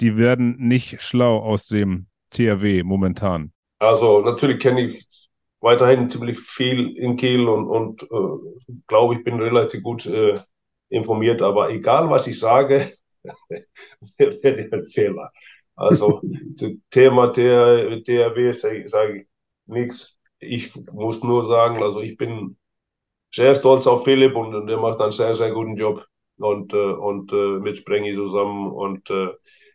Die 0.00 0.18
werden 0.18 0.56
nicht 0.58 1.00
schlau 1.00 1.38
aus 1.38 1.66
dem 1.66 2.06
THW 2.30 2.82
momentan. 2.82 3.52
Also 3.78 4.20
natürlich 4.20 4.58
kenne 4.58 4.82
ich 4.82 5.06
weiterhin 5.60 6.10
ziemlich 6.10 6.38
viel 6.38 6.94
in 6.96 7.16
Kiel 7.16 7.48
und, 7.48 7.66
und 7.66 8.02
äh, 8.02 8.76
glaube, 8.86 9.14
ich 9.14 9.24
bin 9.24 9.40
relativ 9.40 9.82
gut 9.82 10.04
äh, 10.06 10.38
informiert, 10.90 11.40
aber 11.40 11.70
egal, 11.70 12.10
was 12.10 12.26
ich 12.26 12.38
sage, 12.38 12.92
wäre 14.18 14.68
ein 14.72 14.84
Fehler. 14.84 15.32
Also 15.76 16.22
zum 16.56 16.82
Thema 16.90 17.28
der 17.28 18.00
DRW 18.00 18.52
sage 18.52 18.88
sag 18.88 19.14
ich 19.14 19.26
nichts. 19.66 20.18
Ich 20.38 20.74
muss 20.92 21.22
nur 21.22 21.44
sagen, 21.44 21.82
also 21.82 22.00
ich 22.00 22.16
bin 22.16 22.56
sehr 23.32 23.54
stolz 23.54 23.86
auf 23.86 24.04
Philipp 24.04 24.34
und, 24.36 24.54
und 24.54 24.66
der 24.66 24.78
macht 24.78 25.00
einen 25.00 25.12
sehr, 25.12 25.34
sehr 25.34 25.52
guten 25.52 25.76
Job 25.76 26.06
und, 26.38 26.72
äh, 26.72 26.76
und 26.76 27.32
äh, 27.32 27.58
mit 27.60 27.76
Sprengi 27.78 28.14
zusammen. 28.14 28.70
Und 28.72 29.10
äh, 29.10 29.28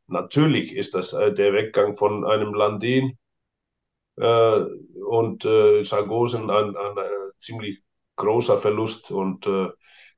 natürlich 0.08 0.76
ist 0.76 0.96
das 0.96 1.14
äh, 1.14 1.34
der 1.34 1.54
Weggang 1.54 1.96
von 1.96 2.26
einem 2.26 2.54
Landin 2.54 3.18
äh, 4.18 4.62
und 5.06 5.46
äh, 5.46 5.84
Sargosen 5.84 6.50
ein, 6.50 6.76
ein, 6.76 6.98
ein, 6.98 7.32
ziemlich 7.40 7.82
großer 8.18 8.58
Verlust 8.58 9.12
und 9.12 9.48
äh, 9.48 9.70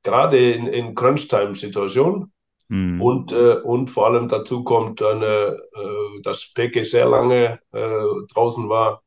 gerade 0.02 0.52
in, 0.52 0.66
in 0.66 0.94
Crunch-Time-Situationen 0.94 2.33
Mhm. 2.68 3.00
Und, 3.00 3.32
äh, 3.32 3.56
und 3.62 3.88
vor 3.88 4.06
allem 4.06 4.28
dazu 4.28 4.64
kommt, 4.64 5.02
eine, 5.02 5.58
äh, 5.74 6.22
dass 6.22 6.52
Peke 6.52 6.84
sehr 6.84 7.06
lange 7.06 7.60
äh, 7.72 8.04
draußen 8.32 8.68
war 8.68 9.02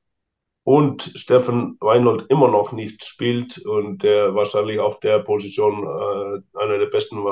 und 0.63 1.13
Steffen 1.15 1.77
Weinhold 1.79 2.25
immer 2.29 2.49
noch 2.49 2.73
nicht 2.73 3.05
spielt 3.05 3.57
und 3.59 4.03
der 4.03 4.35
wahrscheinlich 4.35 4.79
auf 4.79 4.99
der 4.99 5.19
Position 5.19 5.83
äh, 5.83 6.59
einer 6.59 6.77
der 6.77 6.87
besten 6.87 7.25
äh, 7.25 7.29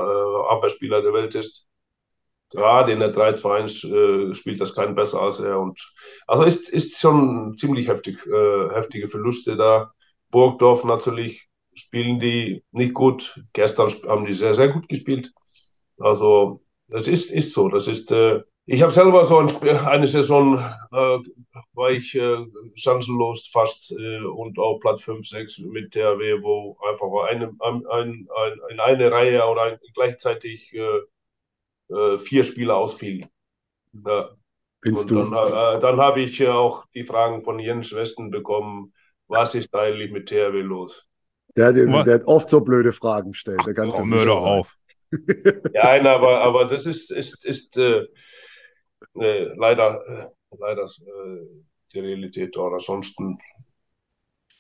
Abwehrspieler 0.50 1.02
der 1.02 1.14
Welt 1.14 1.36
ist. 1.36 1.68
Gerade 2.52 2.94
in 2.94 3.00
der 3.00 3.14
3-2-1 3.14 3.84
äh, 4.32 4.36
spielt 4.36 4.62
das 4.62 4.74
kein 4.74 4.96
besser 4.96 5.22
als 5.22 5.42
er. 5.42 5.60
Und, 5.60 5.80
also 6.28 6.44
ist, 6.44 6.70
ist 6.70 6.98
schon 7.00 7.58
ziemlich 7.58 7.90
heftig, 7.90 8.26
äh, 8.26 8.70
heftige 8.74 9.10
Verluste 9.10 9.58
da. 9.58 9.92
Burgdorf 10.32 10.86
natürlich 10.86 11.50
spielen 11.74 12.22
die 12.22 12.64
nicht 12.72 12.94
gut. 12.94 13.42
Gestern 13.52 13.90
haben 14.08 14.26
die 14.26 14.32
sehr, 14.32 14.54
sehr 14.54 14.70
gut 14.70 14.88
gespielt. 14.88 15.34
Also 16.00 16.62
das 16.88 17.08
ist, 17.08 17.32
ist 17.32 17.54
so. 17.54 17.70
Das 17.70 17.88
ist, 17.88 18.12
äh, 18.12 18.42
ich 18.66 18.82
habe 18.82 18.92
selber 18.92 19.26
so 19.26 19.40
ein, 19.40 19.50
eine 19.86 20.08
Saison, 20.08 20.58
äh, 20.58 21.20
war 21.74 21.92
ich 21.92 22.16
äh, 22.16 22.46
chancenlos 22.76 23.48
fast 23.48 23.92
äh, 23.92 24.20
und 24.22 24.58
auch 24.60 24.80
Platz 24.80 25.04
5, 25.04 25.28
6 25.28 25.60
mit 25.60 25.92
THW, 25.92 26.42
wo 26.42 26.78
einfach 26.90 27.30
eine, 27.30 27.54
ein, 27.60 27.86
ein, 27.88 28.28
ein, 28.36 28.60
in 28.70 28.80
eine 28.80 29.12
Reihe 29.12 29.44
oder 29.46 29.64
ein, 29.64 29.80
gleichzeitig 29.94 30.74
äh, 30.74 31.94
äh, 31.94 32.18
vier 32.18 32.44
Spieler 32.44 32.78
ausfielen. 32.78 33.30
Ja. 34.06 34.30
Findest 34.82 35.12
und 35.12 35.32
dann, 35.32 35.48
äh, 35.48 35.80
dann 35.80 36.00
habe 36.00 36.22
ich 36.22 36.48
auch 36.48 36.86
die 36.94 37.04
Fragen 37.04 37.42
von 37.42 37.58
Jens 37.58 37.96
Westen 37.96 38.30
bekommen, 38.30 38.94
was 39.28 39.56
ist 39.56 39.74
eigentlich 39.74 40.12
mit 40.12 40.30
THW 40.30 40.62
los? 40.62 41.08
Der, 41.56 41.74
der, 41.74 42.04
der 42.04 42.16
hat 42.16 42.26
oft 42.26 42.50
so 42.50 42.62
blöde 42.62 42.92
Fragen 42.92 43.32
gestellt. 43.32 43.62
Ach, 43.62 43.74
komm, 43.92 44.14
hör 44.14 44.26
doch 44.26 44.44
auf 44.44 44.76
ja, 45.74 45.84
nein, 45.84 46.08
aber, 46.08 46.42
aber 46.42 46.66
das 46.66 46.86
ist, 46.86 47.12
ist, 47.12 47.46
ist 47.46 47.78
äh, 47.78 48.06
äh, 49.16 49.54
leider, 49.56 50.02
äh, 50.08 50.26
leider 50.58 50.84
äh, 50.84 51.46
die 51.94 52.00
Realität 52.00 52.56
dort. 52.56 52.74
Ansonsten 52.74 53.38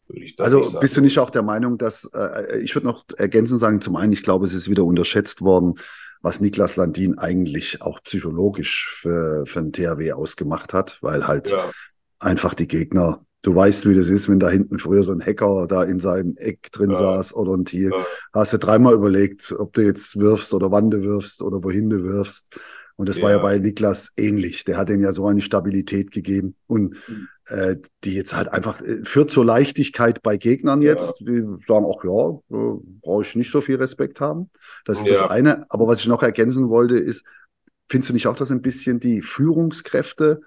würde 0.07 0.23
ich 0.23 0.35
das 0.35 0.53
Also 0.53 0.79
bist 0.79 0.95
du 0.95 1.01
nicht 1.01 1.19
auch 1.19 1.29
der 1.29 1.43
Meinung, 1.43 1.77
dass, 1.77 2.09
äh, 2.13 2.59
ich 2.59 2.75
würde 2.75 2.87
noch 2.87 3.03
ergänzend 3.17 3.59
sagen, 3.59 3.81
zum 3.81 3.95
einen, 3.95 4.13
ich 4.13 4.23
glaube, 4.23 4.45
es 4.45 4.53
ist 4.53 4.69
wieder 4.69 4.83
unterschätzt 4.83 5.41
worden, 5.41 5.75
was 6.21 6.39
Niklas 6.39 6.75
Landin 6.75 7.17
eigentlich 7.17 7.81
auch 7.81 8.01
psychologisch 8.03 8.95
für, 8.95 9.45
für 9.45 9.59
ein 9.59 9.73
THW 9.73 10.13
ausgemacht 10.13 10.73
hat, 10.73 10.97
weil 11.01 11.27
halt 11.27 11.49
ja. 11.49 11.71
einfach 12.19 12.53
die 12.53 12.67
Gegner 12.67 13.24
du 13.45 13.53
weißt, 13.53 13.87
wie 13.87 13.93
das 13.93 14.07
ist, 14.07 14.27
wenn 14.27 14.39
da 14.39 14.49
hinten 14.49 14.79
früher 14.79 15.03
so 15.03 15.11
ein 15.11 15.23
Hacker 15.23 15.67
da 15.67 15.83
in 15.83 15.99
seinem 15.99 16.35
Eck 16.37 16.71
drin 16.71 16.89
ja. 16.91 16.95
saß 16.95 17.35
oder 17.35 17.53
ein 17.53 17.65
Tier. 17.65 17.91
Ja. 17.91 18.05
Hast 18.33 18.53
du 18.53 18.57
dreimal 18.57 18.95
überlegt, 18.95 19.51
ob 19.51 19.73
du 19.73 19.83
jetzt 19.83 20.19
wirfst 20.19 20.53
oder 20.53 20.71
wann 20.71 20.89
du 20.89 21.03
wirfst 21.03 21.41
oder 21.41 21.63
wohin 21.63 21.89
du 21.89 22.03
wirfst. 22.03 22.59
Und 22.95 23.09
das 23.09 23.17
ja. 23.17 23.23
war 23.23 23.31
ja 23.31 23.37
bei 23.37 23.59
Niklas 23.59 24.13
ähnlich. 24.17 24.63
Der 24.63 24.77
hat 24.77 24.89
den 24.89 25.01
ja 25.01 25.11
so 25.11 25.27
eine 25.27 25.41
Stabilität 25.41 26.11
gegeben 26.11 26.55
und 26.65 26.95
mhm. 27.07 27.27
äh, 27.47 27.75
die 28.03 28.15
jetzt 28.15 28.35
halt 28.35 28.47
einfach 28.47 28.81
äh, 28.81 29.03
führt 29.03 29.31
zur 29.31 29.45
Leichtigkeit 29.45 30.23
bei 30.23 30.37
Gegnern 30.37 30.81
jetzt. 30.81 31.19
Die 31.19 31.43
sagen, 31.67 31.85
ach 31.87 32.03
ja, 32.03 32.29
äh, 32.57 32.79
brauche 33.01 33.21
ich 33.21 33.35
nicht 33.35 33.51
so 33.51 33.61
viel 33.61 33.75
Respekt 33.75 34.21
haben. 34.21 34.49
Das 34.85 34.99
ist 34.99 35.09
das 35.09 35.29
eine. 35.29 35.65
Aber 35.69 35.87
was 35.87 35.99
ich 35.99 36.07
noch 36.07 36.23
ergänzen 36.23 36.69
wollte, 36.69 36.97
ist, 36.97 37.25
findest 37.89 38.09
du 38.09 38.13
nicht 38.13 38.27
auch, 38.27 38.35
dass 38.35 38.49
ein 38.49 38.61
bisschen 38.61 38.99
die 38.99 39.21
Führungskräfte 39.21 40.41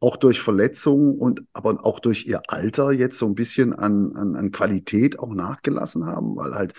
auch 0.00 0.16
durch 0.16 0.40
Verletzungen 0.40 1.18
und 1.18 1.42
aber 1.52 1.84
auch 1.84 1.98
durch 1.98 2.26
ihr 2.26 2.42
Alter 2.48 2.92
jetzt 2.92 3.18
so 3.18 3.26
ein 3.26 3.34
bisschen 3.34 3.72
an, 3.72 4.14
an, 4.16 4.36
an 4.36 4.52
Qualität 4.52 5.18
auch 5.18 5.34
nachgelassen 5.34 6.06
haben, 6.06 6.36
weil 6.36 6.54
halt 6.54 6.74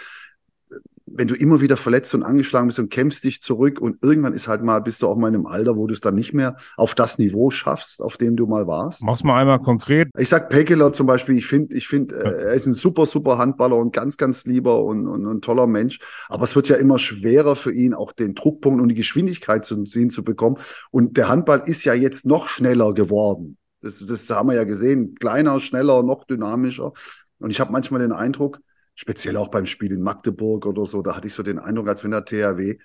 wenn 1.19 1.27
du 1.27 1.35
immer 1.35 1.59
wieder 1.59 1.75
verletzt 1.75 2.15
und 2.15 2.23
angeschlagen 2.23 2.67
bist 2.67 2.79
und 2.79 2.89
kämpfst 2.89 3.25
dich 3.25 3.41
zurück 3.41 3.81
und 3.81 4.01
irgendwann 4.01 4.31
ist 4.31 4.47
halt 4.47 4.63
mal, 4.63 4.79
bist 4.79 5.01
du 5.01 5.07
auch 5.07 5.17
mal 5.17 5.27
in 5.27 5.35
einem 5.35 5.47
Alter, 5.47 5.75
wo 5.75 5.85
du 5.85 5.93
es 5.93 5.99
dann 5.99 6.15
nicht 6.15 6.33
mehr 6.33 6.55
auf 6.77 6.95
das 6.95 7.17
Niveau 7.17 7.49
schaffst, 7.49 8.01
auf 8.01 8.15
dem 8.15 8.37
du 8.37 8.47
mal 8.47 8.67
warst. 8.67 9.03
Mach's 9.03 9.25
mal 9.25 9.37
einmal 9.37 9.59
konkret. 9.59 10.07
Ich 10.17 10.29
sag 10.29 10.49
Pekeler 10.49 10.93
zum 10.93 11.07
Beispiel, 11.07 11.37
ich 11.37 11.45
finde, 11.45 11.75
ich 11.75 11.89
finde, 11.89 12.15
äh, 12.15 12.43
er 12.45 12.53
ist 12.53 12.67
ein 12.67 12.73
super, 12.73 13.05
super 13.05 13.37
Handballer 13.37 13.75
und 13.75 13.91
ganz, 13.91 14.15
ganz 14.15 14.45
lieber 14.45 14.81
und, 14.81 15.07
und, 15.07 15.25
und 15.25 15.43
toller 15.43 15.67
Mensch. 15.67 15.99
Aber 16.29 16.45
es 16.45 16.55
wird 16.55 16.69
ja 16.69 16.77
immer 16.77 16.97
schwerer 16.97 17.57
für 17.57 17.73
ihn, 17.73 17.93
auch 17.93 18.13
den 18.13 18.33
Druckpunkt 18.33 18.81
und 18.81 18.87
die 18.87 18.95
Geschwindigkeit 18.95 19.65
zu 19.65 19.83
sehen 19.83 20.11
zu 20.11 20.23
bekommen. 20.23 20.55
Und 20.89 21.17
der 21.17 21.27
Handball 21.27 21.63
ist 21.65 21.83
ja 21.83 21.93
jetzt 21.93 22.25
noch 22.25 22.47
schneller 22.47 22.93
geworden. 22.93 23.57
Das, 23.81 23.99
das 23.99 24.29
haben 24.29 24.47
wir 24.47 24.55
ja 24.55 24.63
gesehen. 24.63 25.15
Kleiner, 25.15 25.59
schneller, 25.59 26.01
noch 26.01 26.23
dynamischer. 26.23 26.93
Und 27.39 27.49
ich 27.49 27.59
habe 27.59 27.73
manchmal 27.73 27.99
den 27.99 28.13
Eindruck, 28.13 28.61
speziell 28.99 29.37
auch 29.37 29.47
beim 29.47 29.65
Spiel 29.65 29.93
in 29.93 30.01
Magdeburg 30.01 30.65
oder 30.65 30.85
so, 30.85 31.01
da 31.01 31.15
hatte 31.15 31.27
ich 31.27 31.33
so 31.33 31.41
den 31.41 31.57
Eindruck, 31.57 31.87
als 31.87 32.03
wenn 32.03 32.11
der 32.11 32.25
THW 32.25 32.75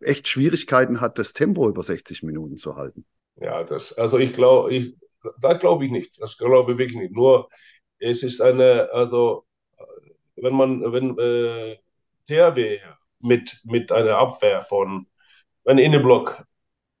echt 0.00 0.26
Schwierigkeiten 0.26 1.00
hat, 1.00 1.20
das 1.20 1.34
Tempo 1.34 1.68
über 1.68 1.84
60 1.84 2.24
Minuten 2.24 2.56
zu 2.56 2.74
halten. 2.74 3.04
Ja, 3.36 3.62
das, 3.62 3.96
also 3.96 4.18
ich 4.18 4.32
glaube, 4.32 4.74
ich, 4.74 4.96
da 5.40 5.52
glaube 5.52 5.84
ich 5.84 5.92
nicht. 5.92 6.20
Das 6.20 6.36
glaube 6.36 6.72
ich 6.72 6.78
wirklich 6.78 7.00
nicht. 7.00 7.14
Nur 7.14 7.48
es 8.00 8.24
ist 8.24 8.40
eine, 8.40 8.88
also 8.92 9.46
wenn 10.34 10.52
man, 10.52 10.92
wenn 10.92 11.16
äh, 11.16 11.76
THW 12.26 12.80
mit, 13.20 13.60
mit 13.62 13.92
einer 13.92 14.18
Abwehr 14.18 14.62
von 14.62 15.06
einem 15.64 15.78
Innenblock, 15.78 16.42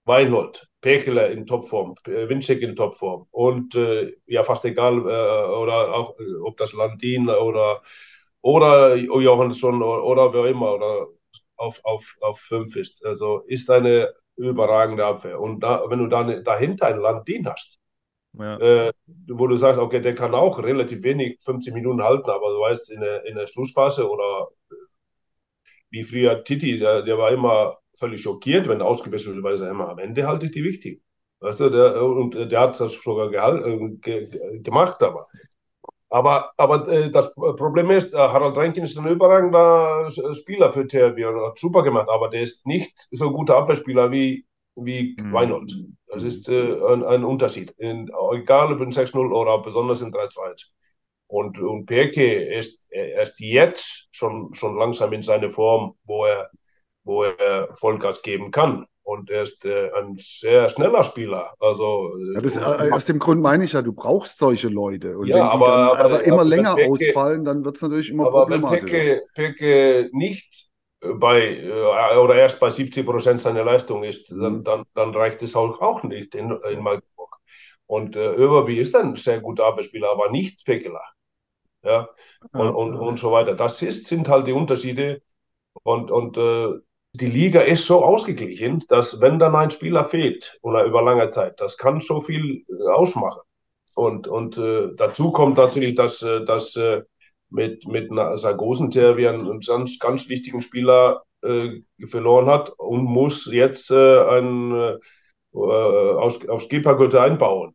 Weinhold, 0.04 0.68
Pekeler 0.82 1.30
in 1.30 1.46
Topform, 1.46 1.96
Winczek 2.04 2.62
in 2.62 2.76
Topform 2.76 3.26
und 3.32 3.74
äh, 3.74 4.12
ja 4.26 4.44
fast 4.44 4.64
egal, 4.66 4.98
äh, 4.98 5.50
oder 5.52 5.92
auch 5.92 6.16
äh, 6.20 6.34
ob 6.44 6.56
das 6.58 6.72
Landin 6.74 7.28
oder 7.28 7.82
oder 8.46 8.94
Johansson 8.94 9.82
oder, 9.82 10.04
oder 10.04 10.32
wer 10.32 10.44
immer 10.46 10.74
oder 10.74 11.08
auf, 11.56 11.80
auf, 11.82 12.16
auf 12.20 12.38
fünf 12.38 12.76
ist. 12.76 13.04
Also 13.04 13.40
ist 13.48 13.68
eine 13.68 14.14
überragende 14.36 15.04
Abwehr. 15.04 15.40
Und 15.40 15.60
da, 15.64 15.82
wenn 15.88 15.98
du 15.98 16.06
dann 16.06 16.44
dahinter 16.44 16.86
ein 16.86 17.00
Landin 17.00 17.48
hast, 17.48 17.80
ja. 18.34 18.56
äh, 18.58 18.92
wo 19.26 19.48
du 19.48 19.56
sagst, 19.56 19.80
okay, 19.80 20.00
der 20.00 20.14
kann 20.14 20.32
auch 20.32 20.62
relativ 20.62 21.02
wenig 21.02 21.40
50 21.42 21.74
Minuten 21.74 22.02
halten, 22.02 22.30
aber 22.30 22.50
du 22.50 22.60
weißt, 22.60 22.92
in 22.92 23.00
der, 23.00 23.24
in 23.24 23.34
der 23.34 23.48
Schlussphase 23.48 24.08
oder 24.08 24.48
wie 25.90 26.04
früher 26.04 26.44
Titi, 26.44 26.78
der, 26.78 27.02
der 27.02 27.18
war 27.18 27.32
immer 27.32 27.78
völlig 27.98 28.22
schockiert, 28.22 28.68
wenn 28.68 28.78
er 28.78 28.86
ausgewechselt 28.86 29.34
wird, 29.34 29.44
weil 29.44 29.60
er 29.60 29.70
immer 29.70 29.88
am 29.88 29.98
Ende 29.98 30.24
halte 30.24 30.46
ich 30.46 30.52
die 30.52 30.62
wichtig. 30.62 31.02
Weißt 31.40 31.58
du, 31.58 31.70
der, 31.70 32.00
und 32.00 32.34
der 32.34 32.60
hat 32.60 32.78
das 32.78 32.92
sogar 32.92 33.28
gehalt, 33.28 33.66
äh, 33.66 33.88
ge, 34.00 34.60
gemacht, 34.62 35.02
aber 35.02 35.26
aber, 36.16 36.52
aber 36.56 36.88
äh, 36.88 37.10
das 37.10 37.34
Problem 37.34 37.90
ist, 37.90 38.14
äh, 38.14 38.16
Harald 38.16 38.56
Reinkin 38.56 38.84
ist 38.84 38.98
ein 38.98 39.06
überragender 39.06 40.08
Spieler 40.32 40.70
für 40.70 40.86
THW 40.86 41.26
und 41.26 41.44
hat 41.44 41.58
super 41.58 41.82
gemacht, 41.82 42.08
aber 42.08 42.30
der 42.30 42.40
ist 42.40 42.66
nicht 42.66 43.06
so 43.10 43.26
ein 43.26 43.34
guter 43.34 43.58
Abwehrspieler 43.58 44.10
wie, 44.10 44.46
wie 44.76 45.14
mhm. 45.20 45.32
Weinhold. 45.34 45.74
Das 46.06 46.22
ist 46.22 46.48
äh, 46.48 46.74
ein, 46.88 47.04
ein, 47.04 47.22
Unterschied. 47.22 47.72
In, 47.72 48.10
egal 48.32 48.72
ob 48.72 48.80
in 48.80 48.92
6-0 48.92 49.30
oder 49.30 49.58
besonders 49.58 50.00
in 50.00 50.10
3-2. 50.10 50.70
Und, 51.26 51.58
und 51.58 51.84
Perke 51.84 52.44
ist, 52.44 52.86
er 52.90 53.22
ist 53.22 53.38
jetzt 53.40 54.08
schon, 54.10 54.54
schon 54.54 54.78
langsam 54.78 55.12
in 55.12 55.22
seine 55.22 55.50
Form, 55.50 55.96
wo 56.04 56.24
er, 56.24 56.48
wo 57.04 57.24
er 57.24 57.76
Vollgas 57.76 58.22
geben 58.22 58.50
kann. 58.50 58.86
Und 59.06 59.30
er 59.30 59.42
ist 59.42 59.64
äh, 59.64 59.88
ein 59.92 60.16
sehr 60.18 60.68
schneller 60.68 61.04
Spieler. 61.04 61.54
Also, 61.60 62.12
ja, 62.34 62.40
das, 62.40 62.56
äh, 62.56 62.90
aus 62.90 63.04
dem 63.04 63.20
Grund 63.20 63.40
meine 63.40 63.64
ich 63.64 63.72
ja, 63.72 63.80
du 63.80 63.92
brauchst 63.92 64.36
solche 64.36 64.66
Leute. 64.66 65.16
Und 65.16 65.28
ja, 65.28 65.36
wenn 65.36 65.42
die 65.42 65.48
aber, 65.48 65.66
dann 65.66 65.80
aber, 65.80 66.00
aber 66.00 66.24
immer 66.24 66.40
aber 66.40 66.44
länger 66.44 66.74
Peke, 66.74 66.90
ausfallen, 66.90 67.44
dann 67.44 67.64
wird 67.64 67.76
es 67.76 67.82
natürlich 67.82 68.10
immer 68.10 68.26
aber 68.26 68.40
problematischer. 68.40 68.86
Aber 68.86 69.20
wenn 69.36 69.54
Peke, 69.54 70.10
nicht 70.12 70.70
bei 71.00 71.40
äh, 71.40 72.16
oder 72.16 72.34
erst 72.34 72.58
bei 72.58 72.68
70 72.68 73.06
Prozent 73.06 73.40
seiner 73.40 73.62
Leistung 73.62 74.02
ist, 74.02 74.28
dann, 74.28 74.54
mhm. 74.54 74.64
dann, 74.64 74.82
dann, 74.94 75.14
reicht 75.14 75.40
es 75.40 75.54
auch, 75.54 75.80
auch 75.80 76.02
nicht 76.02 76.34
in, 76.34 76.50
in 76.68 76.82
Magdeburg. 76.82 77.36
Und 77.86 78.16
äh, 78.16 78.34
Överby 78.34 78.76
ist 78.78 78.96
ein 78.96 79.14
sehr 79.14 79.38
guter 79.38 79.66
Abwehrspieler, 79.66 80.10
aber 80.10 80.32
nicht 80.32 80.64
Pekela. 80.64 81.02
Ja, 81.84 82.08
und, 82.50 82.70
und, 82.74 82.96
und 82.96 83.20
so 83.20 83.30
weiter. 83.30 83.54
Das 83.54 83.80
ist, 83.82 84.06
sind 84.06 84.28
halt 84.28 84.48
die 84.48 84.52
Unterschiede. 84.52 85.22
Und, 85.84 86.10
und 86.10 86.36
äh, 86.38 86.80
die 87.16 87.26
Liga 87.26 87.60
ist 87.60 87.86
so 87.86 88.04
ausgeglichen, 88.04 88.84
dass 88.88 89.20
wenn 89.20 89.38
dann 89.38 89.54
ein 89.54 89.70
Spieler 89.70 90.04
fehlt 90.04 90.58
oder 90.62 90.84
über 90.84 91.02
lange 91.02 91.28
Zeit, 91.30 91.60
das 91.60 91.76
kann 91.76 92.00
so 92.00 92.20
viel 92.20 92.64
äh, 92.68 92.92
ausmachen. 92.92 93.42
Und, 93.94 94.28
und 94.28 94.58
äh, 94.58 94.88
dazu 94.96 95.32
kommt 95.32 95.56
natürlich, 95.56 95.94
dass, 95.94 96.22
äh, 96.22 96.44
dass 96.44 96.76
äh, 96.76 97.02
mit, 97.48 97.86
mit 97.86 98.10
Sargosen, 98.34 98.90
der 98.90 99.16
wie 99.16 99.28
einen 99.28 99.60
ganz, 99.60 99.98
ganz 99.98 100.28
wichtigen 100.28 100.62
Spieler 100.62 101.22
äh, 101.42 101.80
verloren 102.06 102.46
hat 102.46 102.70
und 102.70 103.04
muss 103.04 103.46
jetzt 103.50 103.90
äh, 103.90 104.20
ein, 104.28 104.72
äh, 104.72 104.98
aus, 105.54 106.46
aufs 106.48 106.64
Skippergürtel 106.64 107.20
einbauen, 107.20 107.74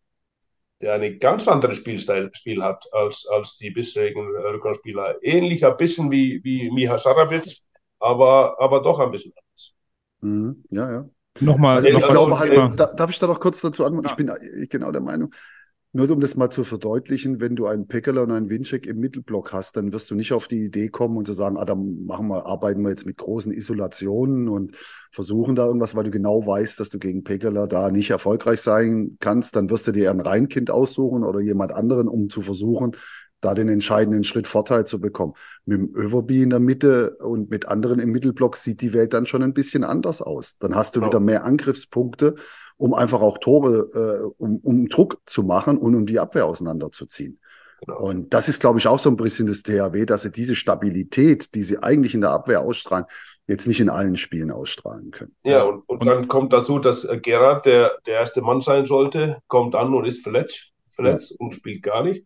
der 0.82 0.94
eine 0.94 1.18
ganz 1.18 1.48
andere 1.48 1.74
Spielstil 1.74 2.30
Spiel 2.34 2.64
hat 2.64 2.86
als, 2.92 3.28
als 3.28 3.58
die 3.58 3.72
bisherigen 3.72 4.28
Rückraumspieler. 4.36 5.24
Ähnlich 5.24 5.66
ein 5.66 5.78
bisschen 5.78 6.12
wie, 6.12 6.42
wie 6.44 6.70
Miha 6.72 6.98
Sarabic, 6.98 7.56
aber, 8.02 8.60
aber 8.60 8.82
doch 8.82 9.00
ein 9.00 9.12
bisschen 9.12 9.34
anders. 9.38 9.74
Mhm, 10.22 10.64
ja, 10.70 10.92
ja. 10.92 11.10
Nochmal, 11.40 11.78
also, 11.78 11.88
ich 11.88 12.08
glaube 12.08 12.40
halt, 12.40 12.80
da, 12.80 12.94
darf 12.94 13.10
ich 13.10 13.20
da 13.20 13.28
noch 13.28 13.40
kurz 13.40 13.62
dazu 13.62 13.86
antworten? 13.86 14.08
Ja. 14.08 14.12
Ich 14.12 14.18
bin 14.18 14.28
äh, 14.28 14.68
genau 14.68 14.92
der 14.92 15.02
Meinung, 15.02 15.34
nur 15.94 16.10
um 16.10 16.22
das 16.22 16.38
mal 16.38 16.50
zu 16.50 16.64
verdeutlichen, 16.64 17.42
wenn 17.42 17.58
du 17.58 17.68
einen 17.68 17.88
Peckerler 17.88 18.24
und 18.24 18.32
einen 18.32 18.50
Winczek 18.50 18.86
im 18.86 19.00
Mittelblock 19.00 19.52
hast, 19.52 19.76
dann 19.76 19.92
wirst 19.92 20.10
du 20.10 20.16
nicht 20.16 20.32
auf 20.32 20.48
die 20.48 20.64
Idee 20.64 20.88
kommen 20.88 21.18
und 21.18 21.28
zu 21.28 21.34
sagen, 21.34 21.58
ah, 21.58 21.66
dann 21.66 22.06
machen 22.06 22.30
wir, 22.30 22.46
arbeiten 22.46 22.82
wir 22.82 22.92
jetzt 22.92 23.06
mit 23.06 23.18
großen 23.18 23.52
Isolationen 23.52 24.48
und 24.48 24.78
versuchen 25.12 25.54
da 25.56 25.66
irgendwas, 25.66 25.94
weil 25.94 26.06
du 26.06 26.12
genau 26.12 26.46
weißt, 26.48 26.80
dass 26.80 26.90
du 26.90 26.98
gegen 26.98 27.26
Peckerler 27.26 27.68
da 27.68 27.92
nicht 27.92 28.10
erfolgreich 28.10 28.62
sein 28.62 29.18
kannst. 29.20 29.58
Dann 29.58 29.70
wirst 29.70 29.86
du 29.86 29.92
dir 29.92 30.12
ein 30.12 30.22
Reinkind 30.22 30.72
aussuchen 30.72 31.26
oder 31.26 31.42
jemand 31.42 31.74
anderen, 31.74 32.08
um 32.08 32.30
zu 32.30 32.42
versuchen, 32.42 32.96
da 33.42 33.54
den 33.54 33.70
entscheidenden 33.70 34.24
Schritt 34.24 34.48
Vorteil 34.48 34.86
zu 34.86 35.02
bekommen. 35.02 35.34
Mit 35.66 35.80
dem 35.80 35.96
Överby 35.96 36.44
in 36.44 36.52
der 36.52 36.60
Mitte 36.60 37.18
und 37.18 37.50
mit 37.50 37.68
anderen 37.68 38.00
im 38.00 38.12
Mittelblock 38.12 38.56
sieht 38.56 38.82
die 38.82 38.94
Welt 38.94 39.14
dann 39.14 39.26
schon 39.26 39.44
ein 39.44 39.54
bisschen 39.54 39.84
anders 39.84 40.22
aus. 40.22 40.58
Dann 40.60 40.76
hast 40.76 40.96
du 40.96 41.00
genau. 41.00 41.12
wieder 41.12 41.20
mehr 41.20 41.44
Angriffspunkte, 41.44 42.36
um 42.78 42.94
einfach 42.94 43.22
auch 43.22 43.40
Tore, 43.40 43.90
äh, 43.94 44.34
um, 44.38 44.58
um 44.58 44.88
Druck 44.88 45.20
zu 45.26 45.44
machen 45.44 45.78
und 45.78 45.96
um 45.96 46.06
die 46.06 46.20
Abwehr 46.20 46.46
auseinanderzuziehen. 46.46 47.40
Genau. 47.82 48.00
Und 48.00 48.34
das 48.34 48.48
ist, 48.48 48.60
glaube 48.60 48.78
ich, 48.78 48.88
auch 48.88 49.00
so 49.00 49.10
ein 49.10 49.18
bisschen 49.18 49.48
das 49.48 49.64
THW, 49.64 50.06
dass 50.06 50.22
sie 50.22 50.32
diese 50.32 50.56
Stabilität, 50.56 51.56
die 51.56 51.64
sie 51.64 51.82
eigentlich 51.82 52.14
in 52.14 52.22
der 52.22 52.30
Abwehr 52.30 52.62
ausstrahlen, 52.62 53.06
jetzt 53.48 53.68
nicht 53.68 53.80
in 53.80 53.90
allen 53.90 54.18
Spielen 54.18 54.52
ausstrahlen 54.52 55.10
können. 55.10 55.36
Ja, 55.44 55.64
und, 55.64 55.82
und, 55.88 56.02
und 56.02 56.06
dann 56.06 56.28
kommt 56.28 56.54
dazu, 56.54 56.78
dass 56.78 57.08
Gerard, 57.24 57.66
der 57.66 57.98
der 58.06 58.20
erste 58.20 58.42
Mann 58.42 58.62
sein 58.62 58.86
sollte, 58.86 59.40
kommt 59.48 59.74
an 59.74 59.94
und 59.94 60.06
ist 60.06 60.22
verletzt, 60.22 60.72
verletzt 60.90 61.32
ja. 61.32 61.38
und 61.40 61.56
spielt 61.56 61.82
gar 61.82 62.04
nicht. 62.04 62.26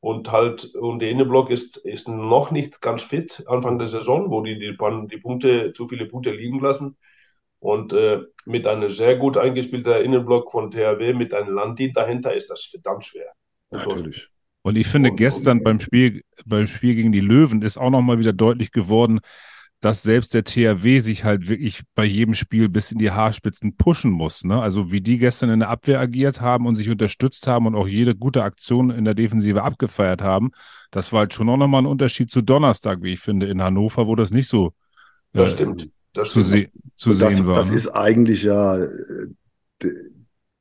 Und 0.00 0.32
halt, 0.32 0.74
und 0.74 1.00
der 1.00 1.10
Innenblock 1.10 1.50
ist, 1.50 1.76
ist 1.76 2.08
noch 2.08 2.50
nicht 2.50 2.80
ganz 2.80 3.02
fit 3.02 3.44
Anfang 3.46 3.78
der 3.78 3.88
Saison, 3.88 4.30
wo 4.30 4.40
die 4.40 4.58
die, 4.58 4.76
die 5.10 5.18
Punkte, 5.18 5.72
zu 5.74 5.86
viele 5.86 6.06
Punkte 6.06 6.30
liegen 6.30 6.60
lassen. 6.60 6.96
Und 7.58 7.92
äh, 7.92 8.20
mit 8.46 8.66
einem 8.66 8.88
sehr 8.88 9.16
gut 9.16 9.36
eingespielten 9.36 10.02
Innenblock 10.02 10.50
von 10.50 10.70
THW, 10.70 11.12
mit 11.12 11.34
einem 11.34 11.54
Landin 11.54 11.92
dahinter, 11.92 12.34
ist 12.34 12.48
das 12.48 12.64
verdammt 12.64 13.04
schwer. 13.04 13.32
Und 13.68 13.80
Natürlich. 13.80 14.28
Und 14.62 14.76
ich 14.76 14.86
finde, 14.86 15.10
und, 15.10 15.16
gestern 15.16 15.58
und, 15.58 15.64
beim 15.64 15.80
Spiel, 15.80 16.22
beim 16.46 16.66
Spiel 16.66 16.94
gegen 16.94 17.12
die 17.12 17.20
Löwen 17.20 17.60
ist 17.60 17.76
auch 17.76 17.90
nochmal 17.90 18.18
wieder 18.18 18.32
deutlich 18.32 18.72
geworden, 18.72 19.20
dass 19.80 20.02
selbst 20.02 20.34
der 20.34 20.44
THW 20.44 21.00
sich 21.00 21.24
halt 21.24 21.48
wirklich 21.48 21.82
bei 21.94 22.04
jedem 22.04 22.34
Spiel 22.34 22.68
bis 22.68 22.92
in 22.92 22.98
die 22.98 23.10
Haarspitzen 23.10 23.76
pushen 23.76 24.10
muss. 24.10 24.44
Ne? 24.44 24.60
Also 24.60 24.92
wie 24.92 25.00
die 25.00 25.16
gestern 25.16 25.50
in 25.50 25.60
der 25.60 25.70
Abwehr 25.70 26.00
agiert 26.00 26.40
haben 26.42 26.66
und 26.66 26.76
sich 26.76 26.90
unterstützt 26.90 27.46
haben 27.46 27.66
und 27.66 27.74
auch 27.74 27.88
jede 27.88 28.14
gute 28.14 28.42
Aktion 28.42 28.90
in 28.90 29.04
der 29.04 29.14
Defensive 29.14 29.62
abgefeiert 29.62 30.20
haben, 30.20 30.50
das 30.90 31.12
war 31.12 31.20
halt 31.20 31.34
schon 31.34 31.48
auch 31.48 31.56
nochmal 31.56 31.82
ein 31.82 31.86
Unterschied 31.86 32.30
zu 32.30 32.42
Donnerstag, 32.42 33.02
wie 33.02 33.14
ich 33.14 33.20
finde, 33.20 33.46
in 33.46 33.62
Hannover, 33.62 34.06
wo 34.06 34.14
das 34.16 34.30
nicht 34.30 34.48
so 34.48 34.72
das 35.32 35.52
äh, 35.52 35.54
stimmt. 35.54 35.90
Das 36.12 36.30
zu, 36.30 36.40
se 36.40 36.68
zu 36.96 37.12
sehen 37.12 37.28
das, 37.28 37.46
war. 37.46 37.54
Das 37.54 37.70
ne? 37.70 37.76
ist 37.76 37.88
eigentlich 37.88 38.42
ja 38.42 38.76
äh, 38.76 39.28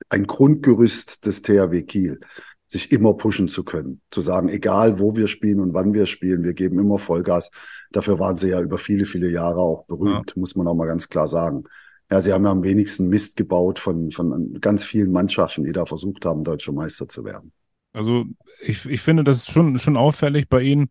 ein 0.10 0.28
Grundgerüst 0.28 1.26
des 1.26 1.42
THW 1.42 1.84
Kiel 1.84 2.20
sich 2.68 2.92
immer 2.92 3.16
pushen 3.16 3.48
zu 3.48 3.64
können. 3.64 4.02
Zu 4.12 4.22
sagen, 4.22 4.48
egal 4.48 5.00
wo 5.00 5.16
wir 5.16 5.28
spielen 5.28 5.60
und 5.60 5.74
wann 5.74 5.94
wir 5.94 6.06
spielen, 6.06 6.44
wir 6.44 6.54
geben 6.54 6.80
immer 6.80 7.00
Vollgas. 7.00 7.50
Dafür 7.92 8.20
waren 8.20 8.38
sie 8.38 8.50
ja 8.50 8.62
über 8.62 8.78
viele, 8.78 9.06
viele 9.06 9.30
Jahre 9.30 9.60
auch 9.60 9.86
berühmt, 9.86 10.34
ja. 10.36 10.40
muss 10.40 10.56
man 10.56 10.68
auch 10.68 10.76
mal 10.76 10.86
ganz 10.86 11.10
klar 11.10 11.28
sagen. 11.28 11.64
Ja, 12.12 12.22
sie 12.22 12.34
haben 12.34 12.44
ja 12.44 12.52
am 12.52 12.64
wenigsten 12.64 13.08
Mist 13.08 13.36
gebaut 13.36 13.80
von, 13.80 14.12
von 14.12 14.60
ganz 14.62 14.84
vielen 14.84 15.12
Mannschaften, 15.12 15.64
die 15.64 15.72
da 15.72 15.86
versucht 15.86 16.26
haben, 16.26 16.44
deutscher 16.44 16.72
Meister 16.72 17.08
zu 17.08 17.24
werden. 17.24 17.52
Also 17.94 18.26
ich, 18.62 18.86
ich 18.86 19.02
finde, 19.02 19.24
das 19.24 19.40
ist 19.40 19.52
schon, 19.52 19.78
schon 19.78 19.98
auffällig 19.98 20.50
bei 20.50 20.62
Ihnen. 20.62 20.90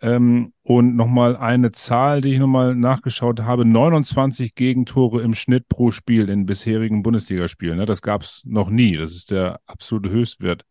Ähm, 0.00 0.52
und 0.62 0.96
nochmal 0.96 1.36
eine 1.36 1.72
Zahl, 1.72 2.20
die 2.20 2.34
ich 2.34 2.38
nochmal 2.38 2.74
nachgeschaut 2.74 3.42
habe: 3.42 3.64
29 3.64 4.54
Gegentore 4.54 5.22
im 5.22 5.34
Schnitt 5.34 5.68
pro 5.68 5.90
Spiel 5.92 6.28
in 6.28 6.46
bisherigen 6.46 7.02
Bundesligaspielen. 7.02 7.78
Ne? 7.78 7.86
Das 7.86 8.02
gab 8.02 8.22
es 8.22 8.42
noch 8.44 8.70
nie. 8.70 8.96
Das 8.96 9.12
ist 9.12 9.30
der 9.30 9.60
absolute 9.66 10.10
Höchstwert 10.10 10.64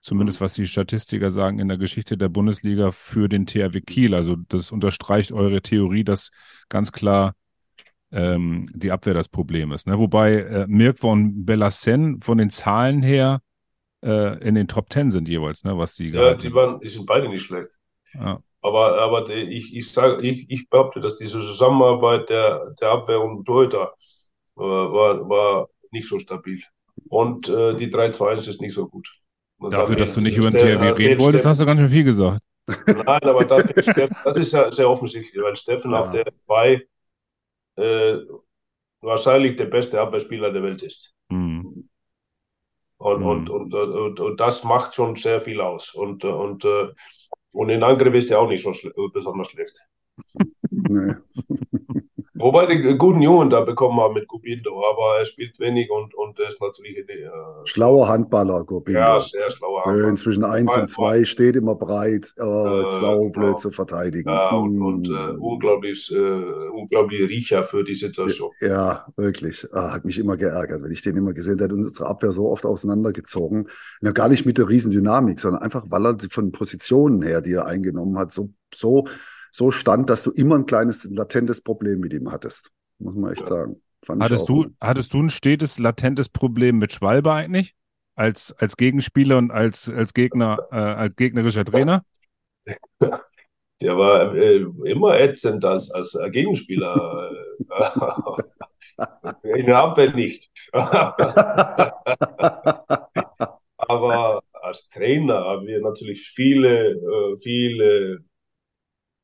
zumindest 0.00 0.40
was 0.40 0.54
die 0.54 0.66
Statistiker 0.66 1.30
sagen, 1.30 1.58
in 1.58 1.68
der 1.68 1.78
Geschichte 1.78 2.16
der 2.16 2.28
Bundesliga 2.28 2.90
für 2.90 3.28
den 3.28 3.46
THW 3.46 3.80
Kiel. 3.80 4.14
Also 4.14 4.36
das 4.48 4.72
unterstreicht 4.72 5.32
eure 5.32 5.62
Theorie, 5.62 6.04
dass 6.04 6.30
ganz 6.68 6.90
klar 6.90 7.34
ähm, 8.12 8.68
die 8.74 8.90
Abwehr 8.90 9.14
das 9.14 9.28
Problem 9.28 9.72
ist. 9.72 9.86
Ne? 9.86 9.98
Wobei 9.98 10.36
äh, 10.36 10.66
Mirko 10.66 11.12
und 11.12 11.44
Bellassen 11.44 12.20
von 12.22 12.38
den 12.38 12.50
Zahlen 12.50 13.02
her 13.02 13.40
äh, 14.02 14.38
in 14.46 14.54
den 14.54 14.68
Top 14.68 14.88
Ten 14.90 15.10
sind 15.10 15.28
jeweils, 15.28 15.64
ne, 15.64 15.76
was 15.76 15.94
sie 15.94 16.10
Ja, 16.10 16.34
die, 16.34 16.52
waren, 16.52 16.80
die 16.80 16.88
sind 16.88 17.06
beide 17.06 17.28
nicht 17.28 17.42
schlecht. 17.42 17.76
Ja. 18.14 18.42
Aber, 18.62 19.00
aber 19.00 19.28
ich, 19.30 19.74
ich, 19.74 19.90
sage, 19.90 20.26
ich, 20.26 20.50
ich 20.50 20.68
behaupte, 20.68 21.00
dass 21.00 21.16
diese 21.16 21.40
Zusammenarbeit 21.40 22.28
der, 22.28 22.74
der 22.80 22.90
Abwehr 22.90 23.20
und 23.20 23.44
Torhüter 23.44 23.94
äh, 24.56 24.60
war, 24.60 25.28
war 25.28 25.68
nicht 25.90 26.08
so 26.08 26.18
stabil. 26.18 26.62
Und 27.08 27.48
äh, 27.48 27.74
die 27.76 27.88
3-2-1 27.88 28.48
ist 28.48 28.60
nicht 28.60 28.74
so 28.74 28.88
gut. 28.88 29.19
Und 29.60 29.72
Dafür, 29.72 29.96
dass 29.96 30.14
du 30.14 30.20
nicht 30.20 30.38
über 30.38 30.50
den 30.50 30.58
THW 30.58 30.90
reden 30.92 31.20
wolltest, 31.20 31.44
hast 31.44 31.60
du 31.60 31.66
ganz 31.66 31.80
schön 31.80 31.90
viel 31.90 32.04
gesagt. 32.04 32.42
Nein, 32.86 33.06
aber 33.06 33.42
Steffen, 33.82 34.16
das 34.24 34.36
ist 34.38 34.52
ja 34.52 34.72
sehr 34.72 34.88
offensichtlich, 34.88 35.42
weil 35.42 35.54
Steffen 35.54 35.90
ja. 35.90 36.00
auf 36.00 36.12
der 36.12 36.24
2 36.46 36.82
äh, 37.76 38.18
wahrscheinlich 39.02 39.56
der 39.56 39.66
beste 39.66 40.00
Abwehrspieler 40.00 40.50
der 40.50 40.62
Welt 40.62 40.82
ist. 40.82 41.14
Mhm. 41.28 41.90
Und, 42.96 43.20
mhm. 43.20 43.26
und, 43.26 43.50
und, 43.50 43.74
und, 43.74 44.20
und, 44.20 44.40
das 44.40 44.64
macht 44.64 44.94
schon 44.94 45.14
sehr 45.16 45.42
viel 45.42 45.60
aus. 45.60 45.94
Und, 45.94 46.24
und, 46.24 46.66
und 47.52 47.68
in 47.68 47.82
Angriff 47.82 48.14
ist 48.14 48.30
er 48.30 48.40
auch 48.40 48.48
nicht 48.48 48.62
so 48.62 48.72
besonders 49.12 49.48
schlecht. 49.48 49.78
Nee. 50.70 51.14
Wobei 52.40 52.66
die 52.66 52.96
guten 52.96 53.22
Jungen 53.22 53.50
da 53.50 53.60
bekommen 53.60 54.00
haben 54.00 54.14
mit 54.14 54.26
Gubindo, 54.28 54.82
aber 54.84 55.18
er 55.18 55.24
spielt 55.24 55.58
wenig 55.60 55.90
und, 55.90 56.14
und 56.14 56.38
er 56.38 56.48
ist 56.48 56.60
natürlich. 56.60 56.96
Äh, 56.96 57.30
schlauer 57.64 58.08
Handballer, 58.08 58.64
Gubindo. 58.64 59.00
Ja, 59.00 59.20
sehr 59.20 59.50
schlauer 59.50 59.84
Handballer. 59.84 60.08
Inzwischen 60.08 60.44
1 60.44 60.76
und 60.76 60.88
2 60.88 61.24
steht 61.24 61.56
immer 61.56 61.74
breit, 61.74 62.32
oh, 62.38 62.42
äh, 62.42 63.00
saublöd 63.00 63.44
genau. 63.44 63.56
zu 63.56 63.70
verteidigen. 63.70 64.28
Ja, 64.28 64.50
und, 64.50 64.76
mm. 64.76 64.82
und 64.82 65.08
äh, 65.08 65.36
unglaublich, 65.38 66.12
äh, 66.14 66.18
unglaublich 66.18 67.28
Riecher 67.28 67.64
für 67.64 67.84
die 67.84 67.94
Situation. 67.94 68.50
Ja, 68.60 69.06
wirklich. 69.16 69.66
Ah, 69.72 69.92
hat 69.92 70.04
mich 70.04 70.18
immer 70.18 70.36
geärgert, 70.36 70.82
wenn 70.82 70.92
ich 70.92 71.02
den 71.02 71.16
immer 71.16 71.32
gesehen 71.32 71.58
hätte. 71.58 71.74
Unsere 71.74 72.08
Abwehr 72.08 72.32
so 72.32 72.48
oft 72.48 72.64
auseinandergezogen. 72.64 73.68
Ja, 74.02 74.12
gar 74.12 74.28
nicht 74.28 74.46
mit 74.46 74.58
der 74.58 74.68
Riesendynamik, 74.68 75.40
sondern 75.40 75.62
einfach, 75.62 75.84
weil 75.88 76.06
er 76.06 76.16
von 76.30 76.52
Positionen 76.52 77.22
her, 77.22 77.40
die 77.40 77.52
er 77.52 77.66
eingenommen 77.66 78.18
hat, 78.18 78.32
so, 78.32 78.50
so 78.74 79.06
so 79.50 79.70
stand, 79.70 80.10
dass 80.10 80.22
du 80.22 80.30
immer 80.30 80.56
ein 80.56 80.66
kleines 80.66 81.04
latentes 81.04 81.60
Problem 81.60 82.00
mit 82.00 82.12
ihm 82.12 82.30
hattest. 82.30 82.70
Muss 82.98 83.14
man 83.14 83.32
echt 83.32 83.46
sagen. 83.46 83.80
hattest, 84.06 84.48
du, 84.48 84.66
hattest 84.80 85.12
du 85.12 85.22
ein 85.22 85.30
stetes 85.30 85.78
latentes 85.78 86.28
Problem 86.28 86.78
mit 86.78 86.92
Schwalbe 86.92 87.32
eigentlich? 87.32 87.74
Als, 88.14 88.52
als 88.58 88.76
Gegenspieler 88.76 89.38
und 89.38 89.50
als, 89.50 89.88
als 89.88 90.12
Gegner, 90.14 90.58
äh, 90.72 90.76
als 90.76 91.16
gegnerischer 91.16 91.64
Trainer? 91.64 92.04
Der 93.80 93.96
war 93.96 94.34
äh, 94.34 94.66
immer 94.84 95.18
ätzend 95.18 95.64
als, 95.64 95.90
als 95.90 96.18
Gegenspieler. 96.30 97.30
In 99.42 99.64
der 99.66 99.78
Abwehr 99.78 100.14
nicht. 100.14 100.50
Aber 103.78 104.42
als 104.52 104.88
Trainer 104.90 105.44
haben 105.44 105.66
wir 105.66 105.80
natürlich 105.80 106.28
viele, 106.28 106.90
äh, 106.92 107.36
viele 107.40 108.22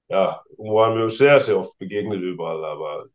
ja, 0.08 0.40
waren 0.58 0.98
wir 0.98 1.10
sehr, 1.10 1.40
sehr 1.40 1.58
oft 1.58 1.76
begegnet 1.78 2.20
überall. 2.20 2.64
Aber 2.64 3.06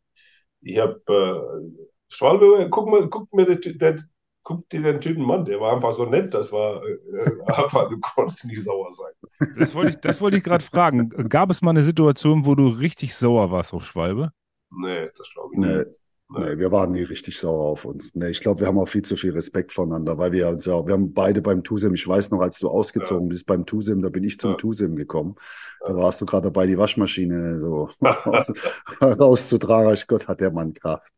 ich 0.60 0.78
habe, 0.78 1.00
äh, 1.08 1.86
Schwalbe, 2.08 2.68
guck 2.70 2.88
mal, 2.88 3.08
guck 3.08 3.32
mir 3.32 3.46
den, 3.46 3.78
den, 3.78 4.02
guck 4.42 4.68
dir 4.68 4.82
den 4.82 5.00
Typen 5.00 5.30
an, 5.30 5.44
der 5.44 5.60
war 5.60 5.74
einfach 5.74 5.92
so 5.92 6.04
nett, 6.04 6.34
das 6.34 6.52
war 6.52 6.82
äh, 6.84 6.98
einfach, 7.46 7.88
du 7.88 7.98
konntest 8.00 8.44
nicht 8.44 8.62
sauer 8.62 8.92
sein. 8.92 9.12
Das 9.58 9.74
wollte 9.74 9.90
ich, 9.90 9.96
das 9.96 10.20
wollte 10.20 10.36
ich 10.36 10.44
gerade 10.44 10.64
fragen. 10.64 11.08
Gab 11.28 11.50
es 11.50 11.62
mal 11.62 11.70
eine 11.70 11.82
Situation, 11.82 12.46
wo 12.46 12.54
du 12.54 12.68
richtig 12.68 13.14
sauer 13.14 13.50
warst 13.50 13.72
auf 13.74 13.84
Schwalbe? 13.84 14.32
Nee, 14.70 15.08
das 15.16 15.32
glaube 15.32 15.54
ich 15.54 15.58
nicht. 15.60 16.01
Nee. 16.38 16.58
Wir 16.58 16.72
waren 16.72 16.92
nie 16.92 17.02
richtig 17.02 17.38
sauer 17.38 17.66
auf 17.66 17.84
uns. 17.84 18.14
Nee, 18.14 18.28
ich 18.30 18.40
glaube, 18.40 18.60
wir 18.60 18.66
haben 18.66 18.78
auch 18.78 18.88
viel 18.88 19.02
zu 19.02 19.16
viel 19.16 19.32
Respekt 19.32 19.72
voneinander, 19.72 20.18
weil 20.18 20.32
wir 20.32 20.48
uns 20.48 20.64
ja, 20.64 20.86
wir 20.86 20.94
haben 20.94 21.12
beide 21.12 21.42
beim 21.42 21.62
Tusim, 21.62 21.94
ich 21.94 22.06
weiß 22.06 22.30
noch, 22.30 22.40
als 22.40 22.58
du 22.58 22.68
ausgezogen 22.68 23.26
ja. 23.26 23.30
bist 23.30 23.46
beim 23.46 23.66
Tusim, 23.66 24.02
da 24.02 24.08
bin 24.08 24.24
ich 24.24 24.38
zum 24.38 24.52
ja. 24.52 24.56
Tusim 24.56 24.96
gekommen. 24.96 25.36
Da 25.84 25.94
warst 25.94 26.20
du 26.20 26.26
gerade 26.26 26.44
dabei, 26.44 26.66
die 26.66 26.78
Waschmaschine 26.78 27.58
so 27.58 27.90
rauszutragen. 29.00 29.98
Gott, 30.06 30.28
hat 30.28 30.40
der 30.40 30.52
Mann 30.52 30.74
Kraft. 30.74 31.10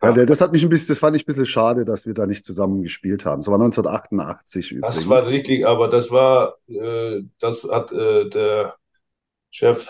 Ja, 0.00 0.12
das 0.12 0.40
hat 0.40 0.52
mich 0.52 0.62
ein 0.62 0.68
bisschen, 0.68 0.94
das 0.94 0.98
fand 0.98 1.16
ich 1.16 1.24
ein 1.24 1.26
bisschen 1.26 1.46
schade, 1.46 1.84
dass 1.84 2.06
wir 2.06 2.14
da 2.14 2.26
nicht 2.26 2.44
zusammen 2.44 2.82
gespielt 2.82 3.24
haben. 3.24 3.40
Das 3.40 3.48
war 3.48 3.54
1988 3.54 4.72
übrigens. 4.72 4.94
Das 4.94 5.08
war 5.08 5.26
richtig, 5.26 5.66
aber 5.66 5.88
das 5.88 6.10
war, 6.12 6.54
äh, 6.68 7.22
das 7.40 7.64
hat 7.64 7.90
äh, 7.90 8.28
der 8.28 8.76
Chef 9.50 9.88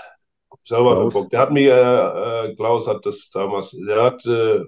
selber 0.68 0.94
Klaus. 0.94 1.14
geguckt. 1.14 1.32
Der 1.32 1.40
hat 1.40 1.52
mir, 1.52 1.74
äh, 1.74 2.54
Klaus 2.54 2.86
hat 2.86 3.04
das 3.04 3.30
damals, 3.30 3.70
der 3.70 4.02
hat 4.02 4.24
äh, 4.26 4.64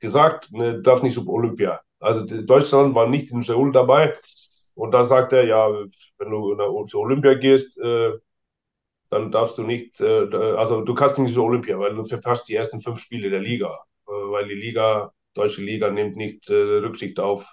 gesagt, 0.00 0.52
ne, 0.52 0.80
darf 0.82 1.02
nicht 1.02 1.14
so 1.14 1.26
Olympia. 1.28 1.80
Also 2.00 2.24
Deutschland 2.24 2.94
war 2.94 3.08
nicht 3.08 3.30
in 3.30 3.42
Seoul 3.42 3.72
dabei. 3.72 4.14
Und 4.74 4.92
da 4.92 5.04
sagt 5.04 5.32
er, 5.32 5.44
ja, 5.44 5.68
wenn 6.18 6.30
du 6.30 6.84
zu 6.86 6.98
Olympia 7.00 7.34
gehst, 7.34 7.78
äh, 7.78 8.12
dann 9.10 9.30
darfst 9.30 9.58
du 9.58 9.62
nicht, 9.62 10.00
äh, 10.00 10.26
also 10.56 10.80
du 10.80 10.94
kannst 10.94 11.18
nicht 11.18 11.34
zur 11.34 11.44
Olympia, 11.44 11.78
weil 11.78 11.94
du 11.94 12.04
verpasst 12.04 12.48
die 12.48 12.54
ersten 12.54 12.80
fünf 12.80 12.98
Spiele 12.98 13.28
der 13.28 13.40
Liga, 13.40 13.78
äh, 14.08 14.10
weil 14.10 14.48
die 14.48 14.54
Liga, 14.54 15.12
deutsche 15.34 15.62
Liga 15.62 15.90
nimmt 15.90 16.16
nicht 16.16 16.48
äh, 16.48 16.54
Rücksicht 16.54 17.20
auf, 17.20 17.52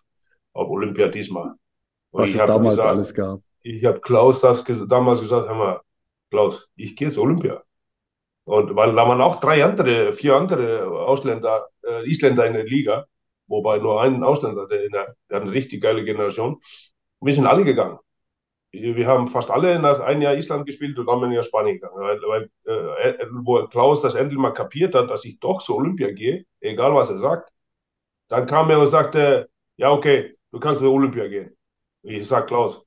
auf 0.54 0.70
Olympia 0.70 1.10
diesmal. 1.10 1.54
Und 2.12 2.24
Was 2.24 2.30
es 2.30 2.38
damals 2.38 2.76
gesagt, 2.76 2.89
alles 2.89 3.14
gab. 3.14 3.39
Ich 3.62 3.84
habe 3.84 4.00
Klaus 4.00 4.39
das 4.39 4.64
ges 4.64 4.88
damals 4.88 5.20
gesagt, 5.20 5.50
hör 5.50 5.56
mal, 5.56 5.82
Klaus, 6.32 6.70
ich 6.78 6.95
gehe 6.95 7.12
zur 7.12 7.24
Olympia. 7.24 7.62
Und 8.50 8.76
weil 8.76 8.95
da 8.95 9.08
waren 9.08 9.22
auch 9.22 9.39
drei 9.39 9.64
andere, 9.64 10.14
vier 10.14 10.36
andere 10.36 10.88
Ausländer, 10.88 11.70
äh, 11.86 12.10
Isländer 12.10 12.45
in 12.47 12.54
der 12.54 12.66
Liga, 12.66 13.06
wobei 13.47 13.80
nur 13.80 14.02
ein 14.02 14.24
Ausländer, 14.24 14.68
der, 14.68 14.89
der, 14.89 15.16
der 15.30 15.36
hat 15.38 15.43
eine 15.43 15.52
richtig 15.52 15.82
geile 15.82 16.04
Generation. 16.04 16.60
Wir 17.22 17.34
sind 17.34 17.45
alle 17.47 17.64
gegangen 17.66 18.00
wir 18.72 19.08
haben 19.08 19.28
fast 19.28 19.50
alle 19.52 19.80
nach 19.80 20.00
einem 20.00 20.22
Jahr 20.22 20.36
Island 20.36 20.66
gespielt 20.66 20.97
und 21.00 21.08
dann 21.08 21.20
bin 21.22 21.32
ich 21.32 21.38
nach 21.38 21.43
Spanien 21.43 21.76
gegangen. 21.80 21.95
Weil, 21.97 22.20
weil 22.22 22.50
äh, 22.66 23.26
wo 23.32 23.66
Klaus 23.68 24.02
das 24.02 24.16
endlich 24.16 24.39
mal 24.39 24.52
kapiert 24.54 24.95
hat, 24.95 25.10
dass 25.10 25.26
ich 25.26 25.39
doch 25.39 25.62
zur 25.62 25.78
Olympia 25.78 26.12
gehe, 26.12 26.45
egal 26.60 26.93
was 26.93 27.10
er 27.10 27.18
sagt, 27.18 27.52
dann 28.30 28.45
kam 28.47 28.70
er 28.72 28.80
und 28.80 28.88
sagte, 28.88 29.50
ja 29.78 29.91
okay, 29.91 30.38
du 30.52 30.60
kannst 30.60 30.82
zur 30.82 30.93
Olympia 30.93 31.28
gehen. 31.28 31.56
Ich 32.04 32.28
sag 32.28 32.47
Klaus, 32.47 32.86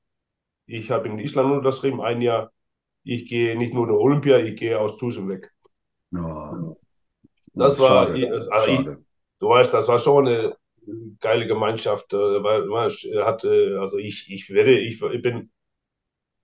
ich 0.67 0.91
habe 0.91 1.09
in 1.09 1.19
Island 1.19 1.53
unterschrieben, 1.53 2.01
ein 2.01 2.21
Jahr, 2.21 2.51
ich 3.03 3.27
gehe 3.27 3.57
nicht 3.57 3.73
nur 3.73 3.87
zur 3.87 3.99
Olympia, 3.99 4.39
ich 4.39 4.57
gehe 4.57 4.79
aus 4.79 4.97
Tusen 4.97 5.29
weg. 5.29 5.52
Ja. 6.13 6.75
Das 7.53 7.79
war, 7.79 8.09
schade, 8.09 8.47
also 8.51 8.71
ich, 8.71 8.85
du 9.39 9.49
weißt, 9.49 9.73
das 9.73 9.87
war 9.87 9.99
schon 9.99 10.27
eine 10.27 10.55
geile 11.19 11.47
Gemeinschaft, 11.47 12.13
äh, 12.13 12.43
weil 12.43 12.65
man 12.65 12.89
hat, 12.89 13.45
also 13.45 13.97
ich, 13.97 14.29
ich 14.29 14.49
werde, 14.49 14.77
ich, 14.79 15.01
ich 15.01 15.21
bin 15.21 15.51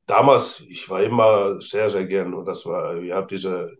damals, 0.06 0.62
ich 0.62 0.90
war 0.90 1.04
immer 1.04 1.62
sehr, 1.62 1.90
sehr 1.90 2.06
gern 2.06 2.34
und 2.34 2.46
das 2.46 2.66
war, 2.66 2.98
ich 3.02 3.12
habe 3.12 3.28
diese, 3.28 3.78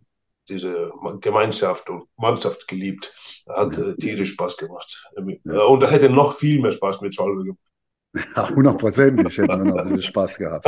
diese 0.48 0.92
Gemeinschaft 1.22 1.90
und 1.90 2.08
Mannschaft 2.18 2.68
geliebt. 2.68 3.14
Hat 3.48 3.78
äh, 3.78 3.96
tierisch 3.96 4.32
Spaß 4.32 4.58
gemacht. 4.58 5.08
Ja. 5.46 5.64
Und 5.64 5.82
da 5.82 5.90
hätte 5.90 6.10
noch 6.10 6.34
viel 6.34 6.60
mehr 6.60 6.72
Spaß 6.72 7.02
mit 7.02 7.14
Schalke 7.14 7.44
gemacht. 7.44 7.69
Ja, 8.36 8.50
hundertprozentig 8.50 9.38
hätten 9.38 9.50
wir 9.50 9.66
noch 9.66 9.78
ein 9.78 9.84
bisschen 9.84 10.02
Spaß 10.02 10.38
gehabt. 10.38 10.66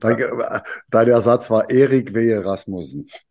Dein 0.90 1.08
Ersatz 1.08 1.50
war 1.50 1.68
Erik 1.68 2.14
Wehe 2.14 2.44
Rasmussen. 2.44 3.08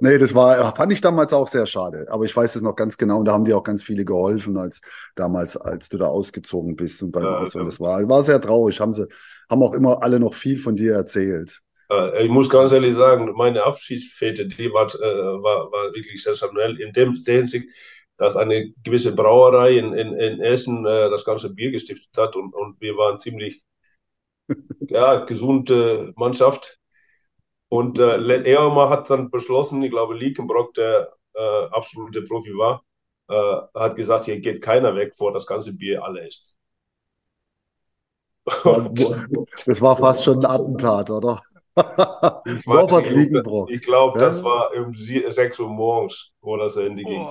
nee, 0.00 0.18
das 0.18 0.34
war, 0.34 0.74
fand 0.74 0.92
ich 0.92 1.00
damals 1.00 1.32
auch 1.32 1.48
sehr 1.48 1.66
schade. 1.66 2.06
Aber 2.10 2.24
ich 2.24 2.36
weiß 2.36 2.56
es 2.56 2.62
noch 2.62 2.76
ganz 2.76 2.98
genau 2.98 3.20
und 3.20 3.24
da 3.26 3.32
haben 3.32 3.44
dir 3.44 3.56
auch 3.56 3.62
ganz 3.62 3.82
viele 3.82 4.04
geholfen, 4.04 4.56
als 4.58 4.80
damals, 5.14 5.56
als 5.56 5.88
du 5.88 5.98
da 5.98 6.08
ausgezogen 6.08 6.76
bist 6.76 7.02
und 7.02 7.12
beim 7.12 7.24
ja, 7.24 7.38
Ausland. 7.38 7.68
Das 7.68 7.80
war, 7.80 8.06
war 8.08 8.22
sehr 8.22 8.40
traurig. 8.40 8.78
Haben 8.80 8.92
sie, 8.92 9.06
haben 9.48 9.62
auch 9.62 9.72
immer 9.72 10.02
alle 10.02 10.20
noch 10.20 10.34
viel 10.34 10.58
von 10.58 10.76
dir 10.76 10.94
erzählt. 10.94 11.62
Ich 12.18 12.28
muss 12.28 12.50
ganz 12.50 12.72
ehrlich 12.72 12.96
sagen, 12.96 13.32
meine 13.36 13.62
Abschiedsfete, 13.62 14.48
die 14.48 14.72
war, 14.72 14.86
äh, 14.86 14.98
war, 14.98 15.70
war 15.70 15.94
wirklich 15.94 16.20
sensationell 16.20 16.80
in 16.80 16.92
dem 16.92 17.14
Hinsicht, 17.24 17.68
dass 18.18 18.36
eine 18.36 18.72
gewisse 18.82 19.14
Brauerei 19.14 19.78
in, 19.78 19.92
in, 19.92 20.14
in 20.14 20.40
Essen 20.40 20.86
äh, 20.86 21.10
das 21.10 21.24
ganze 21.24 21.54
Bier 21.54 21.70
gestiftet 21.70 22.16
hat 22.16 22.36
und, 22.36 22.54
und 22.54 22.80
wir 22.80 22.96
waren 22.96 23.18
ziemlich 23.18 23.62
ja, 24.80 25.24
gesunde 25.24 26.12
Mannschaft. 26.16 26.78
Und 27.68 27.98
äh, 27.98 28.42
Ehrmann 28.44 28.90
hat 28.90 29.10
dann 29.10 29.30
beschlossen, 29.30 29.82
ich 29.82 29.90
glaube, 29.90 30.14
Liekenbrock, 30.14 30.74
der 30.74 31.12
äh, 31.34 31.64
absolute 31.70 32.22
Profi 32.22 32.56
war, 32.56 32.82
äh, 33.28 33.56
hat 33.74 33.96
gesagt, 33.96 34.24
hier 34.26 34.40
geht 34.40 34.62
keiner 34.62 34.94
weg, 34.94 35.14
vor 35.16 35.32
das 35.32 35.46
ganze 35.46 35.76
Bier 35.76 36.02
alle 36.02 36.26
ist. 36.26 36.56
Das 39.66 39.82
war 39.82 39.96
fast 39.96 40.22
schon 40.24 40.38
ein 40.38 40.46
Attentat, 40.46 41.10
oder? 41.10 41.42
Ich 42.46 42.66
Robert 42.66 43.10
Liekenbrock. 43.10 43.70
Ich 43.70 43.82
glaube, 43.82 44.18
ja? 44.18 44.26
das 44.26 44.42
war 44.44 44.70
um 44.74 44.94
6 44.94 45.58
Uhr 45.58 45.68
morgens, 45.68 46.32
wo 46.40 46.56
das 46.56 46.76
Ende 46.76 47.02
ging. 47.02 47.26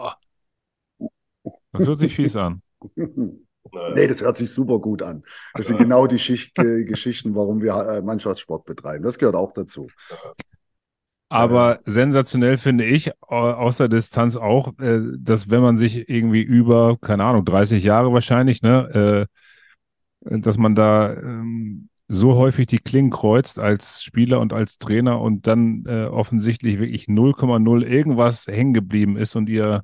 Das 1.77 1.87
hört 1.87 1.99
sich 1.99 2.15
fies 2.15 2.35
an. 2.35 2.61
Nee, 2.95 4.07
das 4.07 4.21
hört 4.21 4.37
sich 4.37 4.51
super 4.51 4.79
gut 4.79 5.01
an. 5.01 5.23
Das 5.55 5.67
sind 5.67 5.77
genau 5.77 6.05
die 6.07 6.19
Schicht 6.19 6.57
äh, 6.59 6.83
Geschichten, 6.83 7.35
warum 7.35 7.61
wir 7.61 7.73
äh, 7.73 8.01
Mannschaftssport 8.01 8.65
betreiben. 8.65 9.03
Das 9.03 9.17
gehört 9.17 9.35
auch 9.35 9.53
dazu. 9.53 9.87
Aber 11.29 11.79
äh, 11.79 11.91
sensationell 11.91 12.57
finde 12.57 12.85
ich, 12.85 13.11
außer 13.21 13.89
Distanz 13.89 14.35
auch, 14.35 14.77
äh, 14.79 14.99
dass 15.17 15.49
wenn 15.49 15.61
man 15.61 15.77
sich 15.77 16.07
irgendwie 16.09 16.43
über, 16.43 16.97
keine 17.01 17.23
Ahnung, 17.23 17.43
30 17.43 17.83
Jahre 17.83 18.13
wahrscheinlich, 18.13 18.61
ne, 18.61 19.27
äh, 20.29 20.39
dass 20.39 20.57
man 20.57 20.75
da 20.75 21.13
ähm, 21.13 21.89
so 22.07 22.35
häufig 22.35 22.67
die 22.67 22.77
Klingen 22.77 23.09
kreuzt 23.09 23.57
als 23.57 24.03
Spieler 24.03 24.39
und 24.39 24.53
als 24.53 24.77
Trainer 24.77 25.19
und 25.19 25.47
dann 25.47 25.85
äh, 25.87 26.05
offensichtlich 26.05 26.79
wirklich 26.79 27.05
0,0 27.05 27.83
irgendwas 27.83 28.45
hängen 28.47 28.73
geblieben 28.73 29.17
ist 29.17 29.35
und 29.35 29.49
ihr 29.49 29.83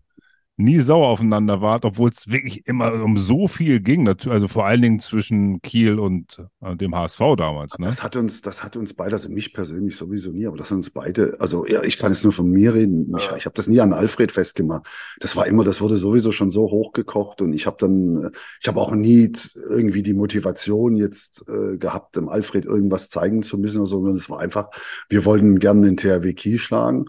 nie 0.61 0.79
sauer 0.79 1.07
aufeinander 1.07 1.61
wart, 1.61 1.85
obwohl 1.85 2.09
es 2.09 2.29
wirklich 2.29 2.65
immer 2.67 2.93
um 3.03 3.17
so 3.17 3.47
viel 3.47 3.79
ging, 3.79 4.07
also 4.07 4.47
vor 4.47 4.65
allen 4.65 4.81
Dingen 4.81 4.99
zwischen 4.99 5.61
Kiel 5.61 5.99
und 5.99 6.41
äh, 6.61 6.75
dem 6.75 6.95
HSV 6.95 7.19
damals. 7.37 7.77
Ne? 7.79 7.87
Das 7.87 8.03
hat 8.03 8.15
uns, 8.15 8.41
das 8.41 8.63
hat 8.63 8.77
uns 8.77 8.93
beide, 8.93 9.15
also 9.15 9.29
mich 9.29 9.53
persönlich 9.53 9.95
sowieso 9.95 10.31
nie, 10.31 10.47
aber 10.47 10.57
das 10.57 10.71
hat 10.71 10.77
uns 10.77 10.89
beide, 10.89 11.35
also 11.39 11.65
ja, 11.65 11.83
ich 11.83 11.97
kann 11.97 12.11
jetzt 12.11 12.23
nur 12.23 12.33
von 12.33 12.49
mir 12.49 12.73
reden. 12.73 13.13
Ich, 13.17 13.29
ich 13.35 13.45
habe 13.45 13.55
das 13.55 13.67
nie 13.67 13.79
an 13.81 13.93
Alfred 13.93 14.31
festgemacht. 14.31 14.87
Das 15.19 15.35
war 15.35 15.47
immer, 15.47 15.63
das 15.63 15.81
wurde 15.81 15.97
sowieso 15.97 16.31
schon 16.31 16.51
so 16.51 16.63
hochgekocht 16.63 17.41
und 17.41 17.53
ich 17.53 17.65
habe 17.65 17.77
dann, 17.79 18.31
ich 18.61 18.67
habe 18.67 18.79
auch 18.79 18.91
nie 18.91 19.31
irgendwie 19.69 20.03
die 20.03 20.13
Motivation 20.13 20.95
jetzt 20.95 21.45
äh, 21.49 21.77
gehabt, 21.77 22.15
dem 22.15 22.29
Alfred 22.29 22.65
irgendwas 22.65 23.09
zeigen 23.09 23.43
zu 23.43 23.57
müssen 23.57 23.79
oder 23.79 23.87
so, 23.87 23.97
sondern 23.97 24.15
es 24.15 24.29
war 24.29 24.39
einfach, 24.39 24.69
wir 25.09 25.25
wollten 25.25 25.59
gerne 25.59 25.81
den 25.81 25.97
THW 25.97 26.33
Kiel 26.33 26.57
schlagen. 26.57 27.05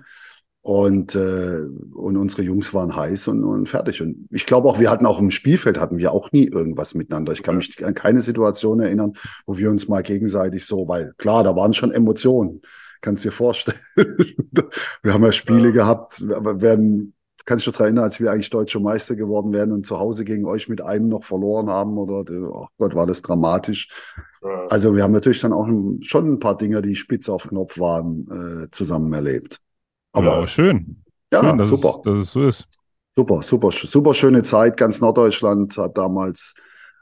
Und, 0.65 1.17
äh, 1.17 1.67
und 1.93 2.17
unsere 2.17 2.43
Jungs 2.43 2.73
waren 2.73 2.95
heiß 2.95 3.27
und, 3.27 3.43
und 3.43 3.69
fertig. 3.69 4.01
Und 4.01 4.29
ich 4.31 4.47
glaube 4.47 4.69
auch, 4.69 4.79
wir 4.79 4.91
hatten 4.91 5.07
auch 5.07 5.19
im 5.19 5.33
Spielfeld 5.33 5.79
hatten 5.79 5.99
wir 5.99 6.13
auch 6.13 6.31
nie 6.31 6.47
irgendwas 6.47 6.95
miteinander. 6.95 7.33
Ich 7.33 7.43
kann 7.43 7.57
mich 7.57 7.85
an 7.85 7.95
keine 7.95 8.21
Situation 8.21 8.79
erinnern, 8.79 9.15
wo 9.45 9.59
wir 9.59 9.71
uns 9.71 9.89
mal 9.89 10.05
gegenseitig 10.05 10.65
so, 10.65 10.87
weil 10.87 11.15
klar, 11.19 11.43
da 11.43 11.57
waren 11.57 11.75
schon 11.75 11.91
Emotionen. 11.91 12.63
Kannst 13.01 13.25
dir 13.25 13.33
vorstellen. 13.33 13.79
wir 15.03 15.13
haben 15.13 15.25
ja 15.25 15.33
Spiele 15.33 15.67
ja. 15.67 15.73
gehabt, 15.73 16.21
werden, 16.21 17.15
kannst 17.45 17.67
du 17.67 17.73
dich 17.73 17.79
daran 17.79 17.89
erinnern, 17.89 18.05
als 18.05 18.21
wir 18.21 18.31
eigentlich 18.31 18.51
deutsche 18.51 18.79
Meister 18.79 19.17
geworden 19.17 19.53
wären 19.53 19.73
und 19.73 19.85
zu 19.85 19.99
Hause 19.99 20.25
gegen 20.25 20.47
euch 20.47 20.69
mit 20.69 20.81
einem 20.81 21.09
noch 21.09 21.25
verloren 21.25 21.71
haben 21.71 21.99
oder, 21.99 22.25
oh 22.55 22.69
Gott, 22.79 22.95
war 22.95 23.09
das 23.09 23.21
dramatisch. 23.21 23.89
Ja. 24.45 24.67
Also 24.69 24.95
wir 24.95 25.03
haben 25.03 25.13
natürlich 25.13 25.41
dann 25.41 25.53
auch 25.53 25.67
schon 26.03 26.35
ein 26.35 26.39
paar 26.39 26.57
Dinge, 26.57 26.83
die 26.83 26.95
spitz 26.95 27.29
auf 27.29 27.49
Knopf 27.49 27.81
waren, 27.81 28.29
äh, 28.65 28.71
zusammen 28.71 29.13
erlebt. 29.13 29.61
Aber, 30.13 30.41
ja, 30.41 30.47
schön. 30.47 31.03
Ja, 31.33 31.41
schön, 31.41 31.59
dass 31.59 31.69
super. 31.69 31.91
Es, 31.91 32.03
dass 32.03 32.19
es 32.19 32.31
so 32.31 32.43
ist. 32.43 32.69
Super, 33.17 33.43
super, 33.43 33.71
super 33.73 34.15
schöne 34.15 34.43
Zeit. 34.43 34.77
Ganz 34.77 35.01
Norddeutschland 35.01 35.77
hat 35.77 35.99
damals 35.99 36.55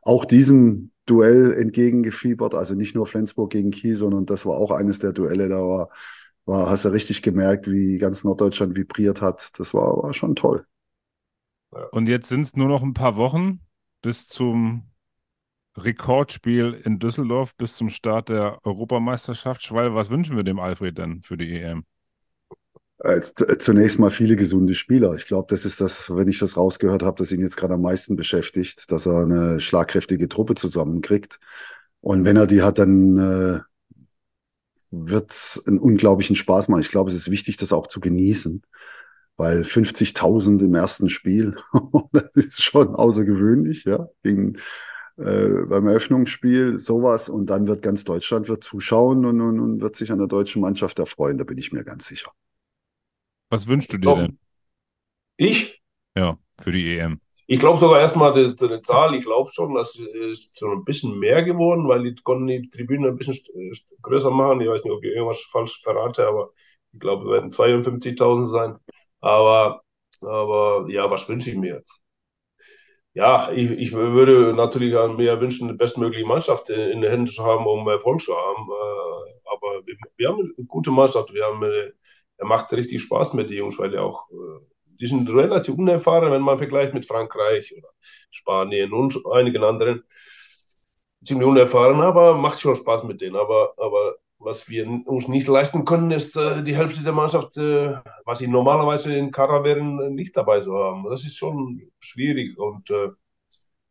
auch 0.02 0.24
diesem 0.24 0.90
Duell 1.06 1.52
entgegengefiebert. 1.52 2.54
Also 2.54 2.74
nicht 2.74 2.94
nur 2.94 3.06
Flensburg 3.06 3.50
gegen 3.50 3.70
Kiel, 3.70 3.96
sondern 3.96 4.26
das 4.26 4.46
war 4.46 4.56
auch 4.56 4.70
eines 4.70 4.98
der 4.98 5.12
Duelle. 5.12 5.48
Da 5.48 5.58
war, 5.58 5.90
war 6.46 6.70
hast 6.70 6.84
du 6.84 6.88
richtig 6.90 7.22
gemerkt, 7.22 7.70
wie 7.70 7.98
ganz 7.98 8.24
Norddeutschland 8.24 8.76
vibriert 8.76 9.20
hat. 9.20 9.50
Das 9.58 9.74
war, 9.74 10.02
war 10.02 10.14
schon 10.14 10.36
toll. 10.36 10.64
Und 11.92 12.08
jetzt 12.08 12.28
sind 12.28 12.42
es 12.42 12.56
nur 12.56 12.68
noch 12.68 12.82
ein 12.82 12.94
paar 12.94 13.16
Wochen 13.16 13.60
bis 14.02 14.26
zum 14.26 14.90
Rekordspiel 15.76 16.80
in 16.84 16.98
Düsseldorf, 16.98 17.56
bis 17.56 17.76
zum 17.76 17.90
Start 17.90 18.28
der 18.28 18.58
Europameisterschaft. 18.64 19.62
Schwall, 19.62 19.94
was 19.94 20.10
wünschen 20.10 20.36
wir 20.36 20.42
dem 20.42 20.58
Alfred 20.58 20.98
denn 20.98 21.22
für 21.22 21.36
die 21.36 21.58
EM? 21.60 21.84
Äh, 23.02 23.20
zunächst 23.58 23.98
mal 23.98 24.10
viele 24.10 24.36
gesunde 24.36 24.74
Spieler. 24.74 25.14
Ich 25.14 25.24
glaube, 25.24 25.46
das 25.48 25.64
ist 25.64 25.80
das, 25.80 26.14
wenn 26.14 26.28
ich 26.28 26.38
das 26.38 26.56
rausgehört 26.58 27.02
habe, 27.02 27.16
das 27.16 27.32
ihn 27.32 27.40
jetzt 27.40 27.56
gerade 27.56 27.74
am 27.74 27.82
meisten 27.82 28.14
beschäftigt, 28.14 28.90
dass 28.90 29.06
er 29.06 29.22
eine 29.22 29.60
schlagkräftige 29.60 30.28
Truppe 30.28 30.54
zusammenkriegt. 30.54 31.40
Und 32.02 32.24
wenn 32.24 32.36
er 32.36 32.46
die 32.46 32.62
hat, 32.62 32.78
dann 32.78 33.16
äh, 33.18 33.60
wird 34.90 35.30
es 35.30 35.62
einen 35.66 35.78
unglaublichen 35.78 36.36
Spaß 36.36 36.68
machen. 36.68 36.82
Ich 36.82 36.90
glaube, 36.90 37.10
es 37.10 37.16
ist 37.16 37.30
wichtig, 37.30 37.56
das 37.56 37.72
auch 37.72 37.86
zu 37.86 38.00
genießen, 38.00 38.62
weil 39.36 39.62
50.000 39.62 40.62
im 40.62 40.74
ersten 40.74 41.08
Spiel, 41.08 41.56
das 42.12 42.36
ist 42.36 42.62
schon 42.62 42.94
außergewöhnlich, 42.94 43.84
ja, 43.84 44.08
gegen 44.22 44.58
äh, 45.16 45.48
beim 45.68 45.86
Eröffnungsspiel 45.86 46.78
sowas 46.78 47.30
und 47.30 47.46
dann 47.46 47.66
wird 47.66 47.82
ganz 47.82 48.04
Deutschland 48.04 48.48
wird 48.48 48.64
zuschauen 48.64 49.24
und, 49.24 49.40
und, 49.40 49.60
und 49.60 49.80
wird 49.80 49.96
sich 49.96 50.12
an 50.12 50.18
der 50.18 50.28
deutschen 50.28 50.60
Mannschaft 50.60 50.98
erfreuen, 50.98 51.38
da 51.38 51.44
bin 51.44 51.58
ich 51.58 51.72
mir 51.72 51.84
ganz 51.84 52.06
sicher. 52.06 52.32
Was 53.50 53.66
wünschst 53.66 53.92
du 53.92 53.98
dir 53.98 54.14
denn? 54.14 54.38
Ich? 55.36 55.82
Ja, 56.16 56.38
für 56.60 56.72
die 56.72 56.96
EM. 56.96 57.20
Ich 57.46 57.58
glaube 57.58 57.80
sogar 57.80 58.00
erstmal 58.00 58.32
die, 58.32 58.54
die 58.54 58.80
Zahl, 58.82 59.14
ich 59.16 59.24
glaube 59.24 59.50
schon, 59.50 59.74
dass 59.74 59.98
es 59.98 60.50
so 60.52 60.70
ein 60.70 60.84
bisschen 60.84 61.18
mehr 61.18 61.42
geworden, 61.42 61.88
weil 61.88 62.04
die 62.04 62.14
konnten 62.22 62.46
die 62.46 62.70
Tribüne 62.70 63.08
ein 63.08 63.16
bisschen 63.16 63.38
größer 64.02 64.30
machen. 64.30 64.60
Ich 64.60 64.68
weiß 64.68 64.84
nicht, 64.84 64.92
ob 64.92 65.02
ich 65.02 65.10
irgendwas 65.10 65.42
falsch 65.50 65.80
verrate, 65.82 66.28
aber 66.28 66.52
ich 66.92 67.00
glaube, 67.00 67.24
es 67.24 67.30
werden 67.32 67.50
52.000 67.50 68.46
sein. 68.46 68.76
Aber, 69.20 69.82
aber 70.22 70.86
ja, 70.88 71.10
was 71.10 71.28
wünsche 71.28 71.50
ich 71.50 71.56
mir? 71.56 71.82
Ja, 73.14 73.50
ich, 73.50 73.70
ich 73.70 73.92
würde 73.92 74.54
natürlich 74.54 74.92
mir 74.92 75.40
wünschen, 75.40 75.66
die 75.68 75.74
bestmögliche 75.74 76.26
Mannschaft 76.26 76.70
in, 76.70 76.78
in 76.78 77.00
den 77.02 77.10
Händen 77.10 77.26
zu 77.26 77.44
haben, 77.44 77.66
um 77.66 77.88
Erfolg 77.88 78.20
zu 78.20 78.32
haben. 78.36 78.68
Äh, 78.70 79.50
aber 79.50 79.84
wir, 79.86 79.96
wir 80.16 80.28
haben 80.28 80.54
eine 80.56 80.66
gute 80.66 80.92
Mannschaft, 80.92 81.34
wir 81.34 81.44
haben 81.44 81.64
eine 81.64 81.92
er 82.40 82.46
macht 82.46 82.72
richtig 82.72 83.02
Spaß 83.02 83.34
mit 83.34 83.50
den 83.50 83.58
Jungs, 83.58 83.78
weil 83.78 83.94
er 83.94 84.02
auch, 84.04 84.30
äh, 84.30 84.64
die 84.98 85.06
sind 85.06 85.28
relativ 85.28 85.74
unerfahren, 85.76 86.32
wenn 86.32 86.42
man 86.42 86.58
vergleicht 86.58 86.94
mit 86.94 87.06
Frankreich 87.06 87.74
oder 87.76 87.88
Spanien 88.30 88.92
und 88.92 89.18
einigen 89.32 89.62
anderen. 89.62 90.02
Ziemlich 91.22 91.46
unerfahren, 91.46 92.00
aber 92.00 92.34
macht 92.34 92.60
schon 92.60 92.76
Spaß 92.76 93.04
mit 93.04 93.20
denen. 93.20 93.36
Aber, 93.36 93.74
aber 93.76 94.16
was 94.38 94.70
wir 94.70 94.88
uns 95.04 95.28
nicht 95.28 95.48
leisten 95.48 95.84
können, 95.84 96.10
ist 96.10 96.34
äh, 96.36 96.62
die 96.62 96.74
Hälfte 96.74 97.02
der 97.02 97.12
Mannschaft, 97.12 97.58
äh, 97.58 97.98
was 98.24 98.38
sie 98.38 98.48
normalerweise 98.48 99.14
in 99.14 99.30
Kader 99.30 99.62
wären, 99.62 100.14
nicht 100.14 100.34
dabei 100.34 100.60
zu 100.60 100.74
haben. 100.74 101.04
Das 101.10 101.24
ist 101.24 101.36
schon 101.36 101.90
schwierig 102.00 102.58
und 102.58 102.90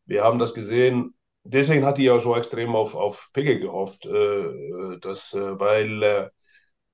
wir 0.07 0.23
haben 0.23 0.39
das 0.39 0.55
gesehen. 0.55 1.13
Deswegen 1.43 1.85
hat 1.85 1.99
die 1.99 2.09
auch 2.09 2.19
so 2.19 2.35
extrem 2.35 2.75
auf, 2.75 2.95
auf 2.95 3.29
Pegge 3.31 3.59
gehofft, 3.59 4.05
dass, 4.05 5.33
weil 5.35 6.31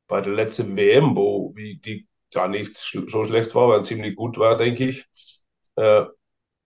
bei 0.08 0.22
der 0.22 0.34
letzten 0.34 0.76
WM, 0.76 1.16
wo 1.16 1.54
die 1.56 2.08
gar 2.34 2.48
nicht 2.48 2.78
so 2.78 3.24
schlecht 3.24 3.56
war, 3.56 3.70
weil 3.70 3.86
ziemlich 3.86 4.16
gut 4.16 4.38
war, 4.38 4.58
denke 4.58 4.90
ich, 4.90 5.06
äh, 5.76 6.06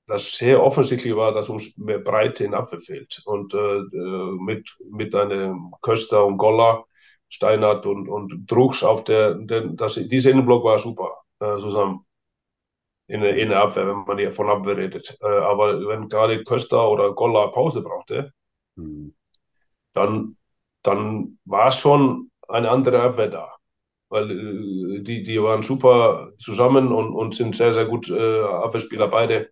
das 0.07 0.35
sehr 0.37 0.63
offensichtlich 0.63 1.15
war, 1.15 1.33
dass 1.33 1.49
uns 1.49 1.77
mehr 1.77 1.99
Breite 1.99 2.43
in 2.43 2.55
Abwehr 2.55 2.79
fehlt. 2.79 3.21
Und 3.25 3.53
äh, 3.53 3.57
äh 3.57 4.37
mit, 4.39 4.75
mit 4.89 5.13
einem 5.15 5.73
Köster 5.81 6.25
und 6.25 6.37
Goller, 6.37 6.85
Steinhardt 7.29 7.85
und, 7.85 8.09
und 8.09 8.51
Drucks 8.51 8.83
auf 8.83 9.03
der, 9.03 9.35
der 9.35 9.67
das, 9.67 9.95
dieser 9.95 10.31
Innenblock 10.31 10.63
war 10.63 10.79
super 10.79 11.21
äh, 11.39 11.57
zusammen 11.57 12.05
in 13.07 13.21
der, 13.21 13.37
in 13.37 13.49
der 13.49 13.61
Abwehr, 13.61 13.87
wenn 13.87 14.03
man 14.05 14.17
hier 14.17 14.31
von 14.31 14.49
Abwehr 14.49 14.77
redet. 14.77 15.17
Äh, 15.21 15.27
aber 15.27 15.87
wenn 15.87 16.09
gerade 16.09 16.43
Köster 16.43 16.89
oder 16.89 17.13
Goller 17.13 17.49
Pause 17.51 17.81
brauchte, 17.81 18.33
mhm. 18.75 19.15
dann, 19.93 20.37
dann 20.83 21.39
war 21.45 21.69
es 21.69 21.79
schon 21.79 22.28
eine 22.49 22.69
andere 22.69 23.01
Abwehr 23.01 23.27
da. 23.27 23.53
Weil 24.09 24.31
äh, 24.31 25.01
die, 25.03 25.23
die 25.23 25.41
waren 25.41 25.63
super 25.63 26.31
zusammen 26.39 26.91
und, 26.91 27.13
und 27.13 27.35
sind 27.35 27.55
sehr, 27.55 27.73
sehr 27.73 27.85
gut 27.85 28.09
äh, 28.09 28.41
Abwehrspieler 28.41 29.07
beide. 29.07 29.51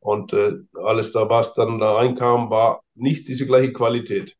Und 0.00 0.32
äh, 0.32 0.52
alles 0.82 1.12
da, 1.12 1.28
was 1.28 1.54
dann 1.54 1.78
da 1.78 1.94
reinkam, 1.96 2.50
war 2.50 2.82
nicht 2.94 3.28
diese 3.28 3.46
gleiche 3.46 3.72
Qualität. 3.72 4.36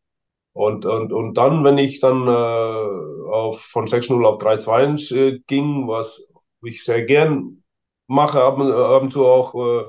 Und, 0.53 0.85
und, 0.87 1.13
und 1.13 1.35
dann, 1.35 1.65
wenn 1.65 1.79
ich 1.79 2.01
dann 2.01 2.27
äh, 2.27 3.31
auf, 3.31 3.61
von 3.61 3.87
6-0 3.87 4.25
auf 4.25 4.39
3-2 4.39 5.13
äh, 5.13 5.41
ging, 5.47 5.87
was 5.89 6.29
ich 6.63 6.85
sehr 6.85 7.05
gern 7.05 7.63
mache, 8.07 8.43
ab, 8.43 8.59
ab 8.59 9.03
und 9.03 9.13
zu 9.13 9.27
auch 9.27 9.55
äh, 9.55 9.85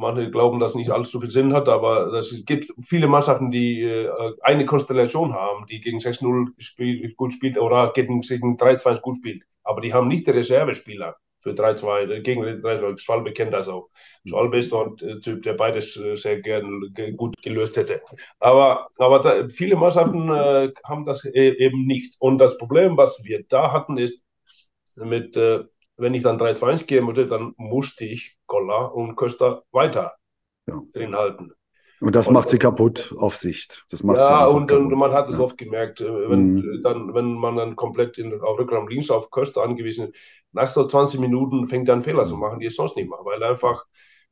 Manche 0.00 0.30
glauben, 0.30 0.60
dass 0.60 0.74
nicht 0.74 0.90
alles 0.90 1.10
so 1.10 1.20
viel 1.20 1.30
Sinn 1.30 1.52
hat, 1.52 1.68
aber 1.68 2.12
es 2.14 2.42
gibt 2.46 2.72
viele 2.80 3.06
Mannschaften, 3.06 3.50
die 3.50 3.82
äh, 3.82 4.10
eine 4.40 4.64
Konstellation 4.64 5.34
haben, 5.34 5.66
die 5.66 5.80
gegen 5.80 5.98
6-0 5.98 6.52
spiel, 6.58 7.14
gut 7.14 7.34
spielt 7.34 7.58
oder 7.58 7.92
gegen, 7.92 8.22
gegen 8.22 8.56
3-2 8.56 9.00
gut 9.00 9.16
spielt. 9.16 9.42
Aber 9.62 9.80
die 9.80 9.92
haben 9.92 10.08
nicht 10.08 10.26
die 10.26 10.30
Reservespieler 10.30 11.16
für 11.40 11.50
3-2, 11.50 12.10
äh, 12.10 12.20
gegen 12.22 12.42
3-2. 12.42 12.98
Schwalbe 12.98 13.32
kennt 13.32 13.52
das 13.52 13.68
auch. 13.68 13.90
Schwalbe 14.26 14.58
ist 14.58 14.70
so 14.70 14.96
ein 15.00 15.20
Typ, 15.20 15.42
der 15.42 15.54
beides 15.54 15.96
äh, 15.96 16.16
sehr 16.16 16.40
gern 16.40 16.94
gut 17.16 17.34
gelöst 17.42 17.76
hätte. 17.76 18.00
Aber, 18.38 18.88
aber 18.98 19.20
da, 19.20 19.48
viele 19.48 19.76
Mannschaften 19.76 20.30
äh, 20.30 20.72
haben 20.84 21.04
das 21.04 21.24
e 21.26 21.50
eben 21.58 21.86
nicht. 21.86 22.16
Und 22.20 22.38
das 22.38 22.56
Problem, 22.58 22.96
was 22.96 23.22
wir 23.24 23.44
da 23.48 23.72
hatten, 23.72 23.98
ist 23.98 24.24
mit 24.96 25.36
äh, 25.36 25.64
wenn 26.00 26.14
ich 26.14 26.22
dann 26.22 26.38
3-2-1 26.38 26.86
gehen 26.86 27.06
wollte, 27.06 27.26
dann 27.26 27.54
musste 27.56 28.04
ich 28.04 28.36
Golla 28.46 28.86
und 28.86 29.16
Köster 29.16 29.64
weiter 29.72 30.14
ja. 30.66 30.80
drin 30.92 31.14
halten. 31.14 31.52
Und 32.00 32.14
das 32.14 32.28
und, 32.28 32.34
macht 32.34 32.48
sie 32.48 32.58
kaputt 32.58 33.14
auf 33.18 33.36
Sicht. 33.36 33.84
Das 33.90 34.02
macht 34.02 34.16
ja, 34.18 34.46
und, 34.46 34.72
und, 34.72 34.90
man 34.92 35.12
hat 35.12 35.28
es 35.28 35.34
ja. 35.34 35.40
oft 35.40 35.58
gemerkt, 35.58 36.00
äh, 36.00 36.30
wenn, 36.30 36.54
mhm. 36.54 36.80
dann, 36.82 37.14
wenn 37.14 37.34
man 37.34 37.56
dann 37.56 37.76
komplett 37.76 38.16
in, 38.16 38.40
auf 38.40 38.58
Rückraum 38.58 38.88
links 38.88 39.10
auf 39.10 39.30
Köster 39.30 39.62
angewiesen 39.62 40.08
ist, 40.08 40.14
nach 40.52 40.70
so 40.70 40.86
20 40.86 41.20
Minuten 41.20 41.66
fängt 41.66 41.88
er 41.88 41.94
an 41.94 42.02
Fehler 42.02 42.24
zu 42.24 42.34
mhm. 42.34 42.40
machen, 42.40 42.58
die 42.58 42.66
es 42.66 42.76
sonst 42.76 42.96
nicht 42.96 43.08
macht, 43.08 43.24
weil 43.24 43.42
einfach, 43.42 43.84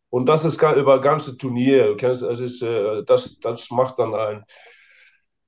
und 0.09 0.27
das 0.27 0.47
ist 0.47 0.63
über 0.63 1.01
ganze 1.03 1.37
Turnier, 1.37 1.95
es 2.03 2.23
ist, 2.23 2.63
äh, 2.63 3.05
das, 3.05 3.39
das 3.39 3.71
macht 3.71 3.99
dann 3.99 4.15
ein, 4.15 4.45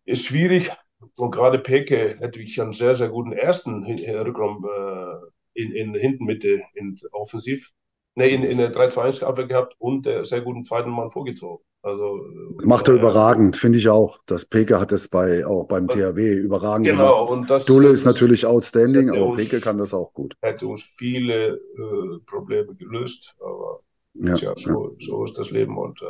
ist 0.04 0.26
schwierig. 0.26 0.70
Und 1.16 1.30
gerade 1.30 1.58
Peke 1.58 2.16
hätte 2.18 2.40
ich 2.40 2.60
einen 2.60 2.74
sehr, 2.74 2.94
sehr 2.94 3.08
guten 3.08 3.32
ersten 3.32 3.84
Rückraum 3.84 4.66
äh, 4.66 5.26
in, 5.62 5.72
in 5.72 5.94
hinten 5.94 6.24
Mitte 6.24 6.62
in 6.74 6.98
offensiv, 7.12 7.70
ne, 8.14 8.28
in, 8.28 8.42
in 8.42 8.58
der 8.58 8.70
3-2-1 8.72 9.22
Abwehr 9.24 9.46
gehabt 9.46 9.74
und 9.78 10.06
der 10.06 10.24
sehr 10.24 10.40
guten 10.40 10.64
zweiten 10.64 10.90
Mann 10.90 11.11
vorgezogen. 11.11 11.64
Also, 11.82 12.20
Macht 12.62 12.88
er 12.88 12.94
überragend, 12.94 13.56
finde 13.56 13.78
ich 13.78 13.88
auch. 13.88 14.18
Das 14.26 14.44
Peke 14.44 14.78
hat 14.78 14.92
es 14.92 15.08
bei, 15.08 15.46
auch 15.46 15.64
beim 15.66 15.88
THW 15.88 16.34
überragend 16.34 16.86
Genau, 16.86 17.24
gemacht. 17.24 17.38
und 17.38 17.50
das- 17.50 17.64
Dulle 17.64 17.88
ist 17.88 18.04
natürlich 18.04 18.44
outstanding, 18.44 19.08
aber 19.08 19.28
uns- 19.28 19.40
Peke 19.42 19.61
kann 19.61 19.78
das 19.78 19.94
auch 19.94 20.12
gut. 20.12 20.34
hätte 20.42 20.66
uns 20.66 20.82
viele 20.82 21.54
äh, 21.54 22.18
Probleme 22.26 22.74
gelöst. 22.74 23.34
Aber 23.40 23.80
Ja, 24.14 24.34
tja, 24.34 24.50
ja. 24.58 24.72
so, 24.72 24.94
so 24.98 25.24
ist 25.24 25.38
das 25.38 25.50
Leben. 25.50 25.78
Und 25.78 26.02
äh, 26.02 26.06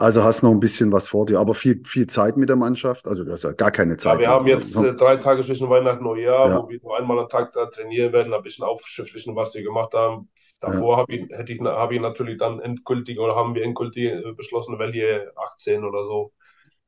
Also 0.00 0.24
hast 0.24 0.42
noch 0.42 0.50
ein 0.50 0.60
bisschen 0.60 0.90
was 0.92 1.08
vor 1.08 1.26
dir, 1.26 1.38
aber 1.38 1.54
viel, 1.54 1.82
viel 1.86 2.06
Zeit 2.06 2.36
mit 2.36 2.48
der 2.48 2.56
Mannschaft. 2.56 3.06
Also 3.06 3.22
du 3.24 3.32
hast 3.32 3.44
ja 3.44 3.52
gar 3.52 3.70
keine 3.70 3.96
Zeit. 3.96 4.14
ja, 4.14 4.18
wir 4.18 4.26
mehr. 4.28 4.30
haben 4.30 4.46
jetzt 4.46 4.74
äh, 4.76 4.94
drei 4.94 5.16
Tage 5.16 5.42
zwischen 5.42 5.68
Weihnachten 5.68 5.98
und 6.06 6.12
Neujahr, 6.16 6.48
Ja. 6.48 6.62
wo 6.64 6.68
wir 6.68 6.80
nur 6.82 6.96
einmal 6.98 7.18
am 7.18 7.28
Tag 7.28 7.52
da 7.52 7.66
trainieren 7.66 8.12
werden, 8.12 8.32
ein 8.32 8.42
bisschen 8.42 8.64
aufschriftlichen, 8.64 9.36
was 9.36 9.54
wir 9.54 9.62
gemacht 9.62 9.92
haben. 9.94 10.30
Davor 10.58 10.96
habe 10.96 11.12
ich, 11.14 11.28
hätte 11.30 11.52
ich, 11.52 11.60
habe 11.60 11.94
ich 11.94 12.00
natürlich 12.00 12.38
dann 12.38 12.60
endgültig 12.60 13.18
oder 13.18 13.36
haben 13.36 13.54
wir 13.54 13.62
endgültig 13.62 14.04
äh, 14.12 14.32
beschlossen, 14.32 14.78
welche 14.78 15.32
18 15.36 15.84
oder 15.84 16.04
so 16.04 16.32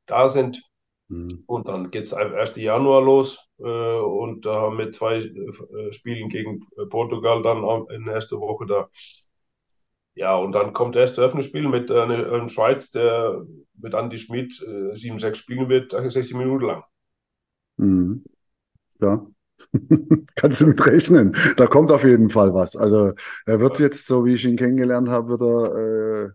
da 0.07 0.27
sind. 0.29 0.61
Mhm. 1.09 1.43
Und 1.45 1.67
dann 1.67 1.91
geht 1.91 2.05
es 2.05 2.13
am 2.13 2.33
1. 2.33 2.61
Januar 2.61 3.01
los 3.01 3.39
äh, 3.59 3.63
und 3.63 4.45
da 4.45 4.61
haben 4.61 4.77
wir 4.77 4.91
zwei 4.91 5.17
äh, 5.17 5.91
Spielen 5.93 6.29
gegen 6.29 6.59
äh, 6.77 6.85
Portugal 6.87 7.41
dann 7.43 7.63
am- 7.63 7.87
in 7.89 8.05
der 8.05 8.15
ersten 8.15 8.39
Woche 8.39 8.65
da. 8.65 8.89
Ja, 10.15 10.35
und 10.35 10.51
dann 10.51 10.73
kommt 10.73 10.95
das 10.95 11.09
erste 11.09 11.21
Öffnungsspiel 11.21 11.67
mit 11.67 11.89
äh, 11.89 12.01
einem 12.01 12.47
Schweiz, 12.47 12.91
der 12.91 13.45
mit 13.79 13.93
Andy 13.93 14.17
Schmidt 14.17 14.61
äh, 14.61 14.93
7-6 14.93 15.35
spielen 15.35 15.69
wird, 15.69 15.91
60 15.91 16.35
Minuten 16.35 16.65
lang. 16.65 16.83
Mhm. 17.77 18.23
Ja. 18.99 19.25
Kannst 20.35 20.61
du 20.61 20.67
mit 20.67 20.85
rechnen. 20.85 21.35
Da 21.57 21.65
kommt 21.67 21.91
auf 21.91 22.03
jeden 22.03 22.29
Fall 22.29 22.53
was. 22.53 22.75
Also 22.75 23.13
er 23.45 23.59
wird 23.59 23.79
jetzt, 23.79 24.07
so 24.07 24.25
wie 24.25 24.33
ich 24.33 24.45
ihn 24.45 24.57
kennengelernt 24.57 25.09
habe, 25.09 25.29
wird 25.29 25.41
er 25.41 26.25
äh, 26.25 26.29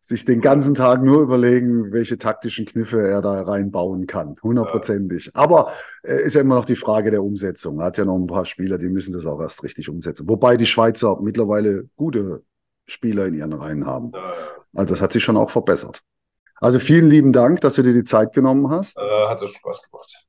sich 0.00 0.24
den 0.24 0.40
ganzen 0.40 0.74
Tag 0.74 1.02
nur 1.02 1.22
überlegen, 1.22 1.92
welche 1.92 2.16
taktischen 2.16 2.64
Kniffe 2.64 3.06
er 3.06 3.20
da 3.20 3.42
reinbauen 3.42 4.06
kann. 4.06 4.36
Hundertprozentig. 4.42 5.30
Aber 5.34 5.72
äh, 6.02 6.22
ist 6.22 6.34
ja 6.34 6.40
immer 6.40 6.54
noch 6.54 6.64
die 6.64 6.76
Frage 6.76 7.10
der 7.10 7.22
Umsetzung. 7.22 7.80
Er 7.80 7.86
hat 7.86 7.98
ja 7.98 8.04
noch 8.04 8.16
ein 8.16 8.26
paar 8.26 8.46
Spieler, 8.46 8.78
die 8.78 8.88
müssen 8.88 9.12
das 9.12 9.26
auch 9.26 9.40
erst 9.40 9.62
richtig 9.62 9.88
umsetzen. 9.88 10.26
Wobei 10.26 10.56
die 10.56 10.66
Schweizer 10.66 11.18
mittlerweile 11.20 11.88
gute 11.96 12.42
Spieler 12.90 13.26
in 13.26 13.34
ihren 13.34 13.52
Reihen 13.52 13.86
haben. 13.86 14.12
Also 14.74 14.94
das 14.94 15.00
hat 15.02 15.12
sich 15.12 15.22
schon 15.24 15.36
auch 15.36 15.50
verbessert. 15.50 16.02
Also 16.56 16.78
vielen 16.78 17.08
lieben 17.08 17.32
Dank, 17.32 17.60
dass 17.62 17.74
du 17.76 17.82
dir 17.82 17.94
die 17.94 18.02
Zeit 18.02 18.32
genommen 18.34 18.68
hast. 18.70 18.98
äh, 18.98 19.26
hat 19.28 19.40
das 19.40 19.50
Spaß 19.50 19.82
gemacht, 19.90 20.26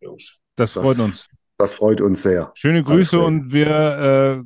Jungs. 0.00 0.38
Das 0.56 0.74
Das- 0.74 0.82
freut 0.82 0.98
uns. 0.98 1.28
Das 1.58 1.74
freut 1.74 2.00
uns 2.00 2.22
sehr. 2.22 2.50
Schöne 2.54 2.82
Grüße 2.82 3.16
Alfred. 3.16 3.34
und 3.42 3.52
wir 3.52 3.68
äh, 3.68 4.42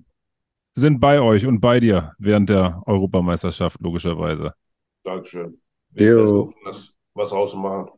sind 0.78 1.00
bei 1.00 1.20
euch 1.20 1.46
und 1.46 1.60
bei 1.60 1.80
dir 1.80 2.12
während 2.18 2.50
der 2.50 2.82
Europameisterschaft, 2.84 3.80
logischerweise. 3.80 4.52
Dankeschön. 5.02 5.58
Wir 5.90 6.16
versuchen 6.16 6.54
das 6.66 6.98
was 7.14 7.32
rauszumachen. 7.32 7.90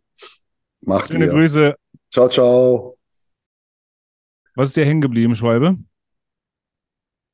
Macht 0.82 1.10
Schöne 1.10 1.24
ihr. 1.26 1.32
Grüße. 1.32 1.74
Ciao, 2.12 2.28
ciao. 2.28 2.96
Was 4.54 4.68
ist 4.68 4.76
dir 4.76 4.84
hängen 4.84 5.00
geblieben, 5.00 5.34
Schwalbe? 5.34 5.76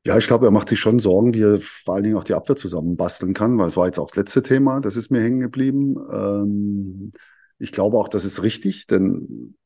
Ja, 0.07 0.19
ich 0.19 0.27
glaube, 0.27 0.47
er 0.47 0.51
macht 0.51 0.69
sich 0.69 0.79
schon 0.81 0.99
Sorgen, 0.99 1.33
wie 1.33 1.41
er 1.43 1.59
vor 1.61 1.95
allen 1.95 2.05
Dingen 2.05 2.17
auch 2.17 2.25
die 2.25 2.35
Abwehr 2.35 2.57
zusammenbasteln 2.57 3.33
kann, 3.33 3.57
weil 3.59 3.69
es 3.69 3.77
war 3.77 3.87
jetzt 3.87 3.99
auch 3.99 4.09
das 4.09 4.17
letzte 4.17 4.43
Thema, 4.43 4.81
das 4.81 4.97
ist 4.97 5.11
mir 5.11 5.23
hängen 5.23 5.41
geblieben. 5.41 5.97
Ähm, 6.13 7.13
ich 7.59 7.73
glaube 7.73 7.97
auch, 7.97 8.09
das 8.09 8.27
ist 8.27 8.43
richtig, 8.43 8.87
denn 8.87 9.57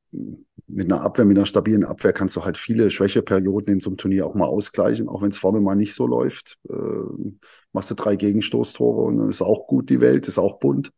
mit 0.69 0.93
einer 0.93 1.03
Abwehr, 1.03 1.25
mit 1.25 1.37
einer 1.37 1.47
stabilen 1.47 1.85
Abwehr 1.85 2.13
kannst 2.13 2.37
du 2.37 2.45
halt 2.45 2.57
viele 2.57 2.91
Schwächeperioden 2.91 3.75
in 3.75 3.81
so 3.81 3.91
einem 3.91 3.97
Turnier 3.97 4.27
auch 4.27 4.35
mal 4.35 4.47
ausgleichen, 4.47 5.09
auch 5.09 5.23
wenn 5.23 5.31
es 5.31 5.39
vorne 5.39 5.61
mal 5.61 5.75
nicht 5.75 5.95
so 5.95 6.07
läuft. 6.07 6.57
Ähm, 6.71 7.41
machst 7.73 7.91
du 7.91 7.95
drei 7.97 8.15
Gegenstoßtore 8.15 9.03
und 9.03 9.19
dann 9.19 9.31
ist 9.31 9.43
auch 9.43 9.67
gut 9.67 9.91
die 9.91 10.01
Welt, 10.01 10.29
ist 10.29 10.39
auch 10.39 10.61
bunt. 10.61 10.93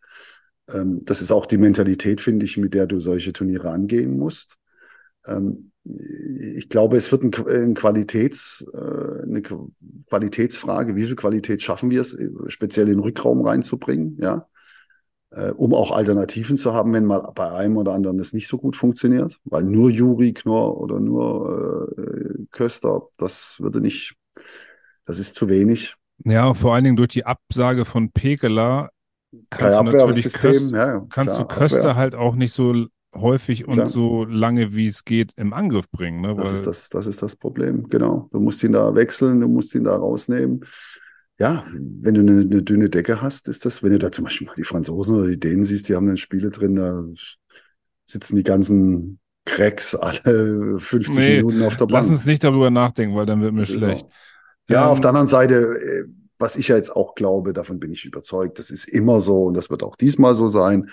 Ähm, 0.69 1.05
das 1.05 1.23
ist 1.23 1.33
auch 1.33 1.47
die 1.47 1.59
Mentalität, 1.59 2.21
finde 2.21 2.45
ich, 2.47 2.57
mit 2.59 2.75
der 2.75 2.87
du 2.87 3.01
solche 3.01 3.33
Turniere 3.33 3.71
angehen 3.71 4.19
musst. 4.19 4.57
Ähm, 5.27 5.73
ich 5.85 6.69
glaube, 6.69 6.97
es 6.97 7.11
wird 7.11 7.23
ein, 7.23 7.33
ein 7.49 7.75
Qualitäts, 7.75 8.67
äh, 8.73 9.23
eine 9.23 9.41
Qu- 9.41 9.71
Qualitätsfrage. 10.09 10.97
Wie 10.97 11.07
viel 11.07 11.17
Qualität 11.17 11.63
schaffen 11.63 11.91
wir 11.91 12.01
es, 12.03 12.17
speziell 12.49 12.87
in 12.89 12.95
den 12.95 13.01
Rückraum 13.01 13.45
reinzubringen, 13.45 14.19
ja? 14.21 14.47
Äh, 15.33 15.53
um 15.53 15.75
auch 15.75 15.93
Alternativen 15.93 16.57
zu 16.57 16.75
haben, 16.75 16.93
wenn 16.93 17.05
mal 17.05 17.31
bei 17.35 17.51
einem 17.53 17.77
oder 17.77 17.93
anderen 17.93 18.19
das 18.19 18.33
nicht 18.33 18.49
so 18.49 18.59
gut 18.59 18.77
funktioniert. 18.77 19.39
Weil 19.45 19.63
nur 19.63 19.89
Juri, 19.89 20.33
Knorr 20.33 20.81
oder 20.81 20.99
nur 20.99 21.93
äh, 21.97 22.47
Köster, 22.51 23.03
das 23.17 23.55
würde 23.61 23.81
nicht, 23.81 24.17
das 25.07 25.21
ist 25.21 25.37
zu 25.37 25.49
wenig. 25.49 25.95
Ja, 26.25 26.53
vor 26.53 26.75
allen 26.75 26.85
Dingen 26.85 26.97
durch 26.97 27.11
die 27.11 27.25
Absage 27.25 27.85
von 27.85 28.11
Pekela 28.11 28.91
kannst 29.51 29.79
du 29.79 29.83
natürlich 29.85 30.33
Köster, 30.33 30.77
ja, 30.77 31.07
kannst 31.09 31.37
klar, 31.37 31.49
du 31.49 31.55
Köster 31.55 31.79
Abwehr. 31.79 31.97
halt 31.97 32.15
auch 32.17 32.35
nicht 32.35 32.53
so 32.53 32.87
häufig 33.15 33.67
und 33.67 33.75
Klar. 33.75 33.89
so 33.89 34.25
lange 34.25 34.75
wie 34.75 34.87
es 34.87 35.05
geht 35.05 35.33
im 35.37 35.53
Angriff 35.53 35.91
bringen. 35.91 36.21
Ne? 36.21 36.35
Das 36.37 36.53
ist 36.53 36.67
das, 36.67 36.89
das 36.89 37.07
ist 37.07 37.23
das 37.23 37.37
Problem, 37.37 37.89
genau. 37.89 38.29
Du 38.33 38.41
musst 38.41 38.63
ihn 38.63 38.73
da 38.73 38.95
wechseln, 38.95 39.41
du 39.41 39.49
musst 39.49 39.75
ihn 39.75 39.85
da 39.85 39.97
rausnehmen. 39.97 40.65
Ja, 41.39 41.65
wenn 41.73 42.15
du 42.15 42.21
eine, 42.21 42.41
eine 42.43 42.63
dünne 42.63 42.91
Decke 42.91 43.21
hast, 43.23 43.49
ist 43.49 43.65
das, 43.65 43.83
wenn 43.83 43.93
du 43.93 43.99
da 43.99 44.13
zum 44.13 44.25
Beispiel 44.25 44.47
mal 44.47 44.55
die 44.57 44.65
Franzosen 44.65 45.17
oder 45.17 45.29
die 45.29 45.41
Dänen 45.41 45.65
siehst, 45.65 45.89
die 45.89 45.95
haben 45.97 46.07
dann 46.07 46.17
Spiele 46.19 46.51
drin, 46.51 46.77
da 46.77 47.03
sitzen 48.07 48.37
die 48.37 48.43
ganzen 48.43 49.21
Cracks 49.45 49.95
alle 49.95 50.79
50 50.79 51.17
Nee, 51.17 51.31
Minuten 51.31 51.63
auf 51.63 51.77
der 51.77 51.87
Bank. 51.87 51.93
lass 51.95 52.11
uns 52.11 52.25
nicht 52.27 52.45
darüber 52.45 52.71
nachdenken, 52.71 53.17
weil 53.17 53.27
dann 53.27 53.41
wird 53.41 53.55
mir 53.55 53.67
Das 53.67 53.69
schlecht. 53.69 54.07
Ja, 54.69 54.87
Ähm, 54.87 54.89
auf 54.89 55.01
der 55.01 55.11
anderen 55.11 55.27
Seite, 55.27 55.55
äh, 55.57 56.05
was 56.39 56.57
ich 56.57 56.69
ja 56.69 56.77
jetzt 56.77 56.95
auch 56.95 57.15
glaube, 57.15 57.53
davon 57.53 57.81
bin 57.81 57.93
ich 57.93 58.05
überzeugt, 58.05 58.59
das 58.59 58.71
ist 58.71 58.87
immer 58.89 59.21
so 59.21 59.45
und 59.45 59.57
das 59.57 59.71
wird 59.71 59.83
auch 59.83 59.97
diesmal 59.97 60.35
so 60.35 60.49
sein. 60.49 60.91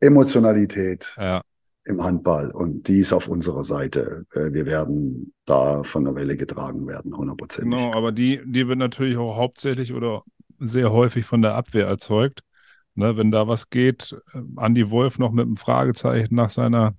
Emotionalität 0.00 1.16
Ja, 1.16 1.42
im 1.88 2.02
Handball 2.04 2.50
und 2.50 2.88
die 2.88 3.00
ist 3.00 3.12
auf 3.12 3.28
unserer 3.28 3.64
Seite. 3.64 4.26
Äh, 4.34 4.52
Wir 4.52 4.66
werden 4.66 5.32
da 5.46 5.82
von 5.82 6.04
der 6.04 6.14
Welle 6.14 6.36
getragen 6.36 6.86
werden, 6.86 7.16
hundertprozentig. 7.16 7.78
genau, 7.78 7.92
aber 7.94 8.12
die, 8.12 8.40
die 8.44 8.68
wird 8.68 8.78
natürlich 8.78 9.16
auch 9.16 9.36
hauptsächlich 9.36 9.92
oder 9.94 10.22
sehr 10.58 10.92
häufig 10.92 11.24
von 11.24 11.42
der 11.42 11.54
Abwehr 11.54 11.86
erzeugt. 11.86 12.40
Ne, 12.94 13.16
wenn 13.16 13.30
da 13.30 13.46
was 13.46 13.70
geht, 13.70 14.16
äh, 14.34 14.40
Andi 14.56 14.90
Wolf 14.90 15.18
noch 15.20 15.30
mit 15.30 15.46
einem 15.46 15.56
Fragezeichen 15.56 16.34
nach 16.34 16.50
seiner 16.50 16.94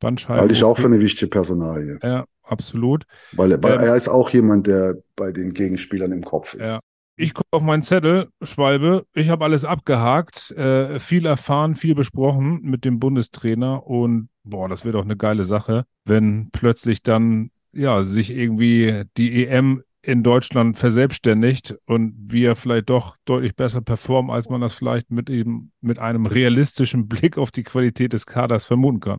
Bandscheibe. 0.00 0.40
Halte 0.40 0.54
ich 0.54 0.64
auch 0.64 0.78
für 0.78 0.86
eine 0.86 1.00
wichtige 1.00 1.28
Personalie, 1.28 1.98
Ja, 2.02 2.24
absolut. 2.42 3.04
weil, 3.32 3.50
weil 3.62 3.74
Ähm, 3.74 3.80
er 3.80 3.96
ist 3.96 4.08
auch 4.08 4.30
jemand, 4.30 4.66
der 4.66 4.96
bei 5.16 5.32
den 5.32 5.52
Gegenspielern 5.52 6.12
im 6.12 6.24
Kopf 6.24 6.54
ist. 6.54 6.66
Ja. 6.66 6.80
Ich 7.20 7.34
gucke 7.34 7.48
auf 7.50 7.62
meinen 7.62 7.82
Zettel, 7.82 8.28
Schwalbe. 8.42 9.04
Ich 9.12 9.28
habe 9.28 9.44
alles 9.44 9.64
abgehakt, 9.64 10.52
äh, 10.52 11.00
viel 11.00 11.26
erfahren, 11.26 11.74
viel 11.74 11.96
besprochen 11.96 12.60
mit 12.62 12.84
dem 12.84 13.00
Bundestrainer 13.00 13.84
und 13.84 14.28
boah, 14.44 14.68
das 14.68 14.84
wird 14.84 14.94
auch 14.94 15.02
eine 15.02 15.16
geile 15.16 15.42
Sache, 15.42 15.84
wenn 16.04 16.50
plötzlich 16.52 17.02
dann 17.02 17.50
ja 17.72 18.04
sich 18.04 18.30
irgendwie 18.30 19.02
die 19.16 19.48
EM 19.48 19.82
in 20.00 20.22
Deutschland 20.22 20.78
verselbstständigt 20.78 21.74
und 21.86 22.14
wir 22.28 22.54
vielleicht 22.54 22.88
doch 22.88 23.16
deutlich 23.24 23.56
besser 23.56 23.80
performen, 23.80 24.30
als 24.30 24.48
man 24.48 24.60
das 24.60 24.74
vielleicht 24.74 25.10
mit 25.10 25.28
ihm, 25.28 25.72
mit 25.80 25.98
einem 25.98 26.24
realistischen 26.24 27.08
Blick 27.08 27.36
auf 27.36 27.50
die 27.50 27.64
Qualität 27.64 28.12
des 28.12 28.26
Kaders 28.26 28.64
vermuten 28.64 29.00
kann. 29.00 29.18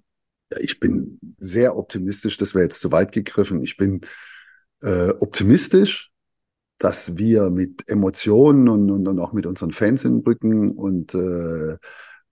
Ja, 0.54 0.60
ich 0.62 0.80
bin 0.80 1.20
sehr 1.38 1.76
optimistisch, 1.76 2.38
das 2.38 2.56
wäre 2.56 2.64
jetzt 2.64 2.80
zu 2.80 2.94
weit 2.94 3.12
gegriffen. 3.12 3.62
Ich 3.62 3.76
bin 3.76 4.00
äh, 4.82 5.10
optimistisch, 5.20 6.09
dass 6.80 7.18
wir 7.18 7.50
mit 7.50 7.88
Emotionen 7.88 8.70
und, 8.70 8.90
und, 8.90 9.08
und 9.08 9.20
auch 9.20 9.34
mit 9.34 9.46
unseren 9.46 9.72
Fans 9.72 10.06
im 10.06 10.20
Rücken 10.20 10.72
und 10.72 11.14
äh, 11.14 11.78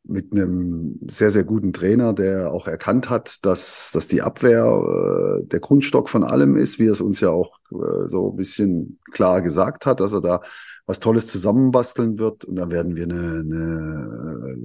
mit 0.04 0.32
einem 0.32 1.00
sehr, 1.10 1.32
sehr 1.32 1.44
guten 1.44 1.74
Trainer, 1.74 2.14
der 2.14 2.52
auch 2.52 2.68
erkannt 2.68 3.10
hat, 3.10 3.46
dass, 3.46 3.92
dass 3.92 4.08
die 4.08 4.22
Abwehr 4.22 4.64
äh, 4.66 5.46
der 5.46 5.60
Grundstock 5.60 6.08
von 6.10 6.24
allem 6.24 6.56
ist, 6.56 6.80
wie 6.80 6.88
er 6.88 6.94
es 6.94 7.02
uns 7.02 7.20
ja 7.20 7.30
auch 7.30 7.60
äh, 7.72 8.08
so 8.08 8.32
ein 8.32 8.38
bisschen 8.38 9.00
klar 9.12 9.42
gesagt 9.42 9.86
hat, 9.86 10.00
dass 10.00 10.14
er 10.14 10.22
da 10.22 10.42
was 10.86 11.02
Tolles 11.02 11.28
zusammenbasteln 11.28 12.18
wird. 12.18 12.46
Und 12.46 12.56
dann 12.56 12.72
werden 12.72 12.96
wir 12.96 13.04
eine, 13.04 13.40
eine, 13.40 14.58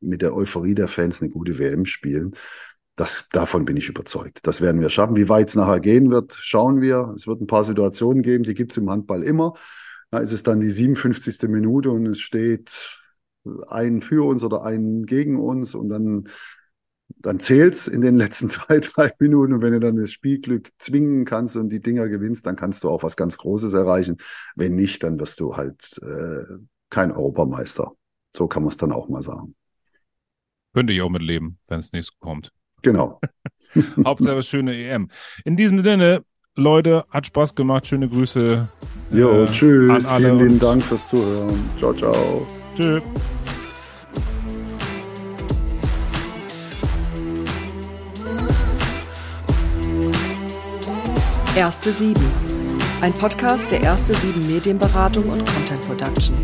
mit 0.00 0.20
der 0.20 0.36
Euphorie 0.36 0.74
der 0.74 0.88
Fans 0.88 1.22
eine 1.22 1.30
gute 1.30 1.58
WM 1.58 1.86
spielen. 1.86 2.34
Das, 2.96 3.28
davon 3.32 3.64
bin 3.64 3.76
ich 3.76 3.88
überzeugt. 3.88 4.40
Das 4.42 4.60
werden 4.60 4.80
wir 4.80 4.90
schaffen. 4.90 5.16
Wie 5.16 5.28
weit 5.28 5.48
es 5.48 5.54
nachher 5.54 5.80
gehen 5.80 6.10
wird, 6.10 6.34
schauen 6.34 6.82
wir. 6.82 7.12
Es 7.16 7.26
wird 7.26 7.40
ein 7.40 7.46
paar 7.46 7.64
Situationen 7.64 8.22
geben, 8.22 8.44
die 8.44 8.54
gibt 8.54 8.72
es 8.72 8.78
im 8.78 8.90
Handball 8.90 9.22
immer. 9.22 9.54
Da 10.10 10.18
ist 10.18 10.32
es 10.32 10.42
dann 10.42 10.60
die 10.60 10.70
57. 10.70 11.48
Minute 11.48 11.90
und 11.90 12.06
es 12.06 12.20
steht 12.20 13.00
ein 13.68 14.02
für 14.02 14.26
uns 14.26 14.44
oder 14.44 14.62
ein 14.62 15.06
gegen 15.06 15.40
uns 15.40 15.74
und 15.74 15.88
dann, 15.88 16.28
dann 17.16 17.40
zählt's 17.40 17.88
in 17.88 18.02
den 18.02 18.14
letzten 18.14 18.50
zwei, 18.50 18.78
drei 18.78 19.12
Minuten. 19.18 19.54
Und 19.54 19.62
wenn 19.62 19.72
du 19.72 19.80
dann 19.80 19.96
das 19.96 20.12
Spielglück 20.12 20.68
zwingen 20.78 21.24
kannst 21.24 21.56
und 21.56 21.70
die 21.70 21.80
Dinger 21.80 22.08
gewinnst, 22.08 22.46
dann 22.46 22.56
kannst 22.56 22.84
du 22.84 22.90
auch 22.90 23.02
was 23.02 23.16
ganz 23.16 23.38
Großes 23.38 23.72
erreichen. 23.72 24.18
Wenn 24.54 24.76
nicht, 24.76 25.02
dann 25.02 25.18
wirst 25.18 25.40
du 25.40 25.56
halt 25.56 25.98
äh, 26.02 26.44
kein 26.90 27.10
Europameister. 27.10 27.92
So 28.36 28.48
kann 28.48 28.62
man 28.62 28.70
es 28.70 28.76
dann 28.76 28.92
auch 28.92 29.08
mal 29.08 29.22
sagen. 29.22 29.54
Könnte 30.74 30.92
ich 30.92 31.02
auch 31.02 31.10
mitleben, 31.10 31.58
wenn 31.68 31.80
es 31.80 31.92
nicht 31.92 32.18
kommt. 32.18 32.52
Genau. 32.82 33.20
Hauptsache 34.04 34.42
schöne 34.42 34.76
EM. 34.76 35.08
In 35.44 35.56
diesem 35.56 35.82
Sinne, 35.82 36.22
Leute, 36.54 37.04
hat 37.10 37.26
Spaß 37.26 37.54
gemacht. 37.54 37.86
Schöne 37.86 38.08
Grüße 38.08 38.68
Jo, 39.12 39.44
äh, 39.44 39.46
tschüss. 39.46 40.06
an 40.06 40.12
alle 40.14 40.26
Vielen 40.26 40.38
lieben 40.38 40.60
Dank 40.60 40.82
fürs 40.82 41.08
Zuhören. 41.08 41.70
Ciao, 41.78 41.92
ciao. 41.94 42.46
Tschö. 42.76 43.00
Erste 51.54 51.92
Sieben. 51.92 52.24
Ein 53.02 53.12
Podcast 53.12 53.70
der 53.70 53.82
Erste 53.82 54.14
Sieben 54.14 54.46
Medienberatung 54.46 55.28
und 55.28 55.44
Content 55.44 55.82
Production. 55.82 56.36